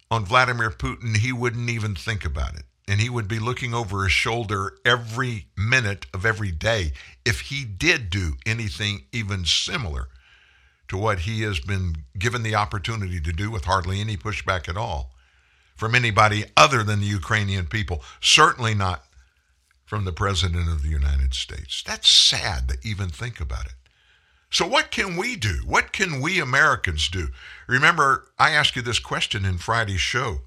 [0.09, 2.63] on Vladimir Putin, he wouldn't even think about it.
[2.87, 6.93] And he would be looking over his shoulder every minute of every day
[7.25, 10.07] if he did do anything even similar
[10.87, 14.77] to what he has been given the opportunity to do with hardly any pushback at
[14.77, 15.11] all
[15.77, 19.05] from anybody other than the Ukrainian people, certainly not
[19.85, 21.83] from the President of the United States.
[21.85, 23.73] That's sad to even think about it.
[24.49, 25.61] So, what can we do?
[25.65, 27.29] What can we Americans do?
[27.67, 30.41] Remember, I asked you this question in Friday's show.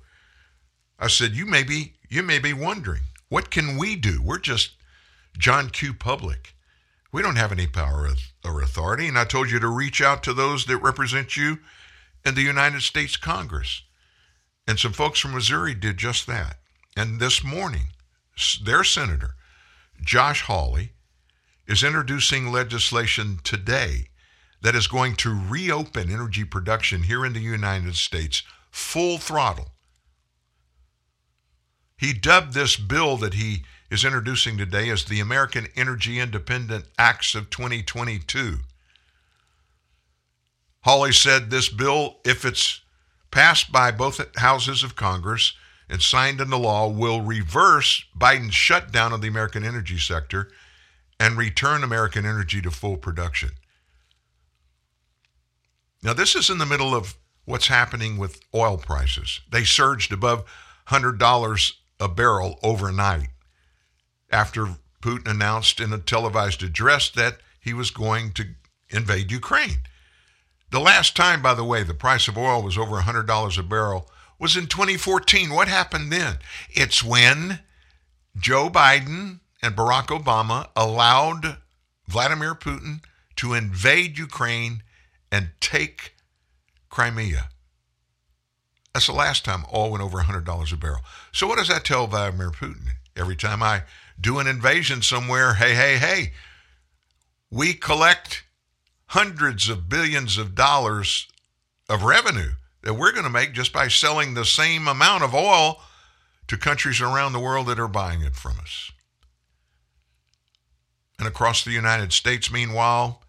[0.98, 4.20] I said, you may be, you may be wondering, what can we do?
[4.22, 4.72] We're just
[5.38, 5.94] John Q.
[5.94, 6.54] Public.
[7.12, 8.08] We don't have any power
[8.44, 9.08] or authority.
[9.08, 11.58] And I told you to reach out to those that represent you
[12.24, 13.82] in the United States Congress.
[14.70, 16.58] And some folks from Missouri did just that.
[16.96, 17.88] And this morning,
[18.62, 19.34] their senator,
[20.00, 20.92] Josh Hawley,
[21.66, 24.10] is introducing legislation today
[24.62, 29.72] that is going to reopen energy production here in the United States full throttle.
[31.98, 37.34] He dubbed this bill that he is introducing today as the American Energy Independent Acts
[37.34, 38.58] of 2022.
[40.84, 42.82] Hawley said this bill, if it's
[43.30, 45.54] passed by both houses of Congress
[45.88, 50.50] and signed into law, will reverse Biden's shutdown of the American energy sector
[51.18, 53.50] and return American energy to full production.
[56.02, 59.40] Now, this is in the middle of what's happening with oil prices.
[59.50, 60.44] They surged above
[60.88, 63.28] $100 a barrel overnight
[64.30, 68.46] after Putin announced in a televised address that he was going to
[68.90, 69.78] invade Ukraine.
[70.70, 74.08] The last time, by the way, the price of oil was over $100 a barrel
[74.38, 75.50] was in 2014.
[75.50, 76.38] What happened then?
[76.70, 77.60] It's when
[78.36, 81.58] Joe Biden and Barack Obama allowed
[82.06, 83.02] Vladimir Putin
[83.36, 84.82] to invade Ukraine
[85.30, 86.14] and take
[86.88, 87.48] Crimea.
[88.94, 91.02] That's the last time oil went over $100 a barrel.
[91.32, 92.88] So, what does that tell Vladimir Putin?
[93.16, 93.82] Every time I
[94.20, 96.32] do an invasion somewhere, hey, hey, hey,
[97.50, 98.44] we collect
[99.10, 101.26] hundreds of billions of dollars
[101.88, 105.80] of revenue that we're going to make just by selling the same amount of oil
[106.46, 108.92] to countries around the world that are buying it from us.
[111.18, 113.24] And across the United States, meanwhile,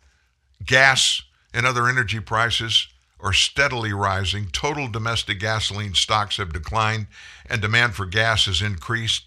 [0.63, 2.87] gas and other energy prices
[3.19, 4.49] are steadily rising.
[4.51, 7.07] Total domestic gasoline stocks have declined
[7.49, 9.25] and demand for gas has increased.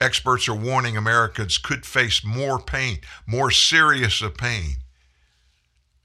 [0.00, 4.76] Experts are warning Americans could face more pain, more serious a pain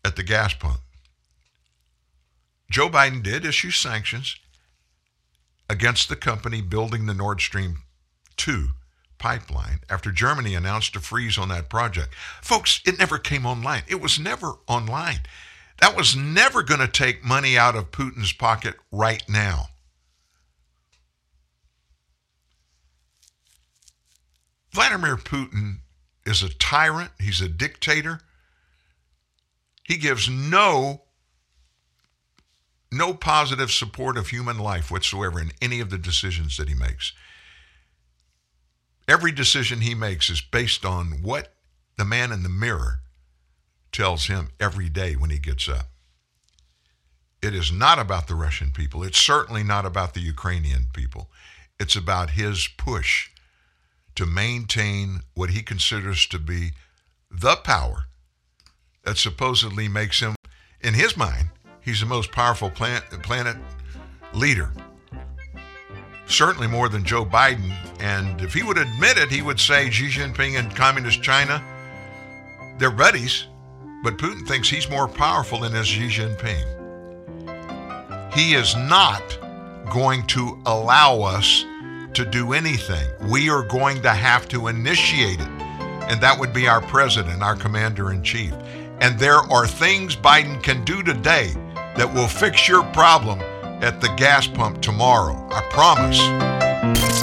[0.04, 0.80] at the gas pump.
[2.72, 4.36] Joe Biden did issue sanctions
[5.70, 7.80] against the company building the Nord Stream
[8.38, 8.70] 2
[9.18, 12.14] pipeline after Germany announced a freeze on that project.
[12.42, 13.84] Folks, it never came online.
[13.88, 15.20] It was never online.
[15.80, 19.68] That was never going to take money out of Putin's pocket right now.
[24.74, 25.80] Vladimir Putin
[26.26, 28.22] is a tyrant, he's a dictator.
[29.90, 31.02] He gives no
[32.92, 37.12] no positive support of human life whatsoever in any of the decisions that he makes.
[39.08, 41.54] Every decision he makes is based on what
[41.98, 43.00] the man in the mirror
[43.92, 45.88] tells him every day when he gets up.
[47.42, 49.04] It is not about the Russian people.
[49.04, 51.32] It's certainly not about the Ukrainian people.
[51.80, 53.30] It's about his push
[54.14, 56.74] to maintain what he considers to be
[57.32, 58.09] the power
[59.04, 60.36] that supposedly makes him,
[60.82, 61.50] in his mind,
[61.82, 63.58] he's the most powerful planet, planet
[64.34, 64.72] leader
[66.30, 67.74] certainly more than Joe Biden.
[68.00, 71.62] And if he would admit it, he would say Xi Jinping and Communist China,
[72.78, 73.48] they're buddies,
[74.04, 76.78] but Putin thinks he's more powerful than is Xi Jinping.
[78.34, 79.38] He is not
[79.92, 81.66] going to allow us
[82.14, 83.08] to do anything.
[83.30, 85.50] We are going to have to initiate it.
[86.10, 88.54] And that would be our president, our commander in chief.
[89.02, 91.54] And there are things Biden can do today
[91.96, 93.40] that will fix your problem
[93.82, 95.48] at the gas pump tomorrow.
[95.52, 96.20] I promise.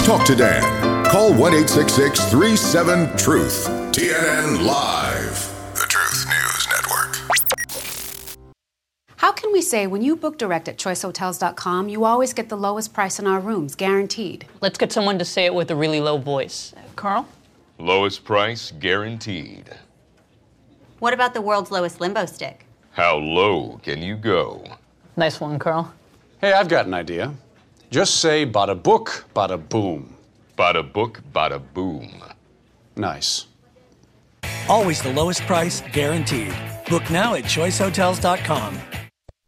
[0.06, 1.04] Talk to Dan.
[1.06, 3.68] Call 1 37 Truth.
[3.92, 5.74] TNN Live.
[5.74, 8.46] The Truth News Network.
[9.16, 12.94] How can we say when you book direct at choicehotels.com, you always get the lowest
[12.94, 14.46] price in our rooms, guaranteed?
[14.60, 16.72] Let's get someone to say it with a really low voice.
[16.96, 17.28] Carl?
[17.78, 19.70] Lowest price guaranteed.
[20.98, 22.66] What about the world's lowest limbo stick?
[22.92, 24.64] How low can you go?
[25.16, 25.92] Nice one, Carl.
[26.40, 27.34] Hey, I've got an idea.
[27.90, 30.16] Just say bada book, bada boom.
[30.56, 32.22] Bada book, bada boom.
[32.96, 33.46] Nice.
[34.68, 36.54] Always the lowest price, guaranteed.
[36.88, 38.80] Book now at choicehotels.com.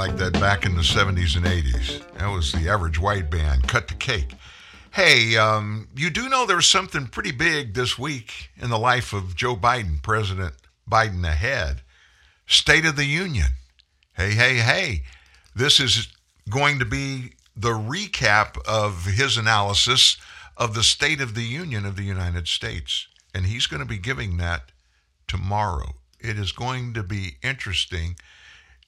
[0.00, 2.02] Like that back in the 70s and 80s.
[2.16, 4.32] That was the average white band, Cut the Cake.
[4.92, 9.36] Hey, um, you do know there's something pretty big this week in the life of
[9.36, 10.54] Joe Biden, President
[10.90, 11.82] Biden ahead.
[12.46, 13.48] State of the Union.
[14.14, 15.02] Hey, hey, hey.
[15.54, 16.08] This is
[16.48, 20.16] going to be the recap of his analysis
[20.56, 23.06] of the State of the Union of the United States.
[23.34, 24.72] And he's going to be giving that
[25.28, 25.92] tomorrow.
[26.18, 28.16] It is going to be interesting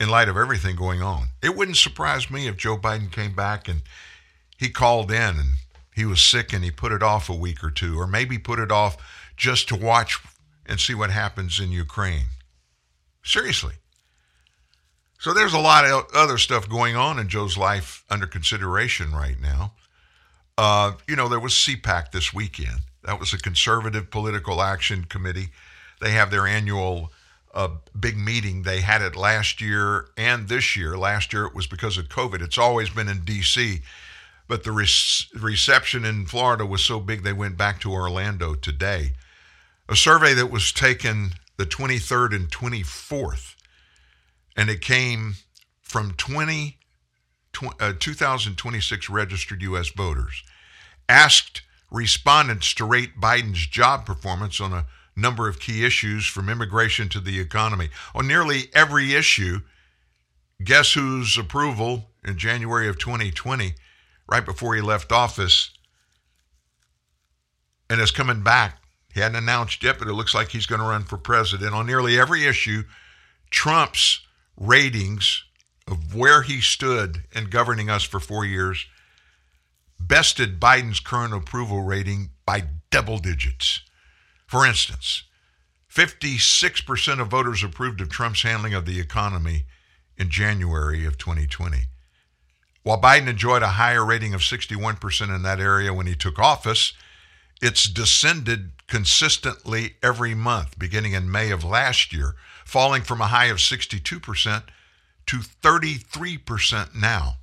[0.03, 1.29] in light of everything going on.
[1.41, 3.83] It wouldn't surprise me if Joe Biden came back and
[4.59, 5.53] he called in and
[5.95, 8.59] he was sick and he put it off a week or two, or maybe put
[8.59, 8.97] it off
[9.37, 10.19] just to watch
[10.66, 12.27] and see what happens in Ukraine.
[13.23, 13.74] Seriously.
[15.20, 19.41] So there's a lot of other stuff going on in Joe's life under consideration right
[19.41, 19.74] now.
[20.59, 22.81] Uh, you know, there was CPAC this weekend.
[23.05, 25.51] That was a conservative political action committee.
[26.01, 27.12] They have their annual
[27.55, 27.69] uh,
[27.99, 28.62] big meeting.
[28.62, 30.97] They had it last year and this year.
[30.97, 32.41] Last year it was because of COVID.
[32.43, 33.83] It's always been in D.C.,
[34.49, 34.89] but the re-
[35.41, 39.12] reception in Florida was so big they went back to Orlando today.
[39.89, 43.55] A survey that was taken the 23rd and 24th,
[44.57, 45.37] and it came
[45.81, 46.79] from 20,
[47.53, 49.89] tw- uh, 2026 registered U.S.
[49.91, 50.43] voters,
[51.09, 57.09] asked respondents to rate Biden's job performance on a number of key issues from immigration
[57.10, 57.90] to the economy.
[58.14, 59.60] On nearly every issue,
[60.62, 63.74] guess whose approval in January of 2020,
[64.28, 65.70] right before he left office,
[67.90, 68.78] and is coming back.
[69.12, 71.74] He hadn't announced yet, but it looks like he's going to run for president.
[71.74, 72.84] On nearly every issue,
[73.51, 74.20] Trump's
[74.56, 75.44] ratings
[75.86, 78.86] of where he stood in governing us for four years
[79.98, 83.80] bested Biden's current approval rating by double digits.
[84.53, 85.23] For instance,
[85.91, 89.65] 56% of voters approved of Trump's handling of the economy
[90.19, 91.87] in January of 2020.
[92.83, 96.93] While Biden enjoyed a higher rating of 61% in that area when he took office,
[97.62, 102.35] it's descended consistently every month, beginning in May of last year,
[102.66, 104.65] falling from a high of 62%
[105.29, 107.37] to 33% now.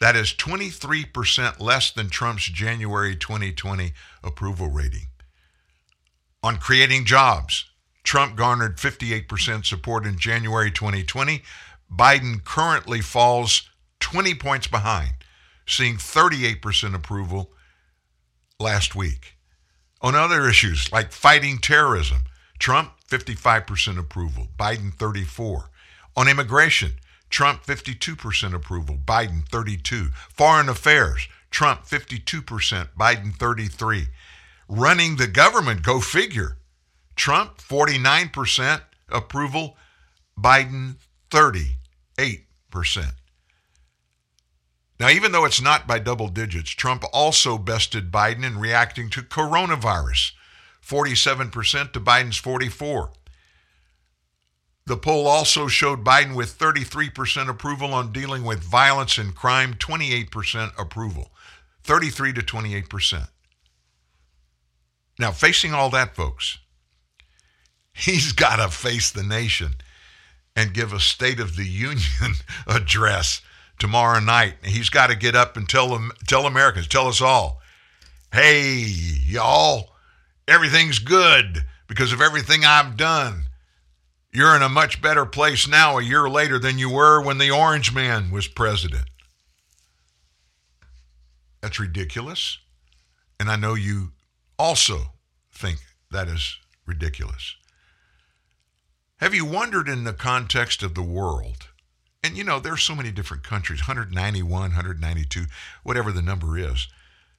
[0.00, 3.92] That is 23% less than Trump's January 2020
[4.24, 5.06] approval rating.
[6.44, 7.64] On creating jobs,
[8.02, 11.42] Trump garnered 58% support in January 2020.
[11.90, 15.14] Biden currently falls 20 points behind,
[15.66, 17.50] seeing 38% approval
[18.60, 19.38] last week.
[20.02, 22.24] On other issues like fighting terrorism,
[22.58, 25.70] Trump 55% approval, Biden 34.
[26.14, 26.96] On immigration,
[27.30, 30.08] Trump 52% approval, Biden 32.
[30.28, 34.08] Foreign affairs, Trump 52%, Biden 33.
[34.68, 36.58] Running the government, go figure.
[37.16, 39.76] Trump 49% approval,
[40.38, 40.96] Biden
[41.30, 41.74] 38%.
[45.00, 49.22] Now, even though it's not by double digits, Trump also bested Biden in reacting to
[49.22, 50.32] coronavirus,
[50.84, 53.10] 47% to Biden's 44.
[54.86, 60.72] The poll also showed Biden with 33% approval on dealing with violence and crime, 28%
[60.78, 61.32] approval,
[61.82, 63.28] 33 to 28%.
[65.18, 66.58] Now, facing all that, folks,
[67.92, 69.76] he's got to face the nation
[70.56, 72.34] and give a State of the Union
[72.66, 73.40] address
[73.78, 74.54] tomorrow night.
[74.64, 77.60] He's got to get up and tell them, tell Americans, tell us all,
[78.32, 79.90] hey, y'all,
[80.46, 83.44] everything's good because of everything I've done.
[84.32, 87.52] You're in a much better place now a year later than you were when the
[87.52, 89.04] Orange Man was president.
[91.62, 92.58] That's ridiculous.
[93.38, 94.10] And I know you
[94.58, 95.12] also
[95.52, 95.78] think
[96.10, 97.56] that is ridiculous.
[99.18, 101.68] Have you wondered in the context of the world?
[102.22, 105.44] And you know, there's so many different countries 191, 192,
[105.82, 106.88] whatever the number is.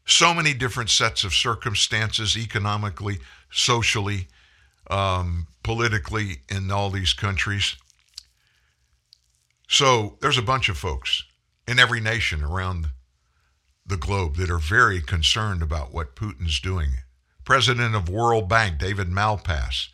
[0.06, 3.20] So many different sets of circumstances, economically,
[3.52, 4.28] socially,
[4.90, 7.76] um, politically, in all these countries.
[9.68, 11.24] So there's a bunch of folks
[11.68, 12.90] in every nation around
[13.86, 16.90] the globe that are very concerned about what Putin's doing.
[17.46, 19.88] President of World Bank, David Malpass,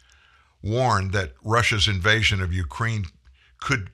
[0.64, 3.06] warned that Russia's invasion of Ukraine
[3.60, 3.92] could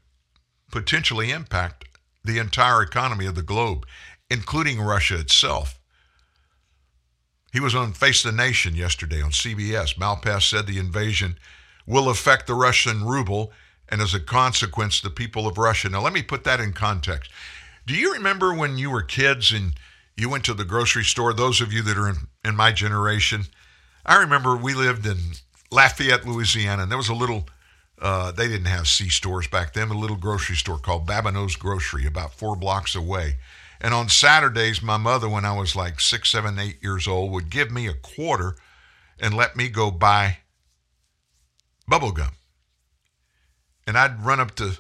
[0.72, 1.86] potentially impact
[2.24, 3.86] the entire economy of the globe,
[4.30, 5.80] including Russia itself.
[7.52, 9.98] He was on Face the Nation yesterday on CBS.
[9.98, 11.38] Malpass said the invasion
[11.86, 13.52] will affect the Russian ruble
[13.90, 15.90] and as a consequence, the people of Russia.
[15.90, 17.32] Now, let me put that in context.
[17.86, 19.74] Do you remember when you were kids and
[20.18, 21.34] you went to the grocery store?
[21.34, 23.44] Those of you that are in, in my generation,
[24.06, 25.18] I remember we lived in
[25.70, 27.48] Lafayette, Louisiana, and there was a little,
[28.02, 32.06] uh, they didn't have C stores back then, a little grocery store called Babineau's Grocery
[32.06, 33.36] about four blocks away.
[33.82, 37.50] And on Saturdays, my mother, when I was like six, seven, eight years old, would
[37.50, 38.56] give me a quarter
[39.20, 40.38] and let me go buy
[41.88, 42.32] bubble gum.
[43.86, 44.78] And I'd run up to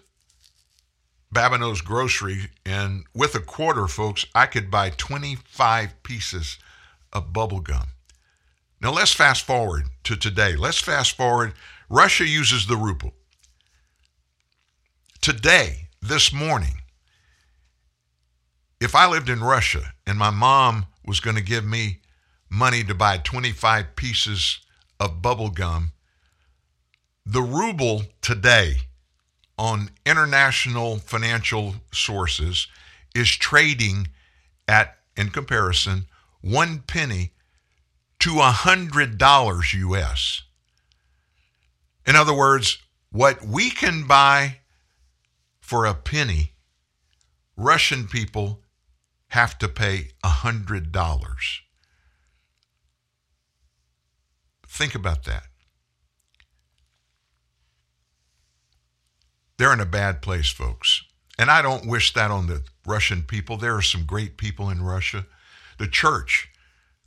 [1.34, 6.57] Babineau's grocery, and with a quarter, folks, I could buy 25 pieces
[7.13, 7.88] of bubble gum.
[8.81, 10.55] Now let's fast forward to today.
[10.55, 11.53] Let's fast forward.
[11.89, 13.13] Russia uses the ruble.
[15.21, 16.81] Today, this morning,
[18.79, 22.01] if I lived in Russia and my mom was going to give me
[22.49, 24.59] money to buy 25 pieces
[24.99, 25.91] of bubble gum,
[27.25, 28.75] the ruble today
[29.57, 32.67] on international financial sources
[33.15, 34.07] is trading
[34.67, 36.05] at, in comparison,
[36.48, 37.34] one penny
[38.19, 40.41] to a hundred dollars US.
[42.06, 42.78] In other words,
[43.11, 44.60] what we can buy
[45.60, 46.53] for a penny,
[47.56, 48.61] Russian people
[49.30, 51.61] have to pay a hundred dollars.
[54.68, 55.44] Think about that.
[59.57, 61.03] They're in a bad place, folks.
[61.40, 63.57] And I don't wish that on the Russian people.
[63.57, 65.26] There are some great people in Russia.
[65.78, 66.49] The church,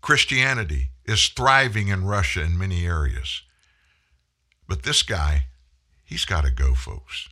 [0.01, 3.43] Christianity, is thriving in Russia in many areas.
[4.69, 5.47] But this guy,
[6.05, 7.29] he's got to go, folks.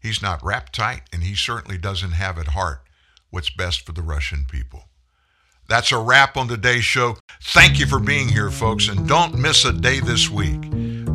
[0.00, 2.82] He's not wrapped tight, and he certainly doesn't have at heart
[3.30, 4.84] what's best for the Russian people.
[5.68, 7.16] That's a wrap on today's show.
[7.42, 10.60] Thank you for being here, folks, and don't miss a day this week.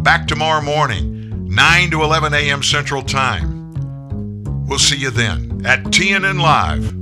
[0.03, 1.47] Back tomorrow morning.
[1.47, 2.63] 9 to 11 a.m.
[2.63, 4.65] Central Time.
[4.65, 7.00] We'll see you then at TNN Live.